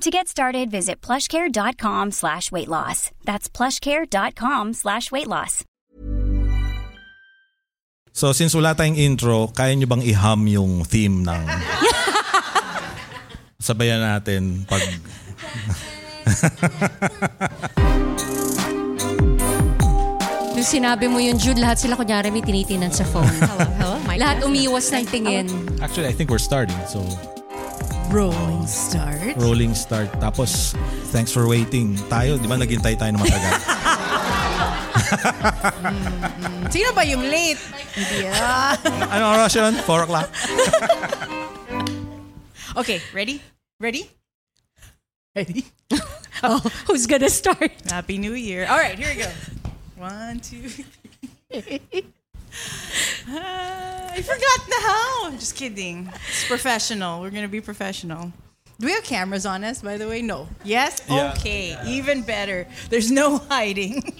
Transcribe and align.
To 0.00 0.10
get 0.10 0.28
started, 0.28 0.70
visit 0.70 1.00
plushcare.com 1.00 2.10
slash 2.10 2.50
weight 2.50 2.68
loss. 2.68 3.10
That's 3.24 3.48
plushcare.com 3.48 4.72
slash 4.72 5.12
weight 5.12 5.28
loss. 5.28 5.64
So 8.12 8.32
since 8.32 8.52
wala 8.52 8.76
tayong 8.76 8.96
intro, 8.96 9.48
kaya 9.52 9.76
nyo 9.76 9.86
bang 9.88 10.02
i-hum 10.04 10.46
yung 10.48 10.84
theme 10.84 11.24
ng... 11.24 11.44
Sabayan 13.62 14.04
natin 14.04 14.66
pag... 14.68 14.82
Nung 20.52 20.68
sinabi 20.70 21.10
mo 21.10 21.18
yun, 21.18 21.42
Jude, 21.42 21.58
lahat 21.58 21.82
sila 21.82 21.98
kunyari 21.98 22.30
may 22.30 22.38
tinitinan 22.38 22.94
sa 22.94 23.02
phone. 23.02 23.26
Hello, 23.42 23.66
hello. 23.66 23.98
Lahat 24.14 24.46
umiwas 24.46 24.94
ng 24.94 25.02
tingin. 25.10 25.50
Actually, 25.82 26.06
I 26.06 26.14
think 26.14 26.30
we're 26.30 26.38
starting. 26.38 26.78
So, 26.86 27.02
Rolling 28.12 28.66
start. 28.68 29.36
rolling 29.40 29.72
start. 29.74 30.12
Tapos, 30.20 30.76
thanks 31.10 31.32
for 31.32 31.48
waiting. 31.48 31.96
Tayo, 32.12 32.36
di 32.36 32.44
ba 32.44 32.60
naghintay 32.60 32.92
tayo 32.94 33.16
ng 33.16 33.20
matagal? 33.24 33.54
Mm-hmm. 35.12 36.72
Sino 36.72 36.88
ba 36.96 37.04
yung 37.04 37.20
late? 37.28 37.60
Yeah. 38.16 38.80
ano 39.12 39.36
oras 39.36 39.52
yun? 39.52 39.76
4 39.76 40.04
o'clock? 40.08 40.28
Okay, 42.72 43.04
ready? 43.12 43.36
Ready? 43.76 44.08
Ready? 45.36 45.68
Oh, 46.42 46.58
who's 46.88 47.06
gonna 47.06 47.28
start? 47.30 47.70
Happy 47.86 48.18
New 48.18 48.32
Year. 48.34 48.66
All 48.66 48.74
right, 48.80 48.98
here 48.98 49.12
we 49.14 49.22
go. 49.22 49.30
One, 49.94 50.40
two, 50.40 50.66
three. 50.66 51.78
I 53.28 54.20
forgot 54.22 54.66
the 54.68 54.76
how. 54.80 55.30
Just 55.32 55.54
kidding. 55.56 56.10
It's 56.28 56.46
professional. 56.46 57.20
We're 57.20 57.30
going 57.30 57.42
to 57.44 57.48
be 57.48 57.60
professional. 57.60 58.32
Do 58.78 58.86
we 58.86 58.92
have 58.92 59.04
cameras 59.04 59.46
on 59.46 59.62
us, 59.64 59.80
by 59.82 59.96
the 59.96 60.08
way? 60.08 60.22
No. 60.22 60.48
Yes? 60.64 61.02
Yeah. 61.08 61.32
Okay. 61.36 61.76
Even 61.86 62.22
better. 62.22 62.66
There's 62.90 63.10
no 63.10 63.38
hiding. 63.50 64.14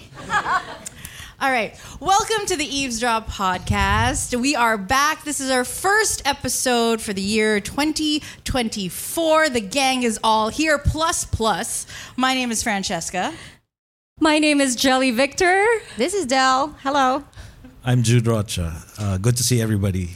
All 1.41 1.51
right. 1.51 1.75
Welcome 1.99 2.47
to 2.47 2.57
the 2.57 2.65
Eavesdrop 2.65 3.29
podcast. 3.29 4.41
We 4.41 4.55
are 4.55 4.79
back. 4.79 5.25
This 5.25 5.41
is 5.41 5.51
our 5.51 5.65
first 5.65 6.23
episode 6.25 7.01
for 7.01 7.13
the 7.13 7.23
year 7.23 7.59
2024. 7.59 9.49
The 9.49 9.61
gang 9.61 10.05
is 10.05 10.21
all 10.23 10.49
here, 10.49 10.79
plus, 10.79 11.25
plus. 11.25 11.87
My 12.17 12.35
name 12.35 12.53
is 12.53 12.63
Francesca. 12.63 13.35
My 14.21 14.39
name 14.39 14.61
is 14.61 14.77
Jelly 14.77 15.11
Victor. 15.11 15.67
This 15.97 16.15
is 16.15 16.27
Dell. 16.27 16.77
Hello. 16.85 17.25
I'm 17.85 18.05
Jude 18.05 18.27
Rocha. 18.29 18.81
Uh, 18.99 19.19
good 19.19 19.37
to 19.39 19.43
see 19.43 19.61
everybody. 19.61 20.11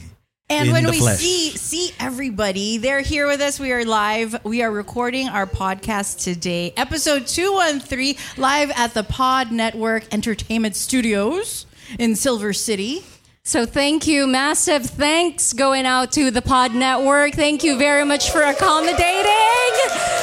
And 0.49 0.67
in 0.67 0.73
when 0.73 0.85
the 0.85 0.91
we 0.91 0.99
flesh. 0.99 1.19
see 1.19 1.49
see 1.49 1.91
everybody, 1.99 2.77
they're 2.77 3.01
here 3.01 3.27
with 3.27 3.41
us. 3.41 3.59
We 3.59 3.73
are 3.73 3.83
live. 3.83 4.45
We 4.45 4.63
are 4.63 4.71
recording 4.71 5.27
our 5.27 5.45
podcast 5.45 6.23
today, 6.23 6.73
episode 6.77 7.27
213, 7.27 8.15
live 8.37 8.71
at 8.73 8.93
the 8.93 9.03
Pod 9.03 9.51
Network 9.51 10.13
Entertainment 10.13 10.77
Studios 10.77 11.65
in 11.99 12.15
Silver 12.15 12.53
City. 12.53 13.03
So 13.43 13.65
thank 13.65 14.07
you. 14.07 14.27
Massive 14.27 14.85
thanks 14.85 15.51
going 15.51 15.85
out 15.85 16.13
to 16.13 16.31
the 16.31 16.41
Pod 16.41 16.73
Network. 16.73 17.33
Thank 17.33 17.65
you 17.65 17.77
very 17.77 18.05
much 18.05 18.31
for 18.31 18.41
accommodating 18.41 20.16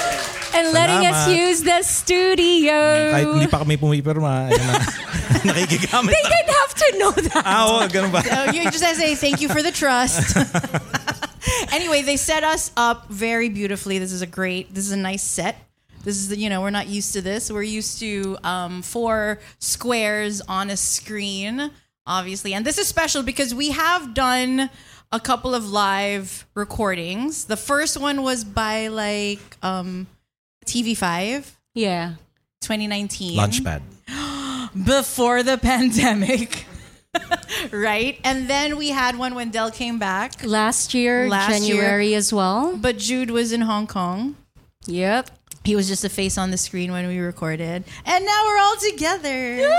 and 0.55 0.73
letting 0.73 1.07
us 1.07 1.29
use 1.29 1.63
the 1.63 1.83
studio. 1.83 2.73
Kahit 3.11 3.27
hindi 3.35 3.49
pa 3.51 3.59
kami 3.61 3.77
pumipirma, 3.77 4.49
ayun 4.49 4.65
na. 4.65 4.79
nakikigamit 5.51 6.11
They 6.15 6.25
didn't 6.25 6.55
have 6.63 6.75
to 6.75 6.89
know 6.99 7.13
that. 7.13 7.43
Ah, 7.45 7.67
oo, 7.69 7.89
ganun 7.89 8.13
ba? 8.15 8.23
So 8.23 8.55
you 8.55 8.65
just 8.71 8.85
have 8.85 8.97
to 8.97 9.01
say 9.01 9.15
thank 9.15 9.41
you 9.41 9.49
for 9.49 9.63
the 9.63 9.73
trust. 9.73 10.37
anyway, 11.73 12.03
they 12.03 12.17
set 12.17 12.45
us 12.45 12.71
up 12.77 13.09
very 13.11 13.49
beautifully. 13.49 13.99
This 13.99 14.13
is 14.13 14.23
a 14.23 14.31
great, 14.31 14.73
this 14.73 14.87
is 14.87 14.93
a 14.93 15.01
nice 15.01 15.23
set. 15.23 15.57
This 16.05 16.17
is 16.17 16.29
the, 16.29 16.37
you 16.37 16.49
know, 16.51 16.61
we're 16.61 16.71
not 16.71 16.87
used 16.87 17.15
to 17.15 17.23
this. 17.23 17.51
We're 17.51 17.63
used 17.63 17.99
to 18.01 18.37
um, 18.45 18.83
four 18.83 19.41
squares 19.59 20.41
on 20.43 20.69
a 20.69 20.77
screen, 20.77 21.71
obviously. 22.07 22.53
And 22.53 22.65
this 22.65 22.77
is 22.77 22.87
special 22.87 23.23
because 23.23 23.55
we 23.55 23.71
have 23.71 24.13
done 24.13 24.69
a 25.11 25.21
couple 25.21 25.55
of 25.55 25.71
live 25.71 26.47
recordings. 26.55 27.47
The 27.47 27.57
first 27.57 27.97
one 27.99 28.23
was 28.23 28.45
by 28.45 28.89
like 28.89 29.41
um, 29.63 30.07
TV5, 30.65 31.51
Yeah. 31.75 32.15
2019 32.63 33.39
Launchpad. 33.39 33.83
before 34.85 35.43
the 35.43 35.59
pandemic. 35.59 36.67
right? 37.71 38.19
And 38.25 38.49
then 38.49 38.77
we 38.77 38.89
had 38.89 39.17
one 39.19 39.35
when 39.35 39.51
Dell 39.51 39.71
came 39.71 39.99
back, 39.99 40.43
Last 40.45 40.95
year, 40.95 41.29
Last 41.29 41.63
year. 41.63 41.77
January 41.77 42.15
as 42.15 42.33
well. 42.33 42.77
but 42.77 42.99
Jude 42.99 43.31
was 43.31 43.53
in 43.53 43.61
Hong 43.63 43.87
Kong. 43.87 44.37
Yep. 44.87 45.31
He 45.65 45.77
was 45.77 45.89
just 45.89 46.05
a 46.05 46.09
face 46.11 46.37
on 46.37 46.51
the 46.51 46.59
screen 46.59 46.93
when 46.93 47.07
we 47.07 47.19
recorded. 47.19 47.85
And 48.05 48.27
now 48.27 48.43
we're 48.47 48.59
all 48.59 48.77
together. 48.77 49.71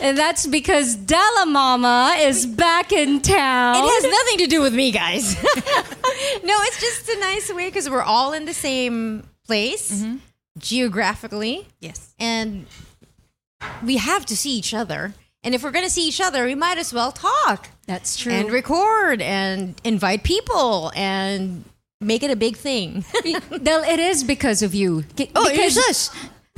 And 0.00 0.16
that's 0.16 0.46
because 0.46 0.96
Della 0.96 1.46
Mama 1.46 2.16
is 2.18 2.46
back 2.46 2.92
in 2.92 3.20
town. 3.20 3.76
It 3.76 3.88
has 3.88 4.04
nothing 4.04 4.38
to 4.38 4.46
do 4.46 4.62
with 4.62 4.74
me, 4.74 4.90
guys. 4.90 5.34
no, 5.42 5.50
it's 5.52 6.80
just 6.80 7.08
a 7.08 7.20
nice 7.20 7.52
way 7.52 7.68
because 7.68 7.88
we're 7.90 8.02
all 8.02 8.32
in 8.32 8.44
the 8.46 8.54
same 8.54 9.24
place 9.46 9.92
mm-hmm. 9.92 10.16
geographically, 10.58 11.66
Yes. 11.80 12.14
and 12.18 12.66
we 13.84 13.98
have 13.98 14.24
to 14.26 14.36
see 14.36 14.52
each 14.56 14.72
other. 14.72 15.14
And 15.42 15.54
if 15.54 15.62
we're 15.62 15.70
going 15.70 15.84
to 15.86 15.90
see 15.90 16.06
each 16.06 16.20
other, 16.20 16.44
we 16.44 16.54
might 16.54 16.78
as 16.78 16.92
well 16.92 17.12
talk 17.12 17.68
That's 17.86 18.16
true. 18.16 18.32
and 18.32 18.50
record 18.50 19.22
and 19.22 19.74
invite 19.84 20.22
people 20.22 20.92
and 20.94 21.64
make 22.00 22.22
it 22.22 22.30
a 22.30 22.36
big 22.36 22.56
thing. 22.56 23.04
It 23.24 23.98
is 23.98 24.24
because 24.24 24.62
of 24.62 24.74
you. 24.74 25.04
Ki- 25.16 25.30
oh, 25.34 25.50
because 25.50 25.76
it's 25.76 25.88
us. 25.88 26.10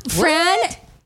Fran, 0.08 0.58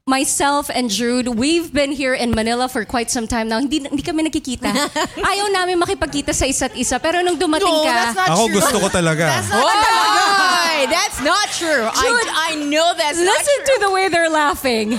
myself, 0.06 0.70
and 0.70 0.86
Jude, 0.88 1.26
we've 1.34 1.74
been 1.74 1.90
here 1.90 2.14
in 2.14 2.30
Manila 2.30 2.70
for 2.70 2.86
quite 2.86 3.10
some 3.10 3.26
time 3.26 3.50
now. 3.50 3.58
Hindi, 3.58 3.82
hindi 3.82 4.02
kami 4.06 4.22
nakikita. 4.22 4.70
Ayaw 5.34 5.50
namin 5.50 5.82
makipagkita 5.82 6.30
sa 6.30 6.46
isa't 6.46 6.78
isa. 6.78 7.02
Pero 7.02 7.26
nung 7.26 7.34
dumating 7.34 7.66
No, 7.66 7.82
ka, 7.82 7.90
that's 7.90 8.14
not 8.14 8.28
Ako 8.30 8.42
true. 8.46 8.54
gusto 8.54 8.76
ko 8.78 8.88
talaga. 8.88 9.26
That's 9.26 9.50
not 9.50 9.66
true. 9.66 9.82
Oy, 9.82 10.78
that's 10.94 11.18
not 11.26 11.46
true. 11.50 11.84
I, 11.90 12.06
I 12.38 12.50
know 12.70 12.86
that's 12.94 13.18
not 13.18 13.34
listen 13.34 13.58
true. 13.58 13.66
to 13.66 13.74
the 13.82 13.90
way 13.90 14.06
they're 14.06 14.30
laughing. 14.30 14.94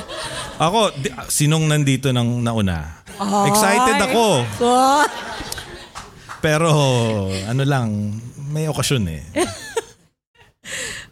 Ako, 0.60 0.92
di- 1.00 1.16
sinong 1.32 1.72
nandito 1.72 2.12
nang 2.12 2.44
nauna? 2.44 3.00
Excited 3.48 3.98
ako. 4.12 4.44
Pero, 6.44 6.70
ano 7.48 7.64
lang, 7.64 8.12
may 8.52 8.68
okasyon 8.68 9.04
eh. 9.08 9.24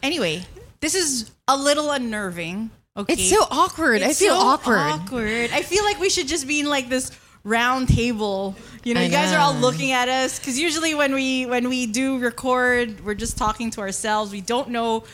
Anyway, 0.04 0.44
this 0.84 0.92
is 0.92 1.32
a 1.48 1.56
little 1.56 1.88
unnerving. 1.90 2.68
Okay, 2.96 3.12
It's 3.14 3.28
so 3.30 3.44
awkward. 3.50 4.02
I 4.02 4.10
It's 4.10 4.18
feel 4.18 4.34
so 4.34 4.40
awkward. 4.46 4.78
Awkward. 4.78 5.50
I 5.52 5.62
feel 5.62 5.84
like 5.84 6.00
we 6.00 6.08
should 6.10 6.28
just 6.28 6.46
be 6.46 6.60
in 6.60 6.66
like 6.66 6.88
this 6.88 7.10
round 7.44 7.88
table. 7.88 8.56
You 8.84 8.94
know, 8.94 9.00
I 9.00 9.04
you 9.04 9.10
guys 9.10 9.32
are 9.32 9.38
all 9.38 9.54
looking 9.54 9.92
at 9.92 10.08
us 10.08 10.38
because 10.38 10.58
usually 10.58 10.94
when 10.94 11.12
we 11.14 11.44
when 11.46 11.68
we 11.68 11.86
do 11.86 12.18
record, 12.18 13.04
we're 13.04 13.14
just 13.14 13.36
talking 13.36 13.70
to 13.72 13.80
ourselves. 13.80 14.32
We 14.32 14.40
don't 14.40 14.70
know 14.70 15.04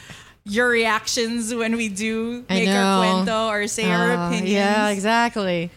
your 0.44 0.69
reactions 0.69 1.55
when 1.55 1.76
we 1.76 1.88
do 1.88 2.44
I 2.49 2.55
make 2.55 2.69
our 2.69 3.05
cuento 3.05 3.49
or 3.49 3.67
say 3.69 3.90
our 3.90 4.12
Oh, 4.12 4.26
opinions. 4.26 4.50
Yeah, 4.50 4.88
exactly. 4.88 5.70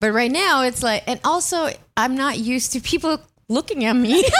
But 0.00 0.12
right 0.12 0.30
now, 0.30 0.62
it's 0.62 0.82
like, 0.82 1.04
and 1.06 1.20
also, 1.24 1.68
I'm 1.96 2.14
not 2.16 2.38
used 2.38 2.72
to 2.72 2.80
people 2.80 3.20
looking 3.48 3.84
at 3.84 3.92
me. 3.94 4.24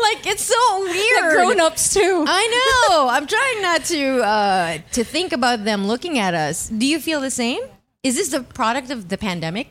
like 0.00 0.26
it's 0.26 0.42
so 0.42 0.80
weird. 0.80 1.32
Grown 1.34 1.60
ups 1.60 1.94
too. 1.94 2.24
I 2.26 2.86
know. 2.88 3.08
I'm 3.08 3.26
trying 3.26 3.62
not 3.62 3.84
to 3.86 4.20
uh, 4.22 4.78
to 4.92 5.04
think 5.04 5.32
about 5.32 5.64
them 5.64 5.86
looking 5.86 6.18
at 6.18 6.34
us. 6.34 6.68
Do 6.68 6.86
you 6.86 7.00
feel 7.00 7.20
the 7.20 7.30
same? 7.30 7.62
Is 8.02 8.16
this 8.16 8.28
the 8.28 8.42
product 8.42 8.90
of 8.90 9.08
the 9.08 9.18
pandemic? 9.18 9.68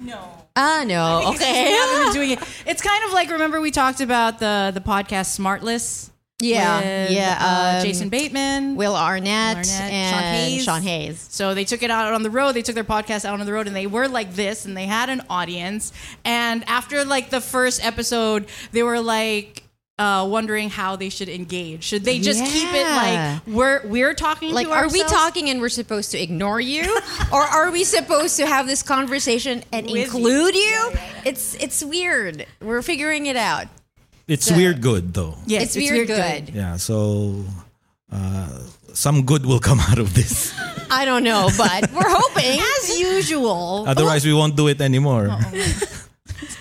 No. 0.00 0.18
Ah, 0.56 0.84
no. 0.86 1.18
It's 1.30 1.38
just 1.38 1.42
Okay. 1.42 1.70
haven't 1.70 2.04
been 2.04 2.12
doing 2.14 2.30
it. 2.30 2.38
It's 2.66 2.82
kind 2.82 3.04
of 3.04 3.12
like 3.12 3.30
remember 3.30 3.60
we 3.60 3.70
talked 3.70 4.00
about 4.00 4.38
the 4.38 4.70
the 4.74 4.80
podcast 4.80 5.38
Smartless. 5.38 6.10
Yeah, 6.38 6.80
with, 6.80 7.10
yeah, 7.12 7.38
uh, 7.40 7.78
um, 7.78 7.84
Jason 7.84 8.10
Bateman, 8.10 8.76
Will 8.76 8.94
Arnett, 8.94 9.56
Arnett, 9.56 9.92
and 9.92 10.14
Sean 10.14 10.22
Hayes. 10.22 10.64
Sean 10.64 10.82
Hayes. 10.82 11.26
So 11.30 11.54
they 11.54 11.64
took 11.64 11.82
it 11.82 11.90
out 11.90 12.12
on 12.12 12.22
the 12.22 12.30
road. 12.30 12.52
They 12.52 12.60
took 12.60 12.74
their 12.74 12.84
podcast 12.84 13.24
out 13.24 13.40
on 13.40 13.46
the 13.46 13.52
road, 13.52 13.66
and 13.66 13.74
they 13.74 13.86
were 13.86 14.06
like 14.06 14.34
this, 14.34 14.66
and 14.66 14.76
they 14.76 14.84
had 14.84 15.08
an 15.08 15.22
audience. 15.30 15.94
And 16.26 16.62
after 16.68 17.06
like 17.06 17.30
the 17.30 17.40
first 17.40 17.82
episode, 17.82 18.48
they 18.72 18.82
were 18.82 19.00
like 19.00 19.62
uh, 19.98 20.26
wondering 20.28 20.68
how 20.68 20.96
they 20.96 21.08
should 21.08 21.30
engage. 21.30 21.84
Should 21.84 22.04
they 22.04 22.18
just 22.18 22.44
keep 22.44 22.68
it 22.70 22.86
like 22.86 23.46
we're 23.46 23.86
we're 23.86 24.12
talking? 24.12 24.52
Like, 24.52 24.68
are 24.68 24.90
we 24.90 25.02
talking 25.04 25.48
and 25.48 25.60
we're 25.60 25.70
supposed 25.70 26.10
to 26.10 26.22
ignore 26.22 26.60
you, 26.60 27.00
or 27.32 27.42
are 27.42 27.70
we 27.70 27.82
supposed 27.82 28.36
to 28.36 28.46
have 28.46 28.66
this 28.66 28.82
conversation 28.82 29.62
and 29.72 29.86
With 29.86 29.94
you. 29.96 30.02
include 30.02 30.54
you? 30.54 30.92
It's 31.24 31.54
it's 31.54 31.82
weird. 31.82 32.46
We're 32.60 32.82
figuring 32.82 33.24
it 33.24 33.36
out. 33.36 33.68
It's 34.26 34.50
weird 34.50 34.82
good 34.82 35.14
though. 35.14 35.38
Yes, 35.46 35.74
it's, 35.74 35.76
weird, 35.78 36.08
good. 36.08 36.50
Yeah, 36.50 36.76
so 36.82 37.44
uh, 38.10 38.50
some 38.92 39.22
good 39.22 39.46
will 39.46 39.60
come 39.62 39.78
out 39.88 39.98
of 39.98 40.14
this. 40.14 40.50
I 40.90 41.04
don't 41.04 41.22
know, 41.22 41.48
but 41.56 41.92
we're 41.94 42.10
hoping. 42.10 42.58
As 42.58 42.98
usual. 42.98 43.84
Otherwise, 43.86 44.26
we 44.26 44.34
won't 44.34 44.56
do 44.56 44.66
it 44.68 44.80
anymore. 44.80 45.30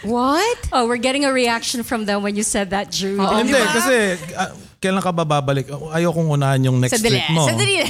What? 0.05 0.69
Oh, 0.71 0.87
we're 0.87 1.01
getting 1.01 1.25
a 1.25 1.33
reaction 1.33 1.81
from 1.81 2.05
them 2.05 2.21
when 2.21 2.35
you 2.37 2.43
said 2.43 2.69
that, 2.69 2.91
Jude. 2.93 3.17
Hindi, 3.19 3.57
kasi 3.57 4.13
ah, 4.37 4.53
kailan 4.77 5.01
ka 5.01 5.09
ba 5.09 5.25
babalik? 5.25 5.65
Ayokong 5.65 6.29
unahan 6.29 6.61
yung 6.61 6.77
next 6.77 7.01
Sandali. 7.01 7.25
trip 7.25 7.33
mo. 7.33 7.49
Sandali. 7.49 7.81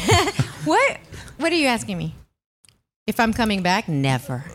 what? 0.64 0.98
What 1.36 1.52
are 1.52 1.60
you 1.60 1.68
asking 1.68 2.00
me? 2.00 2.16
If 3.06 3.20
I'm 3.20 3.36
coming 3.36 3.62
back, 3.62 3.92
never. 3.92 4.48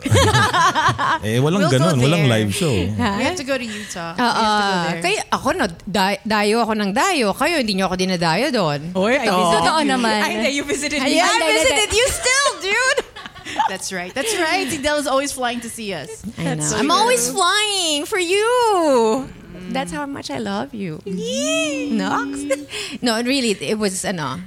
Eh, 1.22 1.38
walang 1.38 1.68
We'll 1.68 1.70
ganun. 1.70 2.00
Walang 2.02 2.26
live 2.26 2.50
show. 2.50 2.72
we 2.72 3.22
have 3.22 3.36
to 3.36 3.39
go 3.50 3.58
to 3.58 3.66
Utah. 3.66 4.14
we 4.14 4.22
have 4.22 4.30
to 4.30 4.38
go 4.38 4.46
Ah, 4.46 4.86
there. 4.94 5.02
kaya 5.02 5.20
ako 5.34 5.48
no, 5.58 5.64
da- 5.90 6.22
dayo 6.22 6.62
ako 6.62 6.72
ng 6.78 6.90
dayo. 6.94 7.26
Kayo, 7.34 7.58
hindi 7.58 7.74
nyo 7.74 7.90
ako 7.90 7.96
dinadayo 7.98 8.46
doon. 8.54 8.80
Oy, 8.94 9.18
I 9.18 9.26
Ito. 9.26 9.34
visited 9.34 9.58
Totoo 9.66 9.80
you. 9.82 9.90
naman. 9.90 10.18
Ay, 10.22 10.30
hindi, 10.38 10.50
you 10.54 10.64
visited 10.64 10.98
me. 11.02 11.10
Yeah, 11.18 11.26
I 11.26 11.34
Hindi, 11.34 11.46
hindi, 11.50 11.58
visited 11.58 11.90
you 11.90 12.06
still, 12.14 12.50
dude. 12.62 13.00
That's 13.70 13.90
right. 13.90 14.14
That's 14.14 14.30
right. 14.38 14.70
Sidel 14.70 15.02
is 15.02 15.10
always 15.10 15.34
flying 15.34 15.58
to 15.66 15.70
see 15.70 15.90
us. 15.90 16.22
I 16.38 16.54
know. 16.54 16.62
so 16.62 16.78
I'm 16.78 16.86
true. 16.86 16.94
always 16.94 17.26
flying 17.26 18.06
for 18.06 18.22
you. 18.22 19.26
That's 19.74 19.90
how 19.90 20.06
much 20.06 20.30
I 20.30 20.38
love 20.38 20.70
you. 20.74 21.02
Nox? 21.94 22.38
no, 23.02 23.18
really, 23.22 23.54
it 23.58 23.78
was, 23.78 24.04
ano, 24.04 24.38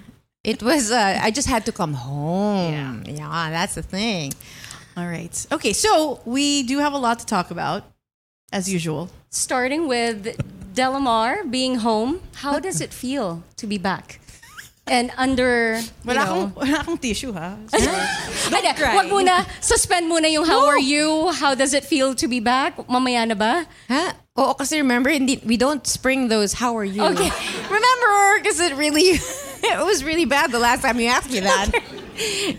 it 0.43 0.63
was, 0.63 0.91
uh, 0.91 1.19
I 1.21 1.31
just 1.31 1.47
had 1.47 1.65
to 1.67 1.71
come 1.71 1.93
home. 1.93 3.03
Yeah, 3.07 3.49
that's 3.51 3.75
the 3.75 3.83
thing. 3.83 4.33
All 4.95 5.07
right. 5.07 5.31
Okay, 5.51 5.73
so 5.73 6.19
we 6.25 6.63
do 6.63 6.79
have 6.79 6.93
a 6.93 6.97
lot 6.99 7.19
to 7.19 7.25
talk 7.25 7.51
about, 7.51 7.83
as 8.53 8.71
usual. 8.71 9.09
Starting 9.33 9.89
with 9.89 10.37
Delamar 10.73 11.49
being 11.49 11.81
home, 11.81 12.21
how 12.45 12.59
does 12.59 12.79
it 12.79 12.93
feel 12.93 13.43
to 13.57 13.65
be 13.65 13.77
back? 13.77 14.21
And 14.85 15.11
under, 15.17 15.79
you 15.79 16.05
Wala 16.05 16.13
know, 16.13 16.23
akong, 16.23 16.55
wala 16.55 16.77
akong 16.83 16.97
tissue, 16.99 17.31
ha? 17.31 17.55
Hindi, 17.71 18.73
cry. 18.75 18.99
wag 18.99 19.07
muna, 19.07 19.47
suspend 19.63 20.11
muna 20.11 20.29
yung 20.29 20.45
how 20.45 20.67
are 20.67 20.79
you, 20.79 21.31
how 21.31 21.55
does 21.55 21.73
it 21.73 21.85
feel 21.85 22.13
to 22.15 22.27
be 22.27 22.41
back? 22.41 22.75
Mamaya 22.87 23.25
na 23.25 23.33
ba? 23.33 23.65
Huh? 23.87 24.11
Oo, 24.37 24.53
kasi 24.53 24.77
remember, 24.77 25.09
hindi, 25.09 25.39
we 25.45 25.55
don't 25.55 25.87
spring 25.87 26.27
those 26.27 26.51
how 26.59 26.75
are 26.75 26.83
you. 26.83 27.01
Okay. 27.01 27.31
Remember, 27.71 28.43
because 28.43 28.59
it 28.59 28.75
really, 28.75 29.15
it 29.63 29.85
was 29.85 30.03
really 30.03 30.25
bad 30.25 30.51
the 30.51 30.59
last 30.59 30.81
time 30.81 30.99
you 30.99 31.07
asked 31.07 31.31
me 31.31 31.39
that. 31.39 31.71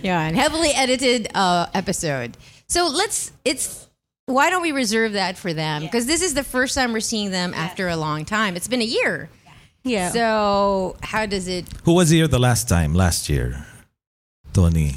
yeah, 0.03 0.25
and 0.25 0.35
heavily 0.35 0.73
edited 0.73 1.29
uh, 1.35 1.67
episode. 1.75 2.39
So 2.69 2.89
let's, 2.89 3.33
it's, 3.45 3.84
why 4.27 4.51
don't 4.51 4.63
we 4.63 4.73
reserve 4.73 5.13
that 5.13 5.37
for 5.37 5.53
them? 5.53 5.83
Because 5.83 6.07
this 6.07 6.23
is 6.23 6.35
the 6.35 6.45
first 6.45 6.75
time 6.75 6.93
we're 6.93 7.01
seeing 7.01 7.31
them 7.31 7.53
after 7.55 7.89
a 7.89 7.97
long 7.97 8.25
time. 8.25 8.57
It's 8.57 8.69
been 8.69 8.81
a 8.83 8.89
year. 8.89 9.29
Yeah. 9.85 10.11
So 10.11 10.97
how 11.03 11.27
does 11.27 11.47
it, 11.47 11.67
Who 11.85 11.93
was 11.95 12.09
here 12.09 12.27
the 12.27 12.39
last 12.39 12.69
time? 12.69 12.95
Last 12.95 13.29
year? 13.29 13.67
Tony. 14.53 14.97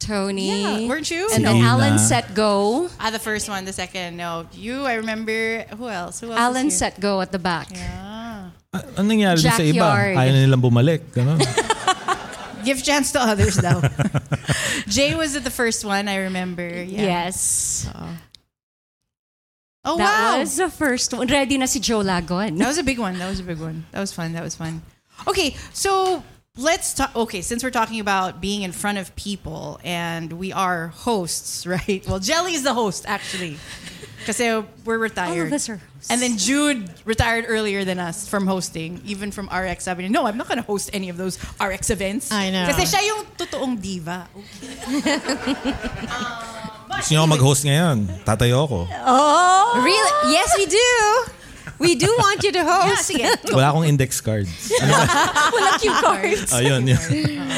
Tony. 0.00 0.48
Yeah, 0.48 0.88
weren't 0.88 1.10
you? 1.10 1.28
And 1.32 1.44
then 1.44 1.62
Alan 1.62 1.98
set 1.98 2.34
go. 2.34 2.88
Ah, 2.98 3.10
the 3.10 3.20
first 3.20 3.48
one, 3.48 3.64
the 3.64 3.72
second, 3.72 4.16
no. 4.16 4.46
You, 4.52 4.82
I 4.82 4.94
remember, 4.94 5.62
who 5.78 5.88
else? 5.88 6.20
Who 6.20 6.30
else 6.32 6.40
Alan 6.40 6.66
was 6.66 6.78
set 6.78 6.98
go 6.98 7.20
at 7.20 7.30
the 7.30 7.38
back. 7.38 7.68
Ah. 7.76 8.50
Ah, 8.72 8.80
Anong 8.96 9.20
nangyari 9.20 9.38
sa 9.38 9.60
iba? 9.60 9.76
Jackyard. 9.76 10.16
Ayaw 10.16 10.32
na 10.32 10.40
nilang 10.48 10.64
bumalik. 10.64 11.04
Ganun. 11.12 11.38
Give 12.64 12.82
chance 12.82 13.12
to 13.12 13.20
others, 13.20 13.56
though. 13.56 13.82
Jay 14.88 15.14
was 15.14 15.36
at 15.36 15.44
the 15.44 15.50
first 15.50 15.84
one, 15.84 16.08
I 16.08 16.16
remember. 16.28 16.66
Yeah. 16.68 17.02
Yes. 17.02 17.88
Oh. 17.94 18.18
oh, 19.84 19.98
That 19.98 20.32
wow. 20.34 20.38
was 20.40 20.56
the 20.56 20.70
first 20.70 21.12
one. 21.12 21.26
Ready 21.26 21.58
na 21.58 21.66
si 21.66 21.80
Joe 21.80 22.00
Lagon. 22.00 22.56
That 22.58 22.68
was 22.68 22.78
a 22.78 22.82
big 22.82 22.98
one. 22.98 23.18
That 23.18 23.28
was 23.28 23.40
a 23.40 23.44
big 23.44 23.58
one. 23.58 23.86
That 23.92 24.00
was 24.00 24.12
fun. 24.12 24.32
That 24.32 24.42
was 24.42 24.54
fun. 24.54 24.82
Okay, 25.26 25.56
so 25.72 26.22
let's 26.56 26.94
talk. 26.94 27.14
Okay, 27.14 27.42
since 27.42 27.62
we're 27.62 27.70
talking 27.70 28.00
about 28.00 28.40
being 28.40 28.62
in 28.62 28.72
front 28.72 28.98
of 28.98 29.14
people 29.16 29.78
and 29.84 30.32
we 30.32 30.52
are 30.52 30.88
hosts, 30.88 31.66
right? 31.70 32.04
Well, 32.08 32.18
Jelly 32.18 32.54
is 32.54 32.62
the 32.62 32.74
host, 32.74 33.04
actually. 33.06 33.58
Because 34.22 34.38
we're 34.86 34.98
retired. 34.98 35.34
All 35.34 35.46
of 35.46 35.52
us 35.52 35.68
are 35.68 35.76
hosts. 35.82 36.10
And 36.10 36.22
then 36.22 36.38
Jude 36.38 36.86
retired 37.04 37.44
earlier 37.48 37.84
than 37.84 37.98
us 37.98 38.28
from 38.28 38.46
hosting, 38.46 39.02
even 39.04 39.30
from 39.34 39.50
RX. 39.50 39.84
Sabi 39.84 40.06
niya, 40.06 40.10
no, 40.10 40.26
I'm 40.26 40.38
not 40.38 40.46
going 40.46 40.62
to 40.62 40.66
host 40.66 40.90
any 40.94 41.10
of 41.10 41.16
those 41.18 41.42
RX 41.58 41.90
events. 41.90 42.30
I 42.30 42.50
know. 42.50 42.66
Kasi 42.70 42.86
siya 42.86 43.02
yung 43.02 43.26
totoong 43.34 43.74
diva. 43.82 44.30
Gusto 47.02 47.10
niyo 47.18 47.26
mag-host 47.26 47.66
ngayon? 47.66 48.06
Tatayo 48.22 48.62
ako. 48.62 48.78
really? 49.82 50.12
Yes, 50.30 50.54
we 50.54 50.70
do. 50.70 50.88
We 51.82 51.94
do 51.98 52.06
want 52.06 52.42
you 52.46 52.52
to 52.52 52.62
host. 52.62 53.10
Wala 53.50 53.74
akong 53.74 53.86
index 53.90 54.20
cards. 54.22 54.70
Wala 54.80 55.78
cue 55.82 55.90
cards. 55.98 56.54
Ayun, 56.54 56.86
yun. 56.86 57.02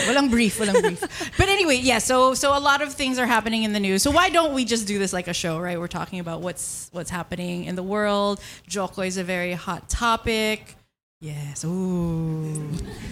walang 0.08 0.32
brief, 0.32 0.56
walang 0.58 0.80
brief. 0.80 1.04
But 1.36 1.48
anyway, 1.52 1.76
yeah. 1.76 2.00
So 2.00 2.32
so 2.32 2.56
a 2.56 2.62
lot 2.62 2.80
of 2.80 2.96
things 2.96 3.20
are 3.20 3.28
happening 3.28 3.62
in 3.68 3.76
the 3.76 3.80
news. 3.80 4.02
So 4.02 4.10
why 4.10 4.32
don't 4.32 4.56
we 4.56 4.64
just 4.64 4.88
do 4.88 4.98
this 4.98 5.12
like 5.12 5.28
a 5.28 5.36
show, 5.36 5.60
right? 5.60 5.78
We're 5.78 5.92
talking 5.92 6.18
about 6.24 6.40
what's 6.40 6.88
what's 6.96 7.10
happening 7.12 7.68
in 7.68 7.76
the 7.76 7.84
world. 7.84 8.40
Jo 8.66 8.88
Koy 8.88 9.12
is 9.12 9.20
a 9.20 9.24
very 9.24 9.52
hot 9.52 9.92
topic. 9.92 10.76
Yes. 11.20 11.64
Ooh. 11.64 12.64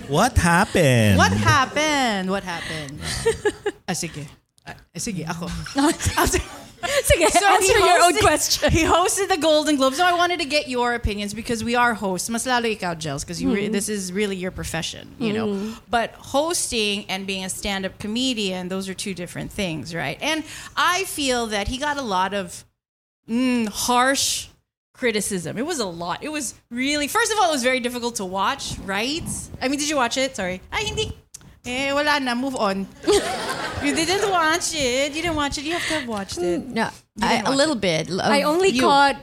What 0.09 0.37
happened? 0.37 1.16
What 1.16 1.33
happened? 1.33 2.31
What 2.31 2.45
happened? 2.45 3.00
ah, 3.88 3.92
sige. 3.97 4.28
Ah, 4.66 4.76
sige, 4.97 5.25
ako. 5.28 5.49
Sige, 7.09 7.29
So 7.31 7.47
answer 7.47 7.79
your 7.79 8.03
own 8.03 8.17
question. 8.19 8.71
He 8.73 8.83
hosted 8.85 9.29
the 9.29 9.37
Golden 9.37 9.77
Globes. 9.77 9.97
So 9.99 10.05
I 10.05 10.12
wanted 10.15 10.41
to 10.41 10.45
get 10.47 10.69
your 10.69 10.95
opinions 10.95 11.33
because 11.33 11.62
we 11.62 11.75
are 11.77 11.95
hosts. 11.95 12.29
Mas 12.29 12.45
lalo 12.47 12.67
ikaw, 12.69 12.95
Jels, 12.97 13.23
because 13.23 13.41
you 13.41 13.55
re- 13.55 13.69
this 13.69 13.89
is 13.89 14.12
really 14.12 14.37
your 14.37 14.51
profession, 14.51 15.15
you 15.19 15.33
know. 15.33 15.75
But 15.89 16.11
hosting 16.15 17.05
and 17.09 17.27
being 17.27 17.45
a 17.45 17.49
stand-up 17.49 17.99
comedian, 17.99 18.69
those 18.69 18.89
are 18.89 18.95
two 18.95 19.15
different 19.15 19.53
things, 19.53 19.95
right? 19.95 20.19
And 20.21 20.43
I 20.77 21.05
feel 21.05 21.47
that 21.49 21.69
he 21.69 21.79
got 21.79 21.97
a 21.99 22.03
lot 22.03 22.35
of 22.35 22.65
mm, 23.29 23.69
harsh 23.69 24.49
criticism. 24.93 25.59
It 25.59 25.67
was 25.67 25.79
a 25.79 25.87
lot. 25.87 26.23
It 26.23 26.31
was 26.31 26.55
really, 26.71 27.09
first 27.09 27.33
of 27.33 27.39
all, 27.39 27.49
it 27.49 27.53
was 27.53 27.62
very 27.62 27.81
difficult 27.81 28.17
to 28.17 28.25
watch, 28.25 28.77
right? 28.85 29.23
I 29.61 29.69
mean, 29.69 29.79
did 29.79 29.89
you 29.89 29.97
watch 29.97 30.17
it? 30.17 30.37
Sorry. 30.37 30.61
Ay, 30.73 30.83
hindi. 30.85 31.17
Eh, 31.64 31.92
wala 31.92 32.19
na. 32.21 32.35
Move 32.35 32.57
on. 32.57 32.87
you 33.85 33.95
didn't 33.95 34.31
watch 34.31 34.75
it. 34.75 35.14
You 35.14 35.23
didn't 35.23 35.37
watch 35.37 35.59
it. 35.59 35.64
You 35.64 35.73
have 35.73 35.87
to 35.88 35.95
have 35.95 36.09
watched 36.09 36.38
it. 36.38 36.66
No, 36.66 36.90
You 37.16 37.26
I, 37.26 37.28
didn't 37.37 37.47
a 37.47 37.50
watch 37.50 37.57
little 37.59 37.75
bit. 37.76 38.11
of 38.11 38.21
I 38.21 38.42
only 38.42 38.69
you. 38.71 38.83
caught 38.83 39.16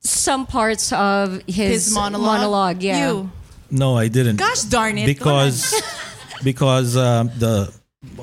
some 0.00 0.46
parts 0.46 0.92
of 0.92 1.42
his, 1.46 1.86
His 1.86 1.94
monologue. 1.94 2.82
yeah. 2.82 3.08
You. 3.10 3.30
No, 3.70 3.96
I 3.96 4.08
didn't. 4.08 4.36
Gosh 4.36 4.62
darn 4.62 4.98
it. 4.98 5.06
Because 5.06 5.74
because 6.44 6.96
um, 6.96 7.30
the 7.38 7.72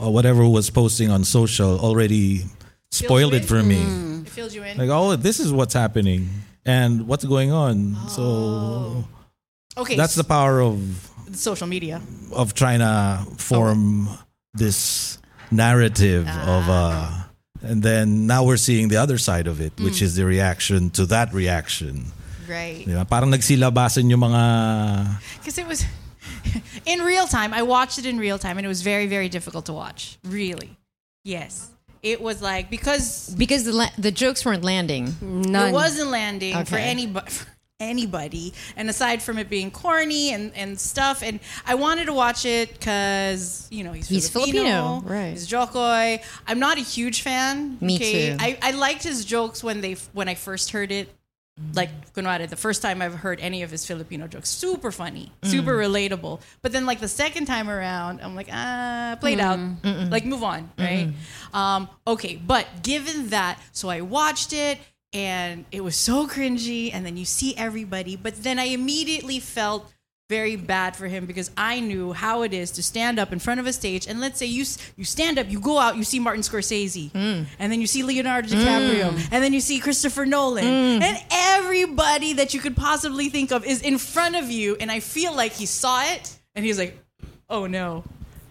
uh, 0.02 0.10
whatever 0.10 0.48
was 0.48 0.70
posting 0.70 1.10
on 1.12 1.24
social 1.26 1.80
already 1.80 2.46
spoiled 2.92 3.34
it 3.34 3.44
for 3.44 3.62
me. 3.64 3.82
It 4.22 4.30
filled 4.30 4.54
you 4.54 4.64
in. 4.64 4.78
Like, 4.78 4.90
oh, 4.90 5.16
this 5.18 5.40
is 5.42 5.52
what's 5.52 5.74
happening 5.74 6.30
and 6.66 7.08
what's 7.08 7.26
going 7.26 7.52
on. 7.52 7.98
So 8.08 9.04
okay. 9.76 9.96
that's 9.98 10.16
the 10.16 10.24
power 10.24 10.62
of 10.62 11.11
social 11.34 11.68
media. 11.68 12.02
of 12.34 12.54
trying 12.54 12.80
to 12.80 13.26
form 13.38 14.08
this 14.54 15.18
narrative 15.52 16.28
of 16.28 16.64
uh 16.70 17.10
and 17.62 17.84
then 17.84 18.26
now 18.26 18.44
we're 18.44 18.58
seeing 18.58 18.88
the 18.88 18.98
other 18.98 19.18
side 19.18 19.48
of 19.48 19.60
it 19.60 19.74
which 19.80 20.02
is 20.02 20.16
the 20.16 20.26
reaction 20.26 20.90
to 20.90 21.06
that 21.06 21.34
reaction 21.34 22.06
Right. 22.48 22.84
Di 22.84 22.92
ba? 22.92 23.06
parang 23.08 23.32
nagsilabasan 23.32 24.12
yung 24.12 24.20
mga 24.28 24.44
Because 25.40 25.56
it 25.58 25.68
was 25.68 25.86
in 26.86 27.00
real 27.00 27.24
time. 27.24 27.54
I 27.56 27.64
watched 27.64 27.96
it 27.96 28.04
in 28.06 28.20
real 28.20 28.36
time 28.36 28.58
and 28.60 28.66
it 28.66 28.68
was 28.68 28.82
very, 28.84 29.08
very 29.08 29.30
difficult 29.32 29.72
to 29.72 29.74
watch. 29.74 30.20
Really. 30.28 30.76
Yes. 31.24 31.72
It 32.04 32.20
was 32.20 32.42
like, 32.44 32.68
because 32.68 33.32
Because 33.40 33.64
the 33.64 33.72
la- 33.72 33.96
the 33.96 34.12
jokes 34.12 34.44
weren't 34.44 34.66
landing. 34.68 35.16
None. 35.22 35.70
it 35.70 35.72
wasn't 35.72 36.12
landing 36.12 36.52
for 36.68 36.76
Okay. 36.76 36.92
anybody. 36.92 37.32
For 37.32 37.48
anybody 37.82 38.54
and 38.78 38.90
aside 38.90 39.22
from 39.22 39.38
it 39.38 39.50
being 39.50 39.72
corny 39.72 40.32
and, 40.34 40.54
and 40.56 40.80
stuff 40.80 41.24
and 41.24 41.40
i 41.66 41.74
wanted 41.76 42.06
to 42.06 42.14
watch 42.14 42.46
it 42.46 42.72
because 42.74 43.68
you 43.72 43.84
know 43.84 43.92
he's, 43.92 44.08
He's 44.08 44.30
filipino, 44.30 44.62
Filipino, 44.64 45.02
right. 45.06 45.32
he's 45.32 45.48
Jo 45.48 45.66
Koy 45.66 46.22
i'm 46.48 46.60
not 46.60 46.78
a 46.78 46.82
huge 46.82 47.22
fan 47.24 47.78
Me 47.82 47.98
too. 47.98 48.36
I, 48.40 48.58
I 48.62 48.72
liked 48.72 49.04
his 49.04 49.26
jokes 49.26 49.64
when 49.64 49.82
they 49.82 49.94
when 50.14 50.28
i 50.30 50.36
first 50.36 50.72
heard 50.72 50.92
it 50.92 51.10
like 51.76 51.90
kunwari, 52.16 52.50
the 52.50 52.56
first 52.56 52.82
time 52.82 53.04
I've 53.04 53.14
heard 53.14 53.40
any 53.40 53.62
of 53.62 53.70
his 53.70 53.86
Filipino 53.86 54.26
jokes, 54.26 54.50
super 54.50 54.90
funny, 54.92 55.32
super 55.44 55.74
Mm. 55.78 55.86
relatable. 55.86 56.42
But 56.64 56.72
then 56.72 56.88
like 56.88 57.00
the 57.02 57.10
second 57.10 57.46
time 57.46 57.70
around, 57.70 58.20
I'm 58.22 58.36
like, 58.36 58.48
ah, 58.52 59.18
played 59.20 59.40
out. 59.40 59.60
Like 60.10 60.26
move 60.26 60.42
on, 60.44 60.72
right? 60.80 61.10
Um, 61.54 61.88
okay, 62.08 62.36
but 62.38 62.66
given 62.82 63.30
that, 63.30 63.60
so 63.74 63.90
I 63.90 64.02
watched 64.02 64.54
it 64.54 64.80
and 65.14 65.66
it 65.72 65.84
was 65.84 65.96
so 65.96 66.28
cringy, 66.28 66.92
and 66.94 67.06
then 67.06 67.18
you 67.18 67.26
see 67.26 67.56
everybody, 67.58 68.16
but 68.16 68.44
then 68.44 68.60
I 68.60 68.66
immediately 68.66 69.40
felt 69.40 69.92
very 70.32 70.56
bad 70.56 70.96
for 70.96 71.08
him 71.08 71.26
because 71.26 71.52
I 71.58 71.82
knew 71.82 72.14
how 72.14 72.44
it 72.44 72.54
is 72.54 72.72
to 72.80 72.82
stand 72.82 73.20
up 73.20 73.34
in 73.34 73.40
front 73.40 73.60
of 73.60 73.68
a 73.68 73.74
stage 73.74 74.08
and 74.08 74.22
let's 74.22 74.40
say 74.40 74.46
you 74.46 74.64
you 74.96 75.04
stand 75.04 75.38
up, 75.38 75.52
you 75.52 75.60
go 75.60 75.78
out, 75.78 75.98
you 75.98 76.06
see 76.06 76.20
Martin 76.24 76.42
Scorsese, 76.42 77.12
hmm. 77.12 77.44
and 77.60 77.68
then 77.70 77.82
you 77.82 77.88
see 77.88 78.02
Leonardo 78.02 78.48
DiCaprio, 78.48 79.12
hmm. 79.12 79.34
and 79.34 79.44
then 79.44 79.52
you 79.52 79.60
see 79.60 79.78
Christopher 79.84 80.26
Nolan, 80.26 80.64
hmm. 80.64 81.04
and 81.04 81.18
everybody 81.30 82.32
that 82.40 82.54
you 82.54 82.62
could 82.62 82.78
possibly 82.78 83.28
think 83.28 83.52
of 83.52 83.66
is 83.66 83.82
in 83.82 83.98
front 83.98 84.38
of 84.38 84.50
you, 84.50 84.78
and 84.80 84.90
I 84.90 85.02
feel 85.02 85.36
like 85.36 85.52
he 85.52 85.66
saw 85.68 86.02
it 86.16 86.32
and 86.56 86.64
he's 86.64 86.80
like, 86.80 86.96
oh 87.50 87.68
no, 87.68 88.06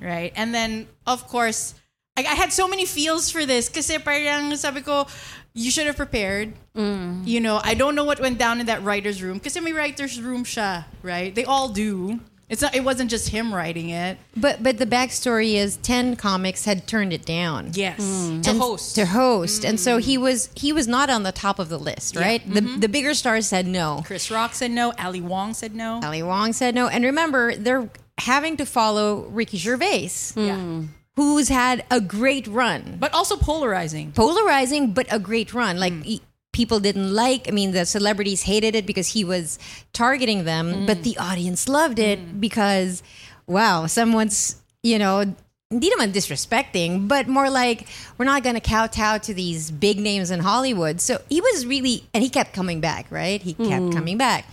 right? 0.05 0.37
And 0.37 0.53
then 0.53 0.87
of 1.07 1.27
course, 1.33 1.73
I, 2.15 2.29
I 2.29 2.37
had 2.37 2.53
so 2.53 2.69
many 2.69 2.85
feels 2.85 3.33
for 3.33 3.47
this 3.49 3.73
kasi 3.73 3.97
parang 3.97 4.53
sabi 4.61 4.85
ko, 4.85 5.09
you 5.55 5.71
should 5.71 5.87
have 5.87 5.97
prepared. 5.97 6.53
Mm. 6.75 7.27
You 7.27 7.41
know, 7.41 7.61
I 7.63 7.75
don't 7.75 7.95
know 7.95 8.05
what 8.05 8.21
went 8.21 8.39
down 8.39 8.61
in 8.61 8.67
that 8.67 8.83
writer's 8.83 9.23
room 9.23 9.41
kasi 9.41 9.61
may 9.61 9.73
writer's 9.73 10.21
room 10.21 10.45
siya, 10.45 10.85
right? 11.03 11.35
They 11.35 11.45
all 11.45 11.69
do. 11.69 12.21
It's 12.51 12.63
not. 12.63 12.75
It 12.75 12.83
wasn't 12.83 13.11
just 13.11 13.29
him 13.29 13.55
writing 13.55 13.91
it. 13.91 14.19
But 14.37 14.63
but 14.63 14.79
the 14.79 14.87
backstory 14.87 15.55
is 15.55 15.77
ten 15.77 16.17
comics 16.17 16.65
had 16.65 16.89
turned 16.89 17.13
it 17.13 17.25
down. 17.25 17.71
Yes, 17.75 18.01
mm. 18.01 18.43
to 18.43 18.55
host. 18.55 18.97
to 18.97 19.07
host 19.07 19.65
and 19.65 19.79
so 19.79 19.99
mm. 19.99 20.03
he 20.03 20.19
was 20.19 20.51
he 20.57 20.73
was 20.73 20.89
not 20.89 21.11
on 21.11 21.23
the 21.23 21.31
top 21.33 21.59
of 21.59 21.69
the 21.69 21.79
list 21.79 22.17
right 22.17 22.43
the 22.53 22.61
mm-hmm. 22.61 22.81
the 22.81 22.89
bigger 22.89 23.15
stars 23.15 23.47
said 23.47 23.67
no 23.67 24.03
Chris 24.05 24.31
Rock 24.31 24.55
said 24.55 24.73
no. 24.73 24.93
Ali 24.99 25.21
Wong 25.21 25.55
said 25.55 25.75
no. 25.75 26.01
ali 26.03 26.23
wong 26.23 26.53
said 26.53 26.75
no 26.75 26.89
and 26.89 27.05
remember 27.05 27.55
they're 27.55 27.89
having 28.19 28.57
to 28.57 28.67
follow 28.67 29.23
ricky 29.29 29.57
gervais 29.57 30.11
Yeah, 30.35 30.83
who's 31.17 31.49
had 31.49 31.85
a 31.91 32.01
great 32.01 32.47
run 32.47 32.97
but 32.99 33.13
also 33.13 33.37
polarizing. 33.37 34.13
polarizing 34.13 34.93
but 34.93 35.07
a 35.11 35.19
great 35.19 35.53
run 35.53 35.79
like 35.79 35.93
mm. 35.93 36.03
e- 36.05 36.23
people 36.53 36.81
didn't 36.81 37.15
like 37.15 37.49
i 37.49 37.51
mean 37.51 37.73
the 37.73 37.85
celebrities 37.85 38.43
hated 38.43 38.75
it 38.75 38.87
because 38.87 39.09
he 39.09 39.25
was 39.25 39.59
targeting 39.93 40.45
them 40.45 40.73
mm. 40.73 40.87
but 40.87 41.03
the 41.03 41.17
audience 41.19 41.69
loved 41.69 41.99
it 41.99 42.19
mm. 42.19 42.41
because 42.41 43.03
wow 43.47 43.87
someone's 43.87 44.61
you 44.83 44.99
know 44.99 45.25
hindi 45.71 45.91
naman 45.91 46.13
disrespecting 46.13 47.07
but 47.07 47.29
more 47.29 47.49
like 47.49 47.87
we're 48.19 48.25
not 48.25 48.43
going 48.43 48.57
to 48.57 48.61
kowtow 48.61 49.19
to 49.19 49.33
these 49.33 49.71
big 49.71 50.01
names 50.01 50.31
in 50.31 50.41
hollywood 50.41 51.01
so 51.01 51.21
he 51.29 51.41
was 51.41 51.67
really 51.67 52.03
and 52.13 52.23
he 52.23 52.29
kept 52.29 52.53
coming 52.53 52.81
back 52.81 53.07
right 53.11 53.43
he 53.43 53.55
kept 53.55 53.93
coming 53.93 54.19
back 54.19 54.45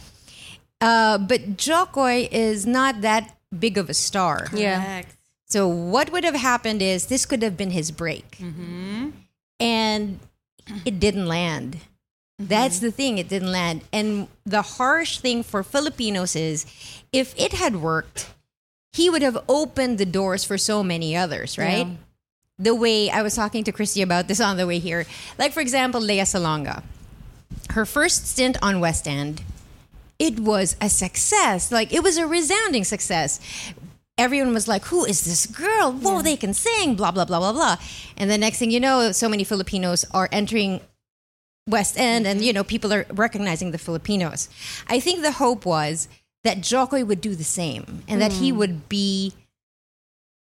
uh, 0.82 1.18
but 1.18 1.58
Jo 1.58 1.86
Koy 1.86 2.30
is 2.32 2.66
not 2.66 3.02
that 3.02 3.36
big 3.58 3.78
of 3.78 3.90
a 3.90 3.94
star. 3.94 4.48
Yeah. 4.54 4.84
Correct. 4.84 5.17
So 5.48 5.68
what 5.68 6.12
would 6.12 6.26
have 6.26 6.36
happened 6.36 6.82
is 6.82 7.08
this 7.08 7.26
could 7.26 7.42
have 7.42 7.56
been 7.56 7.72
his 7.72 7.90
break, 7.92 8.38
mm-hmm. 8.38 9.12
and 9.60 10.20
it 10.86 11.00
didn't 11.00 11.26
land. 11.26 11.78
That's 12.38 12.78
mm-hmm. 12.78 12.86
the 12.86 12.92
thing; 12.92 13.18
it 13.18 13.30
didn't 13.30 13.52
land. 13.52 13.82
And 13.94 14.28
the 14.46 14.62
harsh 14.62 15.20
thing 15.20 15.44
for 15.44 15.64
Filipinos 15.64 16.36
is, 16.36 16.66
if 17.14 17.34
it 17.38 17.54
had 17.54 17.78
worked, 17.78 18.30
he 18.92 19.10
would 19.10 19.22
have 19.22 19.38
opened 19.48 20.00
the 20.00 20.06
doors 20.06 20.44
for 20.44 20.58
so 20.58 20.84
many 20.84 21.16
others, 21.16 21.58
right? 21.58 21.88
Yeah. 21.88 21.94
The 22.60 22.76
way 22.76 23.10
I 23.10 23.22
was 23.22 23.36
talking 23.36 23.64
to 23.66 23.72
Christy 23.72 24.02
about 24.02 24.28
this 24.28 24.42
on 24.42 24.58
the 24.58 24.68
way 24.68 24.80
here, 24.80 25.06
like 25.38 25.54
for 25.54 25.62
example, 25.62 26.02
Lea 26.02 26.22
Salonga, 26.22 26.84
her 27.70 27.86
first 27.86 28.28
stint 28.28 28.58
on 28.62 28.80
West 28.80 29.08
End, 29.08 29.44
it 30.20 30.40
was 30.40 30.76
a 30.82 30.90
success. 30.90 31.72
Like 31.72 31.94
it 31.94 32.04
was 32.04 32.18
a 32.18 32.28
resounding 32.28 32.84
success. 32.84 33.40
Everyone 34.18 34.54
was 34.54 34.68
like, 34.68 34.86
"Who 34.86 35.06
is 35.06 35.22
this 35.26 35.46
girl? 35.46 35.92
Whoa, 35.92 36.22
they 36.22 36.38
can 36.38 36.54
sing!" 36.54 36.96
Blah 36.96 37.12
blah 37.12 37.26
blah 37.26 37.40
blah 37.40 37.54
blah. 37.54 37.78
And 38.18 38.30
the 38.30 38.38
next 38.38 38.58
thing 38.60 38.72
you 38.72 38.80
know, 38.80 39.12
so 39.12 39.30
many 39.30 39.44
Filipinos 39.44 40.06
are 40.12 40.28
entering 40.32 40.82
West 41.68 42.00
End, 42.00 42.26
and 42.26 42.44
you 42.44 42.54
know 42.54 42.64
people 42.64 42.92
are 42.94 43.06
recognizing 43.12 43.72
the 43.72 43.78
Filipinos. 43.78 44.50
I 44.88 45.00
think 45.00 45.22
the 45.22 45.34
hope 45.34 45.66
was 45.66 46.08
that 46.44 46.62
Jo 46.62 46.88
Koy 46.88 47.04
would 47.06 47.22
do 47.22 47.36
the 47.36 47.44
same, 47.44 48.04
and 48.08 48.22
that 48.22 48.32
he 48.34 48.52
would 48.52 48.88
be, 48.90 49.34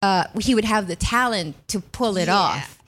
uh, 0.00 0.24
he 0.40 0.54
would 0.54 0.64
have 0.64 0.88
the 0.88 0.96
talent 0.96 1.54
to 1.68 1.80
pull 1.80 2.16
it 2.16 2.28
off. 2.28 2.78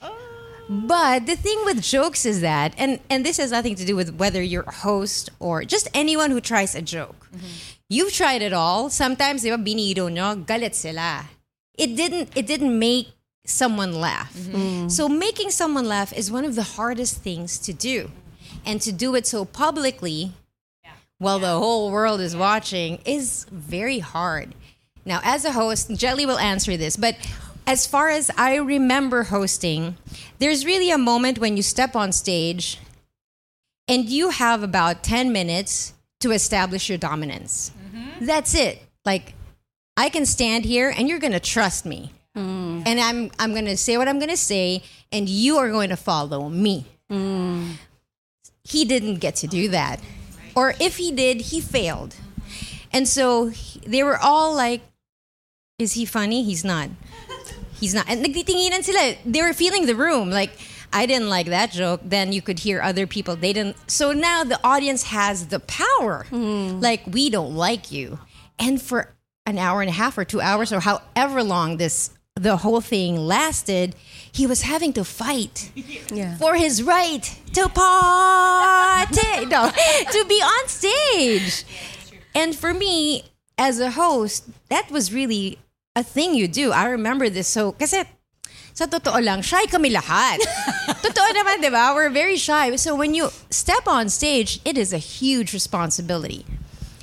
But 0.67 1.27
the 1.27 1.35
thing 1.35 1.59
with 1.63 1.83
jokes 1.83 2.25
is 2.25 2.41
that, 2.41 2.73
and 2.77 2.99
and 3.09 3.23
this 3.23 3.37
has 3.37 3.51
nothing 3.51 3.75
to 3.75 3.85
do 3.85 3.95
with 3.95 4.15
whether 4.15 4.41
you're 4.41 4.63
a 4.63 4.73
host 4.73 5.29
or 5.39 5.63
just 5.63 5.87
anyone 5.93 6.31
who 6.31 6.41
tries 6.41 6.73
a 6.73 6.81
joke. 6.81 7.29
You've 7.89 8.13
tried 8.13 8.41
it 8.41 8.53
all. 8.53 8.89
Sometimes, 8.89 9.43
di 9.43 9.49
ba, 9.49 9.57
binido 9.57 10.11
nyo, 10.11 10.35
galit 10.35 10.73
sila. 10.73 11.25
It 11.77 11.95
didn't. 11.95 12.29
It 12.35 12.47
didn't 12.47 12.77
make 12.77 13.09
someone 13.45 13.93
laugh. 13.93 14.33
Mm-hmm. 14.33 14.57
Mm. 14.57 14.91
So 14.91 15.07
making 15.07 15.51
someone 15.51 15.85
laugh 15.85 16.11
is 16.13 16.31
one 16.31 16.45
of 16.45 16.55
the 16.55 16.63
hardest 16.63 17.21
things 17.21 17.59
to 17.59 17.73
do, 17.73 18.09
and 18.65 18.81
to 18.81 18.91
do 18.91 19.13
it 19.13 19.27
so 19.27 19.45
publicly, 19.45 20.31
while 21.17 21.39
the 21.39 21.59
whole 21.59 21.91
world 21.91 22.19
is 22.19 22.35
watching, 22.35 22.99
is 23.05 23.45
very 23.51 23.99
hard. 23.99 24.55
Now, 25.05 25.21
as 25.23 25.45
a 25.45 25.51
host, 25.51 25.91
Jelly 25.95 26.25
will 26.25 26.39
answer 26.39 26.75
this, 26.75 26.97
but 26.97 27.15
as 27.67 27.85
far 27.85 28.09
as 28.09 28.31
I 28.37 28.55
remember 28.55 29.23
hosting, 29.23 29.95
there's 30.39 30.65
really 30.65 30.91
a 30.91 30.97
moment 30.97 31.39
when 31.39 31.55
you 31.55 31.63
step 31.63 31.95
on 31.95 32.11
stage 32.11 32.79
and 33.87 34.09
you 34.09 34.29
have 34.29 34.63
about 34.63 35.03
10 35.03 35.31
minutes 35.31 35.93
to 36.19 36.31
establish 36.31 36.89
your 36.89 36.97
dominance. 36.97 37.71
Mm-hmm. 38.05 38.25
That's 38.25 38.53
it. 38.53 38.81
Like, 39.05 39.33
I 39.97 40.09
can 40.09 40.25
stand 40.25 40.65
here 40.65 40.93
and 40.95 41.07
you're 41.07 41.19
going 41.19 41.33
to 41.33 41.39
trust 41.39 41.85
me. 41.85 42.11
Mm. 42.35 42.83
And 42.85 42.99
I'm, 42.99 43.31
I'm 43.39 43.51
going 43.51 43.65
to 43.65 43.77
say 43.77 43.97
what 43.97 44.07
I'm 44.07 44.19
going 44.19 44.29
to 44.29 44.37
say, 44.37 44.83
and 45.11 45.29
you 45.29 45.57
are 45.57 45.69
going 45.69 45.89
to 45.89 45.95
follow 45.95 46.49
me. 46.49 46.85
Mm. 47.09 47.75
He 48.63 48.83
didn't 48.83 49.15
get 49.15 49.35
to 49.37 49.47
do 49.47 49.69
that. 49.69 50.01
Or 50.55 50.73
if 50.79 50.97
he 50.97 51.11
did, 51.11 51.41
he 51.41 51.61
failed. 51.61 52.15
And 52.91 53.07
so 53.07 53.47
he- 53.47 53.79
they 53.87 54.03
were 54.03 54.17
all 54.17 54.53
like, 54.53 54.81
is 55.79 55.93
he 55.93 56.05
funny? 56.05 56.43
He's 56.43 56.63
not. 56.63 56.89
He's 57.79 57.93
not. 57.93 58.07
And 58.09 58.23
nagtitinginan 58.23 58.83
sila. 58.83 59.15
They 59.25 59.41
were 59.41 59.53
feeling 59.53 59.85
the 59.85 59.95
room. 59.95 60.29
Like, 60.29 60.51
I 60.95 61.05
didn't 61.05 61.29
like 61.29 61.47
that 61.47 61.71
joke. 61.71 61.99
Then 62.03 62.31
you 62.31 62.41
could 62.41 62.59
hear 62.59 62.81
other 62.81 63.05
people. 63.05 63.35
They 63.35 63.51
didn't. 63.51 63.75
So 63.91 64.13
now 64.13 64.43
the 64.43 64.59
audience 64.63 65.03
has 65.11 65.47
the 65.47 65.59
power. 65.59 66.25
Hmm. 66.29 66.79
Like, 66.79 67.03
we 67.05 67.29
don't 67.29 67.53
like 67.53 67.91
you. 67.91 68.19
And 68.57 68.81
for 68.81 69.13
an 69.45 69.57
hour 69.59 69.81
and 69.81 69.89
a 69.89 69.93
half 69.93 70.17
or 70.17 70.23
two 70.23 70.39
hours 70.39 70.71
or 70.71 70.79
however 70.79 71.43
long 71.43 71.77
this 71.77 72.11
the 72.35 72.57
whole 72.57 72.81
thing 72.81 73.15
lasted, 73.15 73.95
he 74.31 74.45
was 74.45 74.61
having 74.63 74.91
to 74.93 75.03
fight 75.05 75.71
Yeah. 76.11 76.35
for 76.37 76.55
his 76.55 76.83
right 76.83 77.23
to 77.53 77.69
party, 77.69 79.45
no, 79.45 79.71
to 80.11 80.25
be 80.27 80.35
on 80.43 80.67
stage. 80.67 81.63
And 82.33 82.53
for 82.55 82.73
me, 82.73 83.23
as 83.57 83.79
a 83.79 83.91
host, 83.91 84.49
that 84.69 84.91
was 84.91 85.13
really 85.13 85.59
a 85.95 86.03
thing 86.03 86.35
you 86.35 86.47
do. 86.49 86.71
I 86.73 86.85
remember 86.87 87.29
this 87.29 87.47
so, 87.47 87.71
kasi 87.71 88.03
sa 88.75 88.91
totoo 88.91 89.23
lang, 89.23 89.39
shy 89.39 89.63
kami 89.71 89.95
lahat. 89.95 90.43
totoo 91.07 91.29
naman, 91.31 91.63
di 91.63 91.71
ba? 91.71 91.95
We're 91.95 92.11
very 92.11 92.35
shy. 92.35 92.75
So 92.75 92.91
when 92.93 93.15
you 93.15 93.31
step 93.47 93.87
on 93.87 94.11
stage, 94.11 94.59
it 94.67 94.75
is 94.77 94.91
a 94.91 94.99
huge 94.99 95.55
responsibility. 95.55 96.43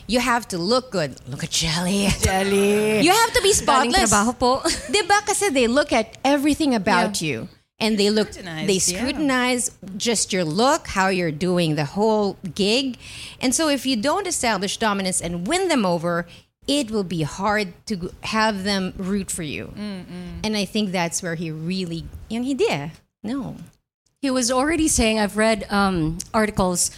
You 0.04 0.20
have 0.20 0.44
to 0.52 0.60
look 0.60 0.92
good. 0.92 1.16
Look 1.24 1.40
at 1.42 1.48
Jelly. 1.48 2.12
Jelly. 2.20 3.00
You 3.00 3.16
have 3.16 3.32
to 3.32 3.40
be 3.40 3.56
Galing 3.56 3.88
spotless. 3.88 4.12
trabaho 4.12 4.36
po. 4.36 4.60
Diba 4.92 5.24
kasi 5.24 5.48
they 5.48 5.64
look 5.64 5.96
at 5.96 6.20
everything 6.20 6.76
about 6.76 7.24
you. 7.24 7.48
And 7.80 7.98
they 7.98 8.10
look, 8.10 8.30
Scrutinize, 8.30 8.66
they 8.68 8.78
yeah. 8.78 8.98
scrutinize 9.00 9.62
just 9.96 10.30
your 10.30 10.44
look, 10.44 10.86
how 10.92 11.08
you're 11.08 11.34
doing 11.34 11.74
the 11.74 11.96
whole 11.96 12.36
gig. 12.54 12.94
And 13.40 13.56
so 13.56 13.66
if 13.72 13.88
you 13.88 13.96
don't 13.96 14.28
establish 14.28 14.76
dominance 14.76 15.18
and 15.24 15.48
win 15.48 15.66
them 15.66 15.82
over, 15.88 16.28
it 16.66 16.90
will 16.90 17.04
be 17.04 17.22
hard 17.22 17.72
to 17.86 18.12
have 18.22 18.64
them 18.64 18.94
root 18.96 19.30
for 19.30 19.42
you. 19.42 19.72
And 20.44 20.56
I 20.56 20.64
think 20.64 20.92
that's 20.92 21.22
where 21.22 21.34
he 21.34 21.50
really, 21.50 22.04
yung 22.28 22.44
hindi 22.44 22.68
eh. 22.68 22.90
No. 23.22 23.56
He 24.20 24.30
was 24.30 24.50
already 24.50 24.86
saying, 24.88 25.18
I've 25.18 25.36
read 25.36 25.66
um, 25.70 26.18
articles, 26.32 26.90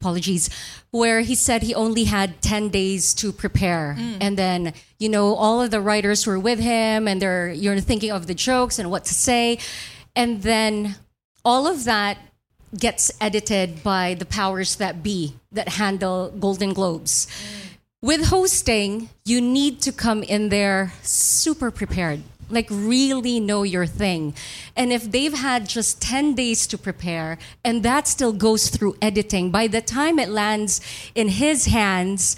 apologies, 0.00 0.48
where 0.92 1.22
he 1.22 1.34
said 1.34 1.62
he 1.62 1.74
only 1.74 2.04
had 2.04 2.40
10 2.42 2.68
days 2.68 3.12
to 3.14 3.32
prepare. 3.32 3.96
And 4.20 4.36
then, 4.38 4.74
you 5.00 5.08
know, 5.08 5.34
all 5.34 5.60
of 5.60 5.72
the 5.72 5.80
writers 5.80 6.26
were 6.26 6.38
with 6.38 6.60
him 6.60 7.08
and 7.08 7.20
they're, 7.20 7.50
you're 7.50 7.80
thinking 7.80 8.12
of 8.12 8.28
the 8.28 8.34
jokes 8.34 8.78
and 8.78 8.90
what 8.90 9.04
to 9.06 9.14
say. 9.14 9.58
And 10.14 10.42
then 10.42 10.94
all 11.44 11.66
of 11.66 11.82
that 11.84 12.18
gets 12.78 13.10
edited 13.20 13.82
by 13.82 14.14
the 14.14 14.24
powers 14.24 14.76
that 14.76 15.02
be 15.02 15.34
that 15.52 15.70
handle 15.70 16.30
Golden 16.38 16.72
Globes. 16.72 17.26
With 18.04 18.26
hosting, 18.26 19.08
you 19.24 19.40
need 19.40 19.80
to 19.80 19.90
come 19.90 20.22
in 20.22 20.50
there 20.50 20.92
super 21.00 21.70
prepared, 21.70 22.20
like 22.50 22.66
really 22.70 23.40
know 23.40 23.62
your 23.62 23.86
thing. 23.86 24.34
And 24.76 24.92
if 24.92 25.10
they've 25.10 25.32
had 25.32 25.66
just 25.66 26.02
10 26.02 26.34
days 26.34 26.66
to 26.66 26.76
prepare 26.76 27.38
and 27.64 27.82
that 27.82 28.06
still 28.06 28.34
goes 28.34 28.68
through 28.68 28.98
editing, 29.00 29.50
by 29.50 29.68
the 29.68 29.80
time 29.80 30.18
it 30.18 30.28
lands 30.28 30.82
in 31.14 31.28
his 31.28 31.64
hands, 31.64 32.36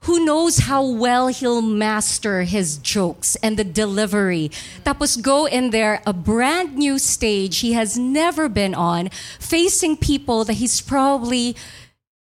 who 0.00 0.24
knows 0.24 0.66
how 0.66 0.84
well 0.84 1.28
he'll 1.28 1.62
master 1.62 2.42
his 2.42 2.76
jokes 2.78 3.36
and 3.36 3.56
the 3.56 3.62
delivery. 3.62 4.50
Tapos 4.84 5.16
go 5.22 5.46
in 5.46 5.70
there, 5.70 6.02
a 6.04 6.12
brand 6.12 6.74
new 6.74 6.98
stage 6.98 7.58
he 7.58 7.74
has 7.74 7.96
never 7.96 8.48
been 8.48 8.74
on, 8.74 9.08
facing 9.38 9.96
people 9.96 10.42
that 10.44 10.54
he's 10.54 10.80
probably 10.80 11.54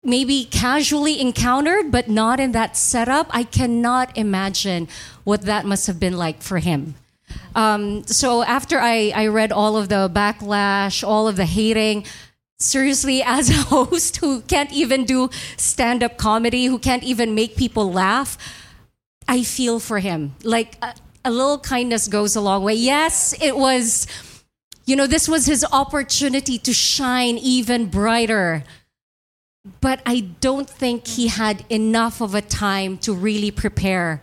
maybe 0.06 0.44
casually 0.44 1.20
encountered, 1.20 1.90
but 1.90 2.08
not 2.08 2.40
in 2.40 2.52
that 2.52 2.76
setup. 2.76 3.26
I 3.30 3.42
cannot 3.42 4.16
imagine 4.16 4.88
what 5.24 5.42
that 5.42 5.66
must 5.66 5.86
have 5.88 5.98
been 5.98 6.16
like 6.16 6.42
for 6.42 6.58
him. 6.58 6.94
Um, 7.54 8.06
so 8.06 8.42
after 8.42 8.78
I, 8.78 9.12
I 9.14 9.26
read 9.26 9.50
all 9.50 9.76
of 9.76 9.88
the 9.88 10.08
backlash, 10.12 11.06
all 11.06 11.26
of 11.26 11.36
the 11.36 11.44
hating, 11.44 12.04
seriously, 12.58 13.22
as 13.26 13.50
a 13.50 13.54
host 13.54 14.18
who 14.18 14.42
can't 14.42 14.72
even 14.72 15.04
do 15.04 15.28
stand 15.56 16.02
up 16.02 16.16
comedy, 16.16 16.66
who 16.66 16.78
can't 16.78 17.02
even 17.02 17.34
make 17.34 17.56
people 17.56 17.92
laugh, 17.92 18.38
I 19.28 19.42
feel 19.42 19.80
for 19.80 19.98
him. 19.98 20.36
Like 20.44 20.78
a, 20.82 20.94
a 21.24 21.30
little 21.30 21.58
kindness 21.58 22.06
goes 22.06 22.36
a 22.36 22.40
long 22.40 22.62
way. 22.62 22.74
Yes, 22.74 23.34
it 23.42 23.56
was, 23.56 24.06
you 24.84 24.94
know, 24.94 25.08
this 25.08 25.28
was 25.28 25.46
his 25.46 25.66
opportunity 25.72 26.58
to 26.58 26.72
shine 26.72 27.38
even 27.38 27.86
brighter. 27.86 28.62
But 29.80 30.00
I 30.06 30.20
don't 30.40 30.68
think 30.68 31.06
he 31.06 31.28
had 31.28 31.64
enough 31.70 32.20
of 32.20 32.34
a 32.34 32.42
time 32.42 32.98
to 32.98 33.12
really 33.12 33.50
prepare 33.50 34.20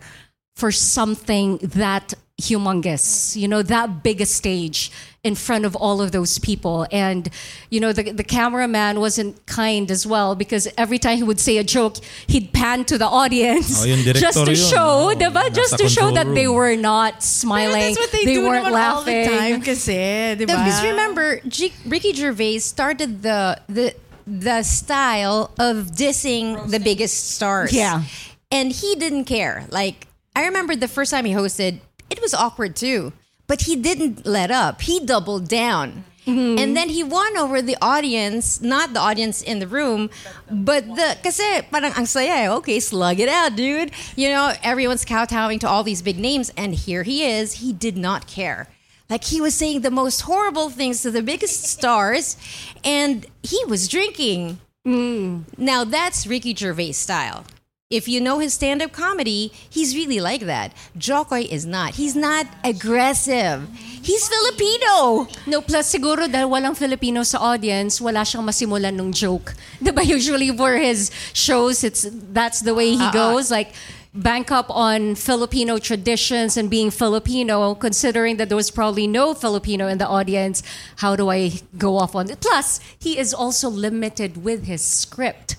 for 0.56 0.70
something 0.70 1.58
that 1.58 2.14
humongous, 2.40 3.36
you 3.36 3.46
know, 3.46 3.62
that 3.62 4.02
big 4.02 4.20
a 4.20 4.26
stage 4.26 4.90
in 5.22 5.34
front 5.34 5.64
of 5.64 5.74
all 5.76 6.02
of 6.02 6.10
those 6.12 6.38
people. 6.38 6.86
And, 6.92 7.28
you 7.70 7.80
know, 7.80 7.92
the, 7.92 8.10
the 8.10 8.24
cameraman 8.24 9.00
wasn't 9.00 9.46
kind 9.46 9.90
as 9.90 10.06
well 10.06 10.34
because 10.34 10.68
every 10.76 10.98
time 10.98 11.16
he 11.16 11.22
would 11.22 11.40
say 11.40 11.58
a 11.58 11.64
joke, 11.64 11.96
he'd 12.26 12.52
pan 12.52 12.84
to 12.86 12.98
the 12.98 13.06
audience 13.06 13.82
Oh, 13.82 13.86
just 14.12 14.44
to 14.44 14.54
show, 14.54 15.14
diba? 15.14 15.52
Just 15.54 15.78
to 15.78 15.88
show 15.88 16.10
control 16.10 16.12
that 16.24 16.34
they 16.34 16.48
were 16.48 16.76
not 16.76 17.14
Pero 17.14 17.20
smiling. 17.20 17.94
that's 17.94 17.98
what 17.98 18.12
they, 18.12 18.24
they 18.24 18.34
do 18.34 18.42
weren't 18.46 18.66
naman 18.66 18.82
all 18.90 19.02
the 19.04 19.12
laughing. 19.12 19.38
time 19.38 19.62
kasi, 19.62 20.34
di 20.38 20.44
ba? 20.44 20.52
Because 20.58 20.82
remember, 20.84 21.40
G- 21.48 21.72
Ricky 21.86 22.12
Gervais 22.12 22.58
started 22.58 23.22
the 23.22 23.60
the 23.68 23.94
the 24.26 24.62
style 24.62 25.50
of 25.58 25.92
dissing 25.92 26.70
the 26.70 26.80
biggest 26.80 27.30
stars. 27.36 27.72
Yeah. 27.72 28.04
and 28.50 28.72
he 28.72 28.94
didn't 28.94 29.24
care. 29.24 29.66
Like 29.70 30.06
I 30.36 30.46
remember 30.46 30.76
the 30.76 30.88
first 30.88 31.10
time 31.10 31.24
he 31.24 31.32
hosted, 31.32 31.80
it 32.10 32.20
was 32.20 32.34
awkward 32.34 32.76
too, 32.76 33.12
but 33.46 33.62
he 33.62 33.76
didn't 33.76 34.26
let 34.26 34.50
up. 34.50 34.82
He 34.82 35.00
doubled 35.00 35.48
down. 35.48 36.04
And 36.26 36.74
then 36.74 36.88
he 36.88 37.04
won 37.04 37.36
over 37.36 37.60
the 37.60 37.76
audience, 37.82 38.62
not 38.62 38.94
the 38.94 39.00
audience 39.00 39.42
in 39.42 39.58
the 39.58 39.66
room, 39.68 40.08
but 40.50 40.86
the 40.88 41.18
kasi 41.22 41.60
parang 41.70 41.92
ang 41.92 42.06
saya, 42.06 42.48
eh. 42.48 42.56
okay, 42.56 42.80
slug 42.80 43.20
it 43.20 43.28
out, 43.28 43.56
dude. 43.56 43.92
You 44.16 44.30
know, 44.30 44.54
everyone's 44.62 45.04
kowtowing 45.04 45.58
to 45.60 45.68
all 45.68 45.84
these 45.84 46.00
big 46.00 46.16
names 46.18 46.50
and 46.56 46.72
here 46.74 47.02
he 47.02 47.28
is, 47.28 47.60
he 47.60 47.74
did 47.74 47.98
not 47.98 48.26
care. 48.26 48.68
Like 49.10 49.24
he 49.24 49.40
was 49.40 49.54
saying 49.54 49.82
the 49.82 49.90
most 49.90 50.22
horrible 50.22 50.70
things 50.70 51.02
to 51.02 51.10
the 51.10 51.22
biggest 51.22 51.64
stars 51.64 52.36
and 52.84 53.26
he 53.42 53.64
was 53.66 53.88
drinking. 53.88 54.58
Mm. 54.86 55.44
Now 55.58 55.84
that's 55.84 56.26
Ricky 56.26 56.54
Gervais 56.54 56.92
style. 56.92 57.44
If 57.90 58.08
you 58.08 58.18
know 58.20 58.40
his 58.40 58.54
stand-up 58.54 58.92
comedy, 58.92 59.52
he's 59.68 59.94
really 59.94 60.18
like 60.18 60.40
that. 60.48 60.72
Jo 60.96 61.22
Koy 61.24 61.42
is 61.42 61.64
not. 61.64 61.94
He's 61.94 62.16
not 62.16 62.46
aggressive. 62.64 63.68
He's 64.02 64.26
Filipino. 64.26 65.28
No, 65.46 65.60
plus 65.60 65.92
siguro 65.94 66.26
dahil 66.26 66.48
walang 66.48 66.74
Filipino 66.74 67.22
sa 67.22 67.38
audience, 67.54 68.00
wala 68.00 68.24
siyang 68.24 68.42
masimulan 68.42 68.98
ng 68.98 69.12
joke. 69.12 69.54
Diba 69.84 70.02
usually 70.02 70.50
for 70.56 70.74
his 70.74 71.12
shows, 71.36 71.84
it's 71.84 72.08
that's 72.32 72.66
the 72.66 72.74
way 72.74 72.96
he 72.96 73.04
uh-uh. 73.04 73.12
goes. 73.12 73.52
Like, 73.52 73.70
bank 74.14 74.50
up 74.52 74.66
on 74.70 75.14
Filipino 75.14 75.78
traditions 75.78 76.56
and 76.56 76.70
being 76.70 76.90
Filipino, 76.90 77.74
considering 77.74 78.36
that 78.36 78.48
there 78.48 78.56
was 78.56 78.70
probably 78.70 79.06
no 79.06 79.34
Filipino 79.34 79.88
in 79.88 79.98
the 79.98 80.06
audience. 80.06 80.62
How 80.96 81.16
do 81.16 81.30
I 81.30 81.52
go 81.76 81.98
off 81.98 82.14
on 82.14 82.30
it? 82.30 82.40
Plus, 82.40 82.80
he 82.98 83.18
is 83.18 83.34
also 83.34 83.68
limited 83.68 84.44
with 84.44 84.64
his 84.64 84.82
script. 84.82 85.56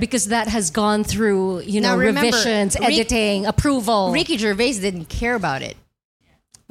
Because 0.00 0.28
that 0.28 0.48
has 0.48 0.70
gone 0.70 1.04
through, 1.04 1.60
you 1.60 1.82
know, 1.82 1.94
remember, 1.94 2.34
revisions, 2.34 2.78
Rick- 2.80 2.92
editing, 2.92 3.44
approval. 3.44 4.10
Ricky 4.10 4.38
Gervais 4.38 4.80
didn't 4.80 5.10
care 5.10 5.34
about 5.34 5.60
it. 5.60 5.76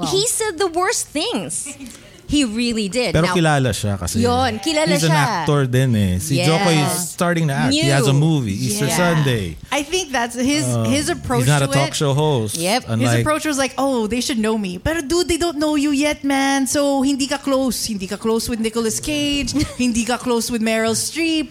he 0.09 0.25
said 0.25 0.57
the 0.57 0.65
worst 0.65 1.05
things. 1.07 1.77
He 2.29 2.45
really 2.45 2.85
did. 2.93 3.17
Pero 3.17 3.25
Now, 3.25 3.33
kilala 3.33 3.73
siya 3.73 3.97
kasi. 3.97 4.21
Yun, 4.21 4.61
kilala 4.61 4.93
He's 4.93 5.01
an 5.01 5.17
siya. 5.17 5.25
actor 5.41 5.65
din 5.65 5.89
eh. 5.97 6.21
Si 6.21 6.37
Yes. 6.37 6.45
Joko 6.45 6.69
is 6.69 6.91
starting 7.09 7.49
to 7.49 7.55
act. 7.57 7.73
He 7.73 7.89
has 7.89 8.05
a 8.05 8.13
New. 8.13 8.21
movie, 8.21 8.53
Easter 8.53 8.85
Yeah. 8.85 9.01
Sunday. 9.01 9.57
I 9.73 9.81
think 9.81 10.13
that's 10.13 10.37
his 10.37 10.61
his 10.93 11.09
approach 11.09 11.49
He's 11.49 11.49
not 11.49 11.65
a 11.65 11.71
talk 11.73 11.89
it. 11.89 11.97
show 11.97 12.13
host. 12.13 12.53
Yep. 12.61 12.85
His 12.85 12.93
His 12.93 12.93
Unlike, 13.01 13.21
approach 13.25 13.45
was 13.49 13.57
like, 13.57 13.73
oh, 13.81 14.05
they 14.05 14.21
should 14.21 14.37
know 14.37 14.61
me. 14.61 14.77
But 14.77 15.09
dude, 15.09 15.25
they 15.25 15.41
don't 15.41 15.57
know 15.57 15.73
you 15.73 15.89
yet, 15.89 16.21
man. 16.21 16.69
So 16.69 17.01
hindi 17.01 17.25
ka 17.25 17.41
close. 17.41 17.89
Hindi 17.89 18.05
ka 18.05 18.21
close 18.21 18.45
with 18.45 18.61
Nicolas 18.61 19.01
Cage. 19.01 19.57
hindi 19.81 20.05
ka 20.05 20.21
close 20.21 20.53
with 20.53 20.61
Meryl 20.61 20.93
Streep. 20.93 21.49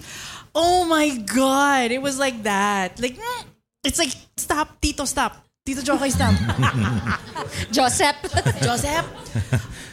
Oh 0.55 0.87
my 0.87 1.11
God. 1.27 1.91
It 1.91 1.99
was 1.99 2.23
like 2.23 2.47
that. 2.47 3.03
Like, 3.03 3.19
mm, 3.19 3.43
it's 3.83 3.99
like, 3.99 4.15
stop, 4.39 4.79
Tito, 4.79 5.11
stop. 5.11 5.43
Tito 5.69 5.83
Jo 5.85 5.99
Koy, 6.01 6.09
stop. 6.09 6.33
Joseph. 7.71 8.17
Joseph. 8.65 9.05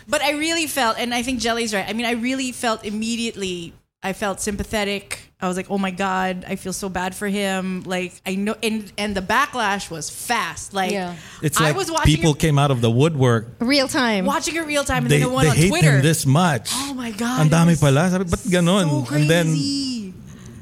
But 0.07 0.21
I 0.21 0.31
really 0.39 0.67
felt, 0.67 0.95
and 0.97 1.13
I 1.13 1.21
think 1.21 1.41
Jelly's 1.41 1.73
right. 1.73 1.83
I 1.83 1.91
mean, 1.91 2.05
I 2.05 2.13
really 2.13 2.53
felt 2.53 2.85
immediately. 2.85 3.73
I 4.01 4.13
felt 4.13 4.39
sympathetic. 4.39 5.33
I 5.41 5.49
was 5.49 5.57
like, 5.57 5.67
"Oh 5.69 5.77
my 5.77 5.91
god, 5.91 6.45
I 6.47 6.55
feel 6.55 6.71
so 6.71 6.87
bad 6.87 7.11
for 7.13 7.27
him." 7.27 7.83
Like 7.83 8.13
I 8.23 8.35
know, 8.39 8.55
and 8.63 8.87
and 8.97 9.17
the 9.17 9.21
backlash 9.21 9.91
was 9.91 10.07
fast. 10.09 10.71
Like 10.73 10.91
Yeah. 10.95 11.15
it's 11.43 11.59
I 11.59 11.73
like 11.73 11.75
was 11.75 11.91
watching 11.91 12.15
people 12.15 12.31
it, 12.31 12.39
came 12.39 12.55
out 12.57 12.71
of 12.71 12.79
the 12.79 12.89
woodwork. 12.89 13.47
real 13.59 13.89
time. 13.89 14.23
watching 14.23 14.55
it 14.55 14.63
real 14.63 14.85
time, 14.85 15.03
and 15.03 15.11
They, 15.11 15.19
then 15.19 15.27
the 15.27 15.33
one 15.33 15.43
they 15.43 15.49
on 15.51 15.57
hate 15.57 15.69
Twitter. 15.75 15.97
him 15.97 16.03
this 16.05 16.23
much. 16.25 16.69
Oh 16.71 16.93
my 16.93 17.11
God, 17.11 17.41
Ang 17.41 17.49
dami 17.51 17.75
pala. 17.75 18.07
Sabi, 18.13 18.23
ba't 18.29 18.45
ganon? 18.47 18.87
so 18.87 19.09
crazy. 19.09 19.21
And 19.21 19.27
then 19.27 19.47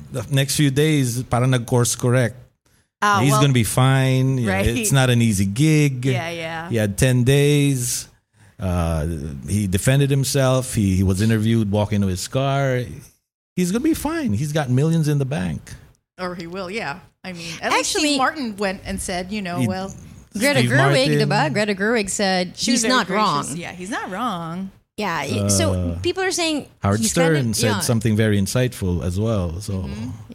the 0.09 0.23
next 0.33 0.55
few 0.55 0.71
days, 0.71 1.21
parang 1.27 1.51
nag-course 1.51 1.93
correct. 1.99 2.39
Ah, 3.05 3.19
He's 3.19 3.31
well, 3.31 3.41
gonna 3.41 3.51
be 3.53 3.65
fine. 3.65 4.37
Yeah, 4.37 4.51
Right. 4.53 4.67
It's 4.67 4.93
not 4.93 5.09
an 5.09 5.21
easy 5.21 5.45
gig. 5.45 6.05
Yeah, 6.05 6.29
yeah. 6.29 6.69
He 6.69 6.77
had 6.77 6.97
ten 6.97 7.23
days. 7.25 8.07
Uh, 8.59 9.05
he 9.47 9.67
defended 9.67 10.09
himself. 10.09 10.73
He, 10.73 10.95
he 10.95 11.03
was 11.03 11.21
interviewed 11.21 11.69
walking 11.69 11.99
to 12.01 12.07
his 12.07 12.27
car. 12.29 12.83
He's 13.57 13.71
gonna 13.71 13.83
be 13.83 13.93
fine. 13.93 14.31
He's 14.33 14.53
got 14.53 14.69
millions 14.69 15.07
in 15.09 15.17
the 15.17 15.25
bank. 15.25 15.73
or 16.19 16.35
he 16.35 16.47
will. 16.47 16.69
Yeah, 16.71 16.99
I 17.25 17.33
mean, 17.33 17.51
at 17.61 17.73
least 17.73 17.95
Actually- 17.95 18.09
Steve 18.09 18.17
Martin 18.19 18.55
went 18.55 18.81
and 18.85 19.01
said, 19.01 19.31
you 19.31 19.41
know, 19.41 19.59
He- 19.59 19.67
well, 19.67 19.93
Greta 20.37 20.59
Steve 20.59 20.71
Gerwig, 20.71 20.77
Martin. 20.77 21.29
diba? 21.29 21.53
Greta 21.53 21.75
Gerwig 21.75 22.09
said 22.09 22.57
she's, 22.57 22.83
was 22.83 22.89
not 22.89 23.07
gracious. 23.07 23.49
wrong. 23.49 23.57
Yeah, 23.57 23.71
he's 23.73 23.89
not 23.89 24.09
wrong. 24.09 24.71
Yeah. 24.95 25.47
so 25.49 25.97
people 26.03 26.23
are 26.23 26.31
saying 26.31 26.67
Howard 26.83 26.99
he's 27.01 27.11
Stern 27.11 27.35
kind 27.35 27.49
of- 27.49 27.55
said 27.55 27.67
yeah. 27.67 27.79
something 27.81 28.15
very 28.15 28.39
insightful 28.39 29.03
as 29.03 29.19
well. 29.19 29.59
So 29.59 29.89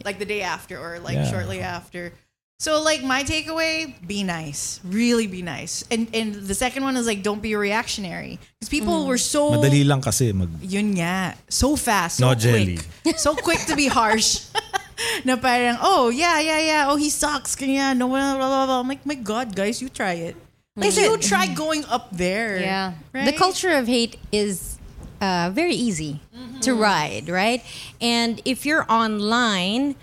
like 0.05 0.19
the 0.19 0.25
day 0.25 0.41
after 0.41 0.77
or 0.77 0.99
like 0.99 1.15
Yeah. 1.15 1.31
shortly 1.31 1.61
after. 1.61 2.13
So 2.59 2.83
like 2.83 3.03
my 3.03 3.23
takeaway, 3.23 3.95
be 4.05 4.23
nice. 4.23 4.81
Really 4.83 5.27
be 5.27 5.41
nice. 5.41 5.87
And 5.89 6.11
and 6.13 6.35
the 6.35 6.53
second 6.55 6.83
one 6.83 6.97
is 6.99 7.07
like 7.07 7.23
don't 7.23 7.41
be 7.41 7.53
a 7.53 7.57
reactionary. 7.57 8.35
Because 8.59 8.67
people 8.67 9.07
were 9.07 9.17
so 9.17 9.55
madali 9.55 9.87
lang 9.87 10.03
kasi 10.03 10.35
mag 10.35 10.51
yun 10.59 10.91
nga, 10.99 11.39
so 11.47 11.79
fast, 11.79 12.19
so 12.19 12.27
No 12.27 12.35
quick. 12.35 12.43
jelly. 12.43 12.77
So 13.15 13.31
quick 13.39 13.63
to 13.71 13.79
be 13.79 13.87
harsh. 13.87 14.43
na 15.23 15.39
parang, 15.39 15.79
oh, 15.79 16.09
yeah, 16.09 16.39
yeah, 16.43 16.59
yeah. 16.59 16.91
Oh, 16.91 16.95
he 16.95 17.09
sucks. 17.09 17.55
Kanya, 17.55 17.95
no, 17.95 18.07
blah, 18.11 18.35
blah, 18.35 18.47
blah, 18.47 18.65
blah. 18.65 18.79
I'm 18.83 18.87
like, 18.87 19.05
my 19.05 19.15
God, 19.15 19.55
guys, 19.55 19.81
you 19.81 19.87
try 19.87 20.13
it. 20.13 20.35
Like, 20.75 20.95
you 20.95 21.17
try 21.17 21.47
going 21.47 21.85
up 21.85 22.11
there. 22.11 22.59
Yeah. 22.59 22.93
Right? 23.13 23.25
The 23.25 23.31
culture 23.31 23.71
of 23.71 23.87
hate 23.87 24.19
is 24.31 24.79
uh, 25.21 25.51
very 25.53 25.75
easy 25.75 26.19
to 26.61 26.73
ride, 26.73 27.27
right? 27.27 27.63
And 27.99 28.41
if 28.43 28.65
you're 28.65 28.85
online, 28.91 29.95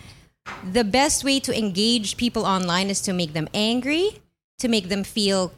the 0.70 0.85
best 0.85 1.24
way 1.24 1.40
to 1.40 1.56
engage 1.56 2.16
people 2.16 2.44
online 2.44 2.90
is 2.90 3.00
to 3.02 3.12
make 3.12 3.32
them 3.32 3.48
angry, 3.54 4.20
to 4.59 4.68
make 4.68 4.88
them 4.88 5.04
feel 5.04 5.52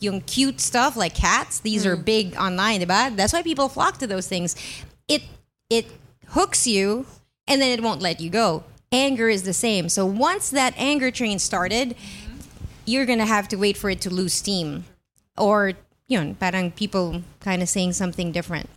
yung 0.00 0.20
cute 0.22 0.60
stuff 0.60 0.96
like 0.96 1.14
cats. 1.14 1.60
These 1.60 1.84
are 1.84 1.96
mm. 1.96 2.04
big 2.04 2.36
online, 2.36 2.80
diba? 2.80 3.14
That's 3.16 3.32
why 3.32 3.42
people 3.42 3.68
flock 3.68 3.98
to 3.98 4.06
those 4.06 4.28
things. 4.28 4.56
It 5.08 5.22
it 5.70 5.86
hooks 6.28 6.66
you 6.66 7.06
and 7.46 7.60
then 7.60 7.76
it 7.76 7.82
won't 7.82 8.00
let 8.00 8.20
you 8.20 8.30
go. 8.30 8.64
Anger 8.92 9.28
is 9.28 9.42
the 9.42 9.52
same. 9.52 9.88
So 9.88 10.06
once 10.06 10.50
that 10.50 10.74
anger 10.76 11.10
train 11.10 11.38
started, 11.38 11.94
you're 12.84 13.06
gonna 13.06 13.26
have 13.26 13.48
to 13.48 13.56
wait 13.56 13.76
for 13.76 13.90
it 13.90 14.00
to 14.02 14.10
lose 14.10 14.32
steam. 14.32 14.84
Or 15.36 15.72
yun, 16.06 16.34
parang 16.34 16.70
people 16.70 17.22
kind 17.40 17.62
of 17.62 17.68
saying 17.68 17.92
something 17.94 18.32
different. 18.32 18.68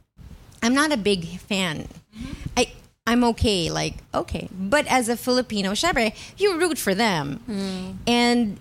I'm 0.63 0.74
not 0.74 0.91
a 0.91 0.97
big 0.97 1.39
fan. 1.39 1.88
Mm-hmm. 2.15 2.34
I 2.58 2.71
I'm 3.08 3.24
okay, 3.24 3.70
like 3.70 3.96
okay, 4.14 4.48
but 4.52 4.86
as 4.88 5.10
a 5.10 5.18
Filipino, 5.18 5.72
syempre, 5.72 6.14
you 6.38 6.58
root 6.60 6.78
for 6.78 6.94
them. 6.94 7.42
Hmm. 7.46 7.92
And 8.08 8.60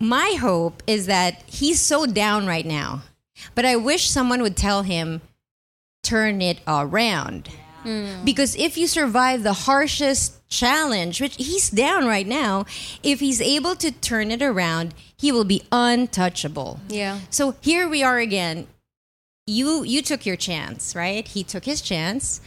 my 0.00 0.36
hope 0.40 0.82
is 0.86 1.06
that 1.06 1.42
he's 1.46 1.80
so 1.80 2.06
down 2.06 2.46
right 2.46 2.66
now, 2.66 3.02
but 3.54 3.64
I 3.64 3.76
wish 3.76 4.08
someone 4.08 4.42
would 4.42 4.56
tell 4.56 4.82
him 4.82 5.20
turn 6.02 6.40
it 6.40 6.60
around. 6.66 7.48
Hmm. 7.82 8.24
Because 8.24 8.56
if 8.56 8.76
you 8.76 8.86
survive 8.86 9.42
the 9.42 9.52
harshest 9.52 10.48
challenge, 10.48 11.20
which 11.20 11.36
he's 11.36 11.70
down 11.70 12.06
right 12.06 12.26
now, 12.26 12.64
if 13.02 13.20
he's 13.20 13.40
able 13.40 13.76
to 13.76 13.92
turn 13.92 14.30
it 14.30 14.42
around, 14.42 14.94
he 15.16 15.30
will 15.30 15.44
be 15.44 15.62
untouchable. 15.70 16.80
Yeah. 16.88 17.20
So 17.30 17.54
here 17.60 17.88
we 17.88 18.02
are 18.02 18.18
again. 18.18 18.66
You 19.46 19.84
you 19.84 20.02
took 20.02 20.26
your 20.26 20.34
chance, 20.34 20.96
right? 20.96 21.26
He 21.26 21.44
took 21.44 21.64
his 21.64 21.80
chance. 21.80 22.40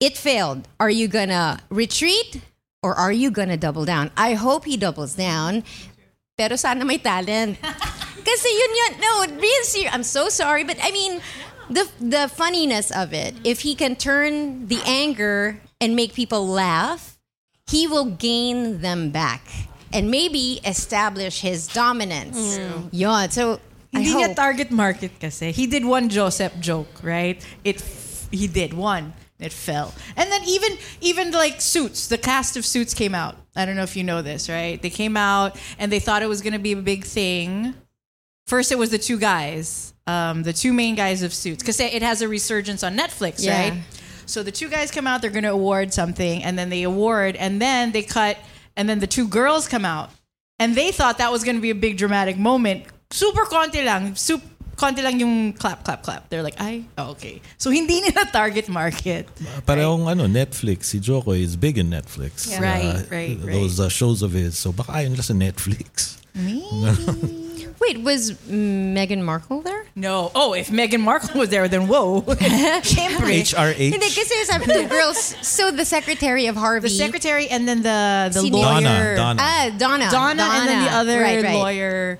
It 0.00 0.16
failed. 0.16 0.68
Are 0.78 0.90
you 0.90 1.08
gonna 1.08 1.58
retreat 1.70 2.40
or 2.82 2.94
are 2.94 3.12
you 3.12 3.30
gonna 3.30 3.56
double 3.56 3.84
down? 3.84 4.10
I 4.16 4.34
hope 4.34 4.64
he 4.64 4.76
doubles 4.76 5.14
down. 5.14 5.64
Pero 6.36 6.54
sana 6.56 6.84
may 6.84 6.98
talent. 6.98 7.58
Kasi 8.28 8.48
yun 8.48 8.72
yun. 8.76 8.92
No, 9.00 9.26
being 9.40 9.64
serious. 9.64 9.90
I'm 9.92 10.04
so 10.06 10.28
sorry, 10.28 10.62
but 10.62 10.76
I 10.82 10.90
mean, 10.92 11.20
the 11.70 11.88
the 11.98 12.28
funniness 12.30 12.90
of 12.94 13.12
it. 13.12 13.34
If 13.42 13.60
he 13.66 13.74
can 13.74 13.96
turn 13.96 14.68
the 14.68 14.78
anger 14.86 15.58
and 15.80 15.96
make 15.96 16.14
people 16.14 16.46
laugh, 16.46 17.18
he 17.66 17.86
will 17.90 18.06
gain 18.06 18.80
them 18.82 19.10
back 19.10 19.42
and 19.92 20.10
maybe 20.12 20.60
establish 20.64 21.40
his 21.40 21.66
dominance. 21.66 22.60
Yeah, 22.92 23.26
So 23.28 23.58
I 23.94 24.04
Hindi 24.04 24.14
niya 24.14 24.26
hope. 24.30 24.36
target 24.36 24.70
market 24.70 25.18
kasi. 25.18 25.50
He 25.50 25.66
did 25.66 25.82
one 25.82 26.06
Joseph 26.12 26.52
joke, 26.60 27.02
right? 27.02 27.40
It 27.64 27.80
f- 27.82 28.28
he 28.30 28.46
did 28.46 28.76
one. 28.76 29.16
It 29.40 29.52
fell. 29.52 29.94
And 30.16 30.30
then 30.32 30.42
even 30.46 30.76
even 31.00 31.30
like 31.30 31.60
Suits, 31.60 32.08
the 32.08 32.18
cast 32.18 32.56
of 32.56 32.64
Suits 32.66 32.92
came 32.94 33.14
out. 33.14 33.36
I 33.54 33.64
don't 33.64 33.76
know 33.76 33.84
if 33.84 33.96
you 33.96 34.02
know 34.04 34.20
this, 34.22 34.48
right? 34.48 34.80
They 34.82 34.90
came 34.90 35.16
out 35.16 35.56
and 35.78 35.92
they 35.92 36.00
thought 36.00 36.22
it 36.22 36.28
was 36.28 36.42
going 36.42 36.54
to 36.54 36.58
be 36.58 36.72
a 36.72 36.76
big 36.76 37.04
thing. 37.04 37.74
First, 38.46 38.72
it 38.72 38.78
was 38.78 38.90
the 38.90 38.98
two 38.98 39.18
guys, 39.18 39.92
um, 40.06 40.42
the 40.42 40.52
two 40.52 40.72
main 40.72 40.94
guys 40.94 41.22
of 41.22 41.32
Suits, 41.34 41.62
because 41.62 41.78
it 41.80 42.02
has 42.02 42.22
a 42.22 42.28
resurgence 42.28 42.82
on 42.82 42.96
Netflix, 42.96 43.44
Yeah. 43.44 43.70
right? 43.70 43.82
So 44.26 44.42
the 44.42 44.50
two 44.52 44.68
guys 44.68 44.90
come 44.90 45.06
out, 45.06 45.20
they're 45.22 45.30
going 45.30 45.44
to 45.44 45.50
award 45.52 45.92
something, 45.92 46.42
and 46.42 46.58
then 46.58 46.68
they 46.70 46.82
award, 46.82 47.36
and 47.36 47.60
then 47.62 47.92
they 47.92 48.02
cut, 48.02 48.38
and 48.76 48.88
then 48.88 48.98
the 49.00 49.06
two 49.06 49.28
girls 49.28 49.68
come 49.68 49.84
out, 49.84 50.10
and 50.58 50.74
they 50.74 50.92
thought 50.92 51.18
that 51.18 51.30
was 51.30 51.44
going 51.44 51.56
to 51.56 51.62
be 51.62 51.70
a 51.70 51.74
big 51.74 51.96
dramatic 51.98 52.36
moment. 52.38 52.84
Super 53.10 53.44
konti 53.44 53.84
lang, 53.84 54.14
super 54.16 54.46
konti 54.78 55.02
lang 55.02 55.18
yung 55.18 55.52
clap, 55.52 55.82
clap, 55.82 56.02
clap. 56.06 56.30
They're 56.30 56.46
like, 56.46 56.54
ay, 56.62 56.86
oh, 56.96 57.10
okay. 57.18 57.42
So 57.58 57.70
hindi 57.74 58.00
nila 58.00 58.24
target 58.38 58.70
market. 58.70 59.26
Parehong 59.66 60.06
ano, 60.06 60.30
Netflix. 60.30 60.94
Si 60.94 61.02
Jo 61.02 61.20
Koy 61.20 61.42
is 61.42 61.58
big 61.58 61.76
in 61.76 61.90
Netflix. 61.90 62.46
Yeah. 62.46 62.62
Right, 62.62 63.02
right, 63.10 63.36
Those 63.42 63.82
uh, 63.82 63.90
shows 63.90 64.22
of 64.22 64.32
his. 64.32 64.56
So 64.56 64.70
baka 64.70 65.02
ayaw 65.02 65.10
nila 65.10 65.26
sa 65.26 65.34
Netflix. 65.34 66.16
Me 66.38 66.62
Wait, 67.80 68.02
was 68.02 68.32
Meghan 68.50 69.22
Markle 69.22 69.62
there? 69.62 69.86
No. 69.94 70.30
Oh, 70.34 70.52
if 70.52 70.68
Meghan 70.68 71.00
Markle 71.00 71.38
was 71.38 71.48
there, 71.48 71.68
then 71.68 71.86
whoa. 71.86 72.22
Siyempre. 72.82 73.38
HRH. 73.42 73.94
Hindi, 73.94 74.08
kasi 74.10 74.34
sabi 74.44 74.66
two 74.66 74.86
girls. 74.88 75.34
So 75.46 75.70
the 75.70 75.84
secretary 75.84 76.46
of 76.46 76.56
Harvey. 76.56 76.88
The 76.88 76.94
secretary 76.94 77.48
and 77.48 77.66
then 77.68 77.82
the 77.82 78.30
the 78.34 78.40
Sino? 78.40 78.58
lawyer. 78.58 79.14
Donna, 79.14 79.16
Donna. 79.16 79.40
Ah, 79.40 79.64
Donna. 79.78 80.06
Donna, 80.10 80.42
and 80.42 80.68
then 80.68 80.84
the 80.84 80.90
other 80.90 81.18
Right, 81.22 81.42
right. 81.42 81.54
lawyer 81.54 82.18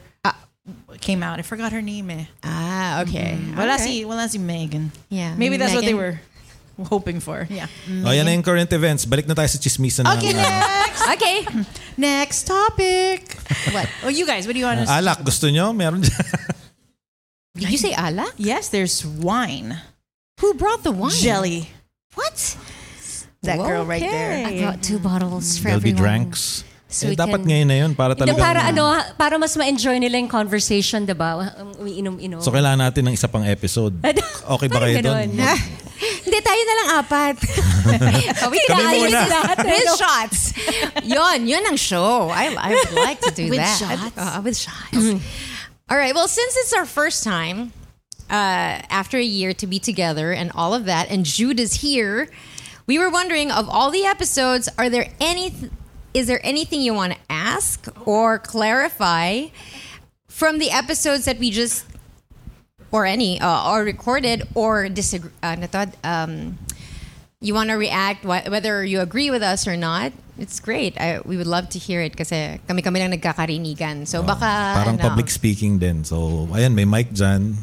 came 1.00 1.22
out. 1.22 1.38
I 1.38 1.42
forgot 1.42 1.72
her 1.72 1.82
name 1.82 2.10
eh. 2.10 2.24
Ah, 2.44 3.02
okay. 3.02 3.38
Wala 3.56 3.76
Alright. 3.76 3.80
si, 3.80 4.04
wala 4.04 4.28
si 4.28 4.38
Meghan. 4.38 4.90
Yeah, 5.08 5.34
Maybe 5.36 5.56
that's 5.56 5.74
what 5.74 5.84
they 5.84 5.94
were 5.94 6.20
hoping 6.88 7.20
for. 7.20 7.46
Yeah. 7.50 7.66
Oh, 8.04 8.10
yan 8.10 8.26
na 8.26 8.32
yung 8.32 8.42
current 8.42 8.72
events. 8.72 9.04
Balik 9.06 9.26
na 9.26 9.34
tayo 9.34 9.48
sa 9.48 9.58
chismisan 9.58 10.06
Okay, 10.18 10.30
ano, 10.34 10.42
next. 10.42 11.02
Okay. 11.08 11.38
Next 11.98 12.46
topic. 12.46 13.34
What? 13.74 13.90
Oh, 14.04 14.12
you 14.12 14.22
guys, 14.26 14.46
what 14.46 14.54
do 14.54 14.60
you 14.62 14.66
want 14.66 14.86
to 14.86 14.86
alak. 15.02 15.24
Gusto 15.26 15.50
nyo? 15.50 15.74
Meron 15.74 16.02
dyan. 16.02 16.22
Did 17.58 17.70
you 17.74 17.78
say 17.78 17.90
alak? 17.90 18.30
Yes, 18.38 18.68
there's 18.70 19.02
wine. 19.02 19.74
Who 20.38 20.54
brought 20.54 20.86
the 20.86 20.92
wine? 20.94 21.10
Jelly. 21.10 21.70
What? 22.14 22.38
That 23.42 23.58
girl 23.58 23.82
right 23.86 24.02
there. 24.02 24.46
I 24.46 24.58
brought 24.62 24.82
two 24.82 24.98
bottles 24.98 25.58
for 25.58 25.70
There'll 25.74 25.82
be 25.82 25.90
everyone. 25.90 26.30
So 26.88 27.04
eh, 27.04 27.12
we 27.12 27.16
dapat 27.20 27.44
can- 27.44 27.48
ngayon 27.52 27.66
na 27.68 27.76
yun 27.84 27.90
para 27.92 28.16
talagang... 28.16 28.40
para 28.40 28.60
ano, 28.72 28.96
para 29.20 29.36
mas 29.36 29.52
ma-enjoy 29.60 30.00
nila 30.00 30.16
yung 30.16 30.32
conversation, 30.32 31.04
diba? 31.04 31.52
Umiinom-inom. 31.76 32.40
So 32.40 32.48
kailangan 32.48 32.80
natin 32.80 33.12
ng 33.12 33.14
isa 33.14 33.28
pang 33.28 33.44
episode. 33.44 33.92
Okay 34.48 34.64
ba 34.72 34.80
kayo 34.80 35.04
doon? 35.04 35.28
Hindi, 36.24 36.38
tayo 36.40 36.62
na 36.64 36.74
lang 36.80 36.88
apat. 37.04 37.36
Kami 38.48 38.56
Kami 38.64 38.96
muna. 39.04 39.20
With 39.60 39.92
shots. 40.00 40.56
Yon, 41.04 41.44
yun 41.44 41.60
ang 41.68 41.76
show. 41.76 42.32
I, 42.32 42.48
I 42.56 42.72
would 42.72 42.96
like 42.96 43.20
to 43.28 43.32
do 43.36 43.52
With 43.52 43.60
that. 43.60 43.76
shots? 43.76 44.16
Uh, 44.16 44.40
with 44.40 44.56
shots. 44.56 44.96
All 45.92 46.00
right. 46.00 46.16
Well, 46.16 46.28
since 46.28 46.56
it's 46.56 46.72
our 46.72 46.88
first 46.88 47.20
time 47.24 47.76
uh, 48.32 48.80
after 48.88 49.20
a 49.20 49.24
year 49.24 49.52
to 49.60 49.66
be 49.68 49.76
together 49.76 50.32
and 50.32 50.48
all 50.56 50.72
of 50.72 50.88
that, 50.88 51.12
and 51.12 51.28
Jude 51.28 51.60
is 51.60 51.84
here, 51.84 52.32
we 52.88 52.96
were 52.96 53.10
wondering 53.12 53.52
of 53.52 53.68
all 53.68 53.90
the 53.92 54.08
episodes, 54.08 54.68
are 54.80 54.88
there 54.88 55.12
any? 55.20 55.52
Is 56.14 56.26
there 56.26 56.40
anything 56.42 56.80
you 56.80 56.94
want 56.94 57.12
to 57.12 57.18
ask 57.28 57.86
or 58.06 58.38
clarify 58.38 59.46
from 60.28 60.58
the 60.58 60.70
episodes 60.70 61.24
that 61.26 61.38
we 61.38 61.50
just 61.50 61.84
or 62.90 63.04
any 63.04 63.40
uh, 63.40 63.70
or 63.70 63.84
recorded 63.84 64.48
or 64.54 64.88
disagree? 64.88 65.30
Uh, 65.42 65.86
um, 66.04 66.58
you 67.40 67.54
want 67.54 67.70
to 67.70 67.76
react 67.76 68.24
wh- 68.24 68.50
whether 68.50 68.84
you 68.84 69.00
agree 69.00 69.30
with 69.30 69.42
us 69.42 69.68
or 69.68 69.76
not. 69.76 70.12
It's 70.38 70.60
great. 70.60 70.98
I, 71.00 71.20
we 71.24 71.36
would 71.36 71.46
love 71.46 71.68
to 71.70 71.78
hear 71.78 72.00
it 72.00 72.16
kasi 72.16 72.60
kami-kami 72.66 73.00
lang 73.00 73.10
nagkakarinigan. 73.10 74.06
So 74.06 74.22
baka 74.22 74.74
Parang 74.74 74.98
ano, 74.98 75.08
public 75.10 75.30
speaking 75.30 75.78
din. 75.78 76.04
So, 76.04 76.46
ayan, 76.54 76.74
may 76.74 76.84
mic 76.86 77.10
dyan. 77.10 77.54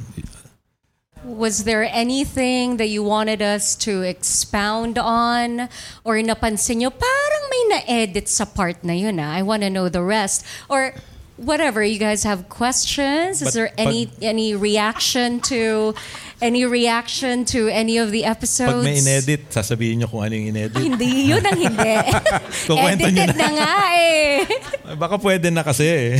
Was 1.26 1.66
there 1.66 1.90
anything 1.90 2.78
that 2.78 2.88
you 2.88 3.02
wanted 3.02 3.42
us 3.42 3.74
to 3.90 4.06
expound 4.06 5.02
on? 5.02 5.68
Or 6.06 6.22
napansin 6.22 6.86
nyo, 6.86 6.94
parang 6.94 7.44
may 7.50 7.64
na-edit 7.74 8.30
sa 8.30 8.46
part 8.46 8.84
na 8.86 8.94
yun 8.94 9.18
ah. 9.18 9.34
I 9.34 9.42
want 9.42 9.66
to 9.66 9.74
know 9.74 9.90
the 9.90 10.06
rest. 10.06 10.46
Or 10.70 10.94
whatever, 11.38 11.82
you 11.84 11.98
guys 11.98 12.24
have 12.30 12.48
questions? 12.48 13.42
Is 13.42 13.50
But- 13.50 13.54
there 13.58 13.72
any 13.74 14.06
any 14.22 14.54
reaction 14.54 15.42
to 15.50 15.98
any 16.46 16.62
reaction 16.62 17.42
to 17.58 17.74
any 17.74 17.98
of 17.98 18.14
the 18.14 18.22
episodes? 18.22 18.86
Pag 18.86 18.86
may 18.86 19.02
inedit, 19.02 19.50
sasabihin 19.50 20.06
nyo 20.06 20.08
kung 20.08 20.30
ano 20.30 20.34
yung 20.38 20.54
inedit. 20.54 20.78
Hindi, 20.78 21.34
yun 21.34 21.42
ang 21.42 21.58
hindi. 21.58 21.94
Edited 22.94 23.34
na. 23.34 23.42
na 23.42 23.48
nga 23.50 23.74
eh. 23.98 24.46
Baka 24.94 25.18
pwede 25.18 25.50
na 25.50 25.66
kasi 25.66 25.90
eh. 25.90 26.14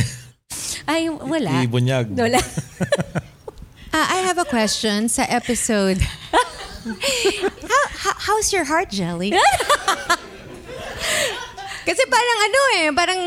Ay, 0.86 1.06
wala. 1.10 1.62
Ibunyag. 1.62 2.10
Wala. 2.10 2.42
Ah, 3.96 4.12
I 4.12 4.28
have 4.28 4.36
a 4.36 4.44
question 4.44 5.08
sa 5.08 5.24
episode. 5.24 5.96
how, 7.72 7.84
how- 8.04 8.18
how's 8.28 8.52
your 8.52 8.68
heart, 8.68 8.92
Jelly? 8.92 9.32
Kasi 11.88 12.02
parang 12.10 12.38
ano 12.44 12.60
eh, 12.76 12.86
parang 12.92 13.20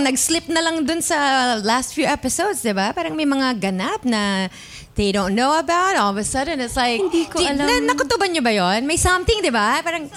nag-slip 0.00 0.48
na 0.48 0.64
lang 0.64 0.88
dun 0.88 1.04
sa 1.04 1.18
last 1.60 1.92
few 1.92 2.08
episodes, 2.08 2.64
di 2.64 2.72
ba? 2.72 2.96
Parang 2.96 3.12
may 3.12 3.28
mga 3.28 3.60
ganap 3.60 4.00
na 4.08 4.48
they 4.96 5.12
don't 5.12 5.36
know 5.36 5.60
about. 5.60 5.92
All 6.00 6.14
of 6.14 6.16
a 6.16 6.24
sudden, 6.24 6.56
it's 6.56 6.78
like, 6.78 7.04
Hindi 7.04 7.28
ko 7.28 7.44
Di- 7.44 7.52
alam. 7.52 7.68
Na, 7.68 7.92
nakutuban 7.92 8.32
niyo 8.32 8.40
ba 8.40 8.54
yon? 8.54 8.88
May 8.88 8.96
something, 8.96 9.44
di 9.44 9.52
ba? 9.52 9.84
Parang, 9.84 10.08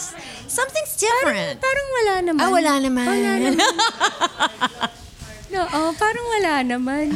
something's 0.47 0.95
different. 0.95 1.59
Parang 1.59 1.87
wala 1.99 2.13
naman. 2.23 2.39
ah, 2.39 2.51
wala 2.55 2.73
naman. 2.79 3.07
Wala 3.11 3.31
naman. 3.43 3.59
No, 5.47 5.63
oh, 5.63 5.95
parang 5.95 6.27
wala 6.27 6.59
naman. 6.59 7.07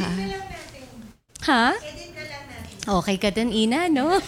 Ha? 1.45 1.75
Okay 2.81 3.21
ka 3.21 3.29
din, 3.29 3.53
Ina, 3.53 3.85
no? 3.93 4.17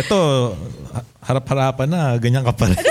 Ito, 0.00 0.52
ha- 0.92 1.08
harap-harapan 1.24 1.88
na, 1.88 2.20
ganyan 2.20 2.44
ka 2.44 2.52
pa 2.52 2.68
rin. 2.68 2.76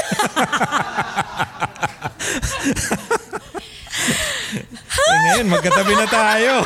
eh, 4.89 5.17
ngayon, 5.29 5.53
magkatabi 5.53 5.93
na 5.93 6.09
tayo. 6.09 6.65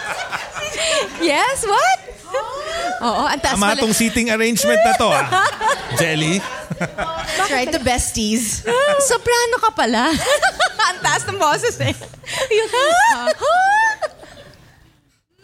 yes, 1.32 1.64
what? 1.64 2.00
Oo, 3.00 3.24
ang 3.24 3.40
taas 3.40 3.56
pala- 3.56 3.80
seating 3.96 4.28
arrangement 4.28 4.84
na 4.84 4.92
to, 5.00 5.08
ah. 5.08 5.24
Jelly. 5.96 6.44
Right, 7.48 7.72
the 7.72 7.80
besties. 7.80 8.68
Soprano 9.00 9.56
ka 9.64 9.72
pala. 9.72 10.12
Ang 10.92 10.98
taas 11.00 11.24
ng 11.24 11.40
boses 11.40 11.80
eh. 11.80 11.96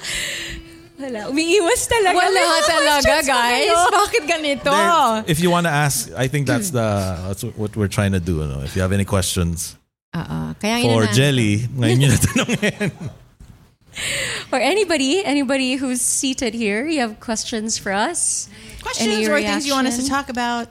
Wala, 1.00 1.28
umiiwas 1.28 1.84
talaga. 1.88 2.16
Wala 2.16 2.40
May 2.40 2.62
talaga, 2.64 3.16
guys. 3.20 3.68
kayo. 3.68 3.76
Bakit 4.00 4.22
ganito? 4.24 4.72
Then, 4.72 5.24
if 5.28 5.40
you 5.40 5.50
want 5.50 5.66
to 5.68 5.72
ask, 5.72 6.08
I 6.16 6.26
think 6.26 6.46
that's 6.46 6.70
the 6.70 7.20
that's 7.28 7.44
what 7.44 7.76
we're 7.76 7.92
trying 7.92 8.12
to 8.12 8.20
do. 8.20 8.40
No? 8.40 8.64
If 8.64 8.76
you 8.76 8.80
have 8.80 8.92
any 8.92 9.04
questions 9.04 9.76
Oo. 10.16 10.56
Kaya 10.56 10.80
for 10.80 11.04
ina- 11.04 11.12
Jelly, 11.12 11.68
ngayon 11.76 12.00
yun 12.00 12.10
natanongin. 12.16 12.92
Or 14.52 14.60
anybody, 14.60 15.24
anybody 15.24 15.76
who's 15.76 16.02
seated 16.04 16.52
here, 16.52 16.84
you 16.84 17.00
have 17.00 17.18
questions 17.18 17.78
for 17.80 17.92
us? 17.92 18.44
Questions 18.82 19.08
Any 19.08 19.26
or 19.26 19.40
things 19.40 19.66
you 19.66 19.72
want 19.72 19.88
us 19.88 19.96
to 19.96 20.04
talk 20.04 20.28
about? 20.28 20.68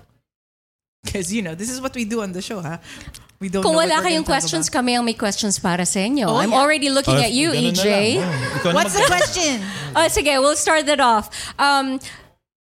Because, 1.03 1.33
you 1.33 1.41
know, 1.41 1.55
this 1.57 1.71
is 1.73 1.81
what 1.81 1.95
we 1.95 2.05
do 2.05 2.21
on 2.21 2.33
the 2.33 2.41
show, 2.41 2.61
huh? 2.61 2.77
We 3.39 3.49
don't 3.49 3.63
Kung 3.63 3.73
know 3.73 3.79
what 3.79 3.89
wala 3.89 4.01
we're 4.01 4.09
kayong 4.09 4.25
questions, 4.25 4.67
about. 4.69 4.79
kami 4.79 4.95
ang 4.95 5.05
may 5.05 5.13
questions 5.13 5.59
para 5.59 5.85
sa 5.85 5.99
inyo. 5.99 6.27
Oh, 6.27 6.35
I'm 6.37 6.51
yeah. 6.51 6.59
already 6.59 6.89
looking 6.89 7.15
at 7.19 7.31
you, 7.31 7.51
EJ. 7.51 8.17
Oh, 8.23 8.73
What's 8.73 8.93
the 8.95 9.05
question? 9.05 9.61
Oh, 9.95 10.07
sige, 10.07 10.27
we'll 10.39 10.55
start 10.55 10.85
that 10.87 10.99
off. 10.99 11.31
Um, 11.59 11.99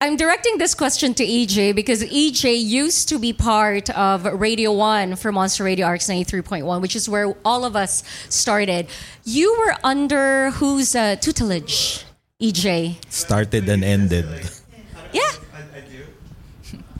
I'm 0.00 0.16
directing 0.16 0.58
this 0.58 0.74
question 0.74 1.14
to 1.14 1.24
EJ 1.24 1.74
because 1.74 2.04
EJ 2.04 2.62
used 2.62 3.08
to 3.08 3.18
be 3.18 3.32
part 3.32 3.90
of 3.90 4.26
Radio 4.26 4.70
1 4.72 5.16
for 5.16 5.32
Monster 5.32 5.64
Radio 5.64 5.88
RX 5.88 6.06
93.1, 6.06 6.82
which 6.82 6.94
is 6.94 7.08
where 7.08 7.34
all 7.44 7.64
of 7.64 7.74
us 7.74 8.04
started. 8.28 8.88
You 9.24 9.56
were 9.58 9.74
under 9.82 10.50
whose 10.50 10.94
uh, 10.94 11.16
tutelage, 11.16 12.04
EJ? 12.42 12.98
Started 13.10 13.68
and 13.68 13.82
ended. 13.82 14.26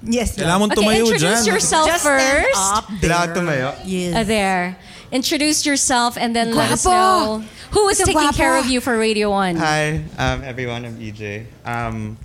Yeah. 0.07 0.23
Yes. 0.23 0.37
Kailangan 0.39 0.59
mong 0.61 0.73
Okay, 0.73 0.81
tumayo 0.83 1.03
introduce 1.03 1.43
dyan. 1.43 1.47
yourself 1.51 1.87
Just 1.91 2.03
stand 2.07 2.47
first. 2.47 2.59
up 2.63 2.85
Kailangan 3.03 3.27
there. 3.27 3.35
tumayo. 3.35 3.69
Yes. 3.85 4.15
Uh, 4.15 4.25
there. 4.25 4.65
Introduce 5.11 5.67
yourself 5.67 6.17
and 6.19 6.35
then 6.35 6.55
let 6.55 6.71
us 6.71 6.87
Guwapo. 6.87 6.95
know 6.95 7.45
who 7.71 7.87
was 7.87 7.99
Ito, 8.01 8.07
taking 8.07 8.23
guwapo. 8.31 8.37
care 8.37 8.57
of 8.59 8.67
you 8.67 8.81
for 8.81 8.99
Radio 8.99 9.31
1. 9.31 9.57
Hi, 9.57 10.03
um, 10.19 10.43
everyone. 10.43 10.85
I'm 10.85 10.99
EJ. 10.99 11.47
Um, 11.67 12.17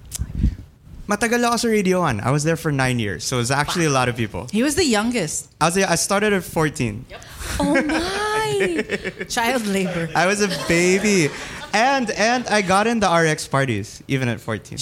matagal 1.10 1.44
ako 1.46 1.58
sa 1.58 1.67
Radio 1.70 2.02
1. 2.02 2.22
I 2.22 2.32
was 2.32 2.44
there 2.44 2.56
for 2.58 2.72
nine 2.72 2.98
years, 3.00 3.24
so 3.24 3.39
it's 3.39 3.52
actually 3.52 3.86
a 3.86 3.94
lot 3.94 4.10
of 4.10 4.15
people. 4.17 4.48
He 4.52 4.63
was 4.63 4.76
the 4.76 4.86
youngest. 4.86 5.50
I 5.62 5.65
was 5.70 5.78
I 5.78 5.96
started 5.96 6.34
at 6.34 6.44
14. 6.44 7.06
Oh 7.60 7.74
my! 7.82 8.86
Child 9.30 9.65
labor. 9.67 10.10
I 10.15 10.26
was 10.26 10.41
a 10.41 10.50
baby, 10.67 11.30
and 11.74 12.10
and 12.12 12.48
I 12.48 12.62
got 12.62 12.86
in 12.88 13.00
the 13.02 13.10
RX 13.10 13.46
parties 13.48 14.02
even 14.08 14.30
at 14.30 14.39
14. 14.41 14.78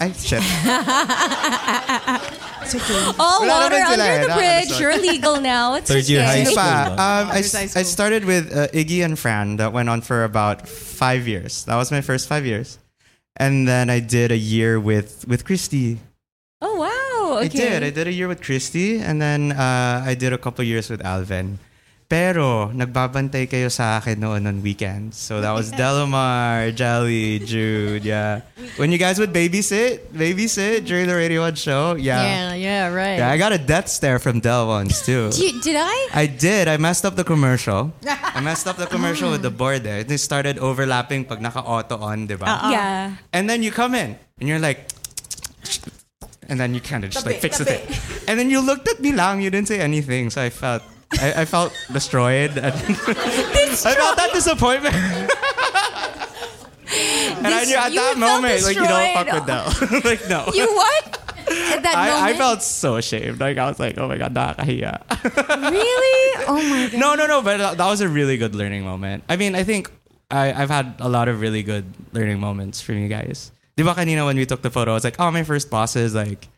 I 0.00 0.12
shit. 0.12 0.38
All 3.18 3.40
Wala 3.42 3.48
water 3.48 3.76
naman 3.80 3.88
sila 3.88 4.04
under 4.04 4.04
eh, 4.04 4.20
the 4.20 4.26
bridge. 4.36 4.68
nakakasort. 4.68 4.80
You're 4.80 4.98
legal 4.98 5.40
now. 5.40 5.74
It's 5.74 5.90
Third 5.90 6.08
year 6.08 6.20
okay. 6.20 6.44
high 6.44 6.44
school. 6.44 6.56
Pa, 6.56 6.84
no? 6.86 6.92
um, 6.92 6.98
I, 7.32 7.38
After 7.40 7.56
high 7.56 7.62
I 7.64 7.66
school. 7.66 7.84
started 7.84 8.24
with 8.24 8.52
uh, 8.54 8.68
Iggy 8.76 9.02
and 9.04 9.18
Fran 9.18 9.56
that 9.56 9.72
went 9.72 9.88
on 9.88 10.00
for 10.02 10.24
about 10.24 10.68
five 10.68 11.26
years. 11.26 11.64
That 11.64 11.76
was 11.76 11.90
my 11.90 12.00
first 12.02 12.28
five 12.28 12.44
years, 12.44 12.78
and 13.36 13.66
then 13.66 13.88
I 13.90 14.00
did 14.00 14.30
a 14.32 14.36
year 14.38 14.78
with 14.78 15.26
with 15.26 15.44
Christy. 15.44 15.98
Oh 16.60 16.76
wow! 16.76 17.38
Okay. 17.40 17.44
I 17.46 17.48
did. 17.48 17.82
I 17.84 17.90
did 17.90 18.06
a 18.06 18.12
year 18.12 18.28
with 18.28 18.42
Christy, 18.42 18.98
and 18.98 19.20
then 19.22 19.52
uh, 19.52 20.02
I 20.04 20.14
did 20.14 20.32
a 20.32 20.38
couple 20.38 20.62
years 20.64 20.90
with 20.90 21.04
Alvin. 21.04 21.58
Pero, 22.08 22.72
nagbabantay 22.72 23.44
kayo 23.44 23.68
sa 23.68 24.00
akin 24.00 24.16
noon 24.16 24.48
on 24.48 24.64
weekends. 24.64 25.20
So 25.20 25.44
that 25.44 25.52
was 25.52 25.68
Delamar, 25.68 26.72
Jelly, 26.72 27.36
Jude, 27.44 28.00
yeah. 28.00 28.48
When 28.80 28.88
you 28.88 28.96
guys 28.96 29.20
would 29.20 29.28
babysit, 29.28 30.08
babysit 30.16 30.88
during 30.88 31.04
the 31.04 31.12
Radio 31.12 31.44
1 31.44 31.60
show, 31.60 32.00
yeah. 32.00 32.24
Yeah, 32.24 32.54
yeah, 32.56 32.88
right. 32.88 33.20
Yeah, 33.20 33.28
I 33.28 33.36
got 33.36 33.52
a 33.52 33.60
death 33.60 33.92
stare 33.92 34.16
from 34.18 34.40
Del 34.40 34.66
once 34.72 35.04
too. 35.04 35.28
Did, 35.36 35.60
did 35.60 35.76
I? 35.76 36.08
I 36.16 36.24
did. 36.24 36.64
I 36.64 36.80
messed 36.80 37.04
up 37.04 37.12
the 37.12 37.28
commercial. 37.28 37.92
I 38.08 38.40
messed 38.40 38.64
up 38.64 38.80
the 38.80 38.88
commercial 38.88 39.28
with 39.30 39.44
the 39.44 39.52
board 39.52 39.84
there. 39.84 40.00
They 40.00 40.16
started 40.16 40.56
overlapping 40.56 41.28
pag 41.28 41.44
naka-auto 41.44 42.00
on, 42.00 42.24
di 42.24 42.40
ba? 42.40 42.72
Yeah. 42.72 43.20
And 43.36 43.52
then 43.52 43.62
you 43.62 43.68
come 43.70 43.92
in 43.92 44.16
and 44.40 44.48
you're 44.48 44.64
like, 44.64 44.88
and 46.48 46.58
then 46.58 46.72
you 46.72 46.80
kind 46.80 47.04
of 47.04 47.10
just 47.12 47.26
like 47.28 47.44
fix 47.44 47.58
the 47.60 47.68
thing. 47.68 47.84
And 48.24 48.40
then 48.40 48.48
you 48.48 48.64
looked 48.64 48.88
at 48.88 48.96
me 49.04 49.12
lang. 49.12 49.44
You 49.44 49.52
didn't 49.52 49.68
say 49.68 49.80
anything. 49.84 50.30
So 50.32 50.40
I 50.40 50.48
felt, 50.48 50.80
I, 51.12 51.42
I 51.42 51.44
felt 51.44 51.72
destroyed. 51.92 52.56
And 52.58 52.66
I 52.66 53.94
felt 53.94 54.16
that 54.16 54.30
disappointment. 54.32 54.94
and 57.38 57.46
I 57.46 57.64
knew 57.64 57.76
at 57.76 57.92
you 57.92 58.00
that 58.00 58.16
felt 58.16 58.18
moment, 58.18 58.62
like, 58.62 58.76
you 58.76 58.86
don't 58.86 59.14
fuck 59.14 59.32
with 59.32 59.46
Del. 59.46 60.00
like, 60.04 60.28
no. 60.28 60.50
You 60.54 60.66
what? 60.74 61.18
At 61.48 61.82
that 61.82 61.94
I, 61.96 62.10
I 62.10 62.20
moment? 62.20 62.36
felt 62.38 62.62
so 62.62 62.96
ashamed. 62.96 63.40
Like, 63.40 63.56
I 63.56 63.68
was 63.68 63.80
like, 63.80 63.96
oh 63.98 64.06
my 64.08 64.18
God, 64.18 64.34
nakakahiya. 64.34 65.00
Really? 65.70 66.44
Oh 66.46 66.62
my 66.62 66.88
god. 66.90 67.00
No, 67.00 67.14
no, 67.14 67.26
no. 67.26 67.42
But 67.42 67.56
that 67.58 67.78
that 67.78 67.86
was 67.88 68.00
a 68.02 68.08
really 68.08 68.36
good 68.36 68.54
learning 68.54 68.84
moment. 68.84 69.24
I 69.28 69.36
mean, 69.36 69.54
I 69.54 69.64
think 69.64 69.90
I, 70.30 70.52
I've 70.52 70.68
had 70.70 70.96
a 70.98 71.08
lot 71.08 71.28
of 71.28 71.40
really 71.40 71.62
good 71.62 71.86
learning 72.12 72.38
moments 72.38 72.82
from 72.82 72.98
you 72.98 73.08
guys. 73.08 73.50
Di 73.76 73.82
ba 73.82 73.94
kanina 73.94 74.26
when 74.26 74.36
we 74.36 74.44
took 74.44 74.60
the 74.60 74.70
photo, 74.70 74.90
I 74.90 74.94
was 74.94 75.04
like, 75.04 75.16
oh, 75.18 75.30
my 75.30 75.42
first 75.42 75.70
boss 75.70 75.96
is 75.96 76.14
like, 76.14 76.48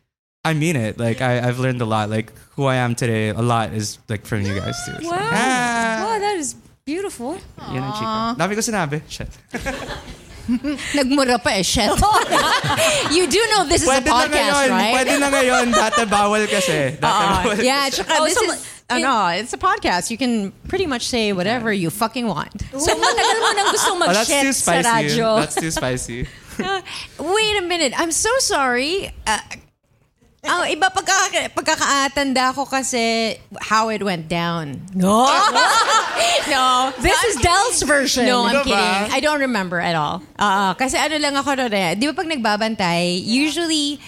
I 0.43 0.53
mean 0.53 0.75
it. 0.75 0.97
Like, 0.97 1.21
I, 1.21 1.37
I've 1.39 1.59
learned 1.59 1.81
a 1.81 1.85
lot. 1.85 2.09
Like, 2.09 2.33
who 2.57 2.65
I 2.65 2.75
am 2.77 2.95
today, 2.95 3.29
a 3.29 3.41
lot 3.41 3.73
is 3.73 3.99
like 4.09 4.25
from 4.25 4.41
you 4.41 4.55
guys 4.59 4.75
too. 4.85 4.97
So, 5.03 5.09
Wow. 5.11 5.17
ah, 5.21 6.01
Wow, 6.05 6.19
that 6.19 6.35
is 6.37 6.55
beautiful. 6.85 7.37
yun 7.69 7.83
ang 7.83 7.93
chika. 7.93 8.37
Dami 8.41 8.53
ko 8.57 8.61
sinabi. 8.65 9.01
Shit. 9.07 9.29
Nagmura 10.97 11.37
pa 11.41 11.51
eh, 11.53 11.61
shit. 11.61 11.85
you 13.15 13.27
do 13.29 13.39
know 13.53 13.63
this 13.69 13.83
is 13.83 13.87
a 13.87 13.91
Pwede 14.01 14.05
na 14.09 14.11
podcast, 14.25 14.33
ngayon. 14.33 14.69
right? 14.73 14.93
Pwede 14.97 15.13
na 15.21 15.27
ngayon. 15.29 15.65
Dati 15.71 16.01
bawal 16.09 16.43
kasi. 16.49 16.77
Dati 16.97 17.23
bawal 17.29 17.59
Uh, 17.59 17.61
yeah, 17.61 17.85
kasi. 17.87 18.01
tsaka 18.01 18.13
Oh, 18.19 18.25
this 18.25 18.33
so- 18.33 18.49
is, 18.51 18.65
ano, 18.89 19.27
it's 19.37 19.53
a 19.53 19.61
podcast. 19.61 20.09
You 20.09 20.17
can 20.17 20.51
pretty 20.67 20.87
much 20.89 21.05
say 21.05 21.31
whatever 21.37 21.71
you 21.71 21.89
fucking 21.93 22.25
want. 22.25 22.51
So 22.75 22.91
matagal 22.97 23.37
mo 23.39 23.49
nang 23.55 23.67
gustong 23.71 24.01
Oh, 24.01 24.09
that's 24.09 24.25
mag-shit 24.27 24.41
too 24.49 24.53
sa 24.57 24.81
spicy. 24.81 24.89
radyo. 24.89 25.27
That's 25.39 25.55
too 25.55 25.71
spicy. 25.71 26.19
Wait 27.21 27.55
a 27.61 27.63
minute. 27.63 27.93
I'm 27.95 28.11
so 28.11 28.33
sorry. 28.41 29.13
Uh, 29.29 29.39
ang 30.41 30.65
iba 30.73 30.89
pagka, 30.89 31.13
pagkakaatanda 31.53 32.57
ko 32.57 32.65
kasi 32.65 33.37
how 33.61 33.93
it 33.93 34.01
went 34.01 34.25
down. 34.25 34.81
No. 34.97 35.29
no. 36.53 36.89
This 36.97 37.17
is 37.29 37.35
Del's 37.45 37.85
version. 37.85 38.25
No, 38.25 38.49
I'm 38.49 38.65
Diba? 38.65 38.73
kidding. 38.73 39.13
I 39.13 39.19
don't 39.21 39.41
remember 39.45 39.77
at 39.77 39.93
all. 39.93 40.25
Uh, 40.37 40.73
kasi 40.73 40.97
ano 40.97 41.21
lang 41.21 41.37
ako 41.37 41.61
rin 41.61 41.73
eh. 41.73 41.93
Di 41.93 42.09
ba 42.09 42.13
pag 42.17 42.25
nagbabantay, 42.25 43.21
usually 43.21 44.01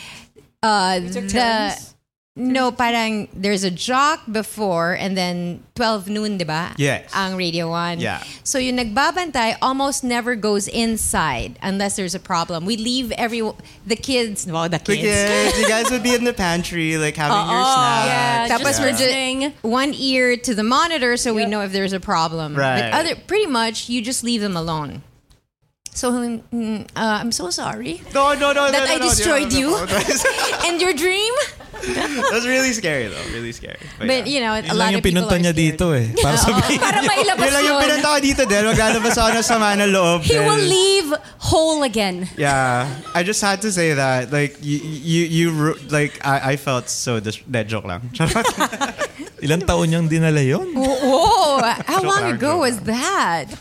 uh, 0.65 0.98
the... 0.98 1.92
No, 2.36 2.72
parang 2.72 3.28
there's 3.32 3.63
a 3.63 3.69
jock 3.69 4.24
before 4.26 4.93
and 4.93 5.15
then 5.15 5.63
12 5.76 6.10
noon, 6.10 6.38
di 6.39 6.43
ba? 6.43 6.74
Yes. 6.78 7.12
Ang 7.13 7.38
Radio 7.38 7.69
1. 7.69 8.00
Yeah. 8.00 8.24
So 8.43 8.58
yung 8.58 8.78
nagbabantay 8.78 9.58
almost 9.62 10.04
never 10.04 10.36
goes 10.36 10.67
inside 10.67 11.60
unless 11.62 11.96
there's 11.96 12.15
a 12.15 12.19
problem. 12.19 12.65
We 12.65 12.76
leave 12.76 13.12
every... 13.12 13.41
The 13.86 13.96
kids... 13.96 14.48
Well, 14.48 14.67
the 14.67 14.80
kids. 14.80 14.98
The 14.98 15.13
kids. 15.13 15.54
kids, 15.54 15.60
you 15.62 15.67
guys 15.67 15.91
would 15.91 16.02
be 16.02 16.15
in 16.15 16.24
the 16.24 16.34
pantry, 16.34 16.98
like 16.98 17.15
having 17.15 17.38
your 17.38 17.63
snacks. 17.65 18.08
yeah, 18.10 18.48
Tapos 18.50 18.63
just 18.63 18.82
we're 18.82 18.91
listening. 18.98 19.41
just 19.52 19.63
one 19.63 19.93
ear 19.93 20.36
to 20.36 20.56
the 20.56 20.63
monitor 20.63 21.17
so 21.17 21.36
we 21.36 21.46
know 21.46 21.62
if 21.62 21.72
there's 21.72 21.93
a 21.93 22.00
problem. 22.00 22.56
Right. 22.56 22.89
But 22.89 22.93
other, 22.93 23.15
pretty 23.15 23.46
much, 23.46 23.89
you 23.89 24.02
just 24.02 24.24
leave 24.24 24.41
them 24.41 24.58
alone. 24.58 25.04
So 25.93 26.12
mm, 26.12 26.82
uh, 26.82 26.86
I'm 26.96 27.32
so 27.32 27.52
sorry 27.52 28.02
No, 28.15 28.34
no, 28.34 28.52
no, 28.52 28.72
that 28.72 28.74
no, 28.74 28.80
That 28.80 28.89
I 28.89 28.93
no, 28.96 29.06
no, 29.06 29.10
destroyed 29.10 29.52
no, 29.52 29.58
you 29.60 29.69
no, 29.69 29.86
no, 29.86 30.00
no. 30.00 30.60
and 30.65 30.82
your 30.82 30.93
dream. 30.93 31.32
That's 32.32 32.48
really 32.48 32.72
scary 32.72 33.08
though. 33.12 33.19
Really 33.34 33.52
scary. 33.52 33.76
But, 34.00 34.08
But 34.08 34.24
yeah. 34.26 34.34
you 34.34 34.39
know, 34.39 34.54
a 34.56 34.63
Yun 34.63 34.72
lot 34.72 34.78
lang 34.80 34.88
of 34.88 34.93
yung 34.96 35.04
people 35.04 35.22
pinunta 35.28 35.36
are 35.36 35.41
niya 35.43 35.54
scared. 35.54 35.76
dito 35.76 35.86
eh. 35.91 36.06
Para 36.15 36.38
sabihin. 36.48 36.80
Para 36.80 37.00
mailabas 37.04 37.43
Yun 37.43 37.54
lang 37.54 37.63
yung 37.63 37.76
yun. 37.76 37.84
pinunta 37.84 38.08
ko 38.08 38.19
dito 38.24 38.41
din. 38.48 38.62
Maglalabas 38.72 39.15
ako 39.19 39.30
ng 39.36 39.46
sama 39.46 39.67
ng 39.76 39.91
loob. 39.91 40.19
He 40.24 40.32
din. 40.34 40.43
will 40.48 40.63
leave 40.63 41.10
whole 41.43 41.84
again. 41.84 42.28
Yeah, 42.39 42.88
I 43.13 43.22
just 43.24 43.43
had 43.43 43.60
to 43.62 43.69
say 43.72 43.91
that. 43.93 44.32
Like 44.32 44.56
you, 44.63 44.80
you, 44.80 45.22
you 45.28 45.46
ru- 45.52 45.80
like 45.91 46.19
I, 46.24 46.54
I 46.54 46.56
felt 46.56 46.88
so. 46.88 47.19
Dis- 47.19 47.43
that 47.52 47.67
joke 47.67 47.84
lang. 47.86 48.08
Ilang 49.43 49.67
taon 49.67 49.91
niyang 49.91 50.08
dinala 50.08 50.39
yun? 50.39 50.72
Whoa! 50.72 51.60
How 51.60 52.00
Joke 52.00 52.08
long 52.08 52.24
lang, 52.32 52.36
ago 52.39 52.50
joke 52.56 52.63
was 52.63 52.78
that? 52.88 53.52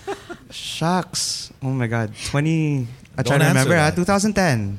Shucks. 0.50 1.50
Oh 1.58 1.74
my 1.74 1.90
god. 1.90 2.14
Twenty. 2.30 2.86
I'm 3.18 3.26
Don't 3.26 3.26
trying 3.26 3.40
to 3.42 3.46
answer 3.50 3.68
remember. 3.68 3.76
that. 3.76 3.98
Uh, 3.98 4.30
2010. 4.30 4.78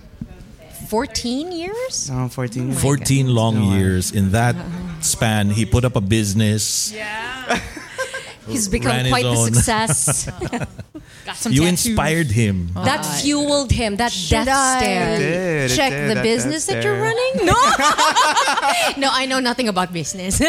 14 0.94 1.52
years? 1.52 2.08
No, 2.12 2.30
14. 2.30 2.68
years. 2.68 2.82
14 2.82 3.28
long 3.34 3.56
No, 3.56 3.76
years. 3.76 4.12
In 4.12 4.30
that 4.30 4.56
span, 5.02 5.50
he 5.50 5.66
put 5.66 5.84
up 5.86 5.96
a 5.96 6.02
business. 6.02 6.94
Yeah. 6.94 7.60
He's 8.48 8.68
become 8.68 9.08
quite 9.10 9.24
the 9.24 9.30
own. 9.30 9.54
success. 9.54 10.30
You 11.50 11.66
inspired 11.66 12.28
him. 12.28 12.70
that 12.76 13.02
fueled 13.22 13.72
him. 13.72 13.96
That 13.96 14.12
Should 14.12 14.44
death 14.46 14.78
stare. 14.78 15.18
did, 15.18 15.72
it 15.72 15.76
check 15.76 15.92
did, 15.92 16.10
the 16.12 16.16
that- 16.16 16.24
business 16.24 16.66
that 16.68 16.74
that 16.74 16.84
you're 16.84 17.00
running? 17.00 17.34
No. 17.48 17.54
no, 19.02 19.10
I 19.10 19.26
know 19.26 19.40
nothing 19.40 19.70
about 19.70 19.94
business. 19.94 20.42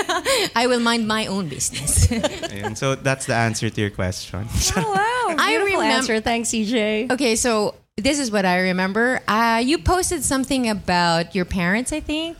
I 0.56 0.66
will 0.66 0.80
mind 0.80 1.06
my 1.06 1.26
own 1.26 1.48
business. 1.48 2.10
And 2.50 2.76
so 2.76 2.96
that's 2.96 3.26
the 3.26 3.34
answer 3.34 3.70
to 3.70 3.80
your 3.80 3.90
question. 3.90 4.48
Oh 4.76 4.82
wow! 4.82 5.36
I 5.38 5.56
Beautiful 5.56 5.82
answer. 5.82 6.20
Thanks, 6.20 6.50
EJ. 6.50 7.12
okay, 7.12 7.36
so 7.36 7.76
this 7.96 8.18
is 8.18 8.30
what 8.30 8.44
I 8.44 8.60
remember. 8.60 9.20
Uh, 9.28 9.62
you 9.64 9.78
posted 9.78 10.24
something 10.24 10.68
about 10.68 11.34
your 11.34 11.44
parents, 11.44 11.92
I 11.92 12.00
think. 12.00 12.38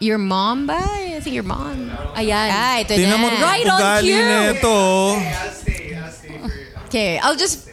your 0.00 0.18
mom 0.18 0.66
ba? 0.66 0.78
I 0.78 1.18
think 1.20 1.34
your 1.34 1.44
mom. 1.44 1.90
Ayan. 2.14 2.48
Ah, 2.52 2.78
ito 2.80 2.94
Tingnan 2.94 3.18
mo, 3.20 3.28
na. 3.30 3.40
Right 3.40 3.66
on 3.66 3.80
ugali 3.80 4.02
cue. 4.04 4.20
nito. 4.52 4.76
Okay, 6.86 7.18
I'll 7.18 7.36
just. 7.36 7.68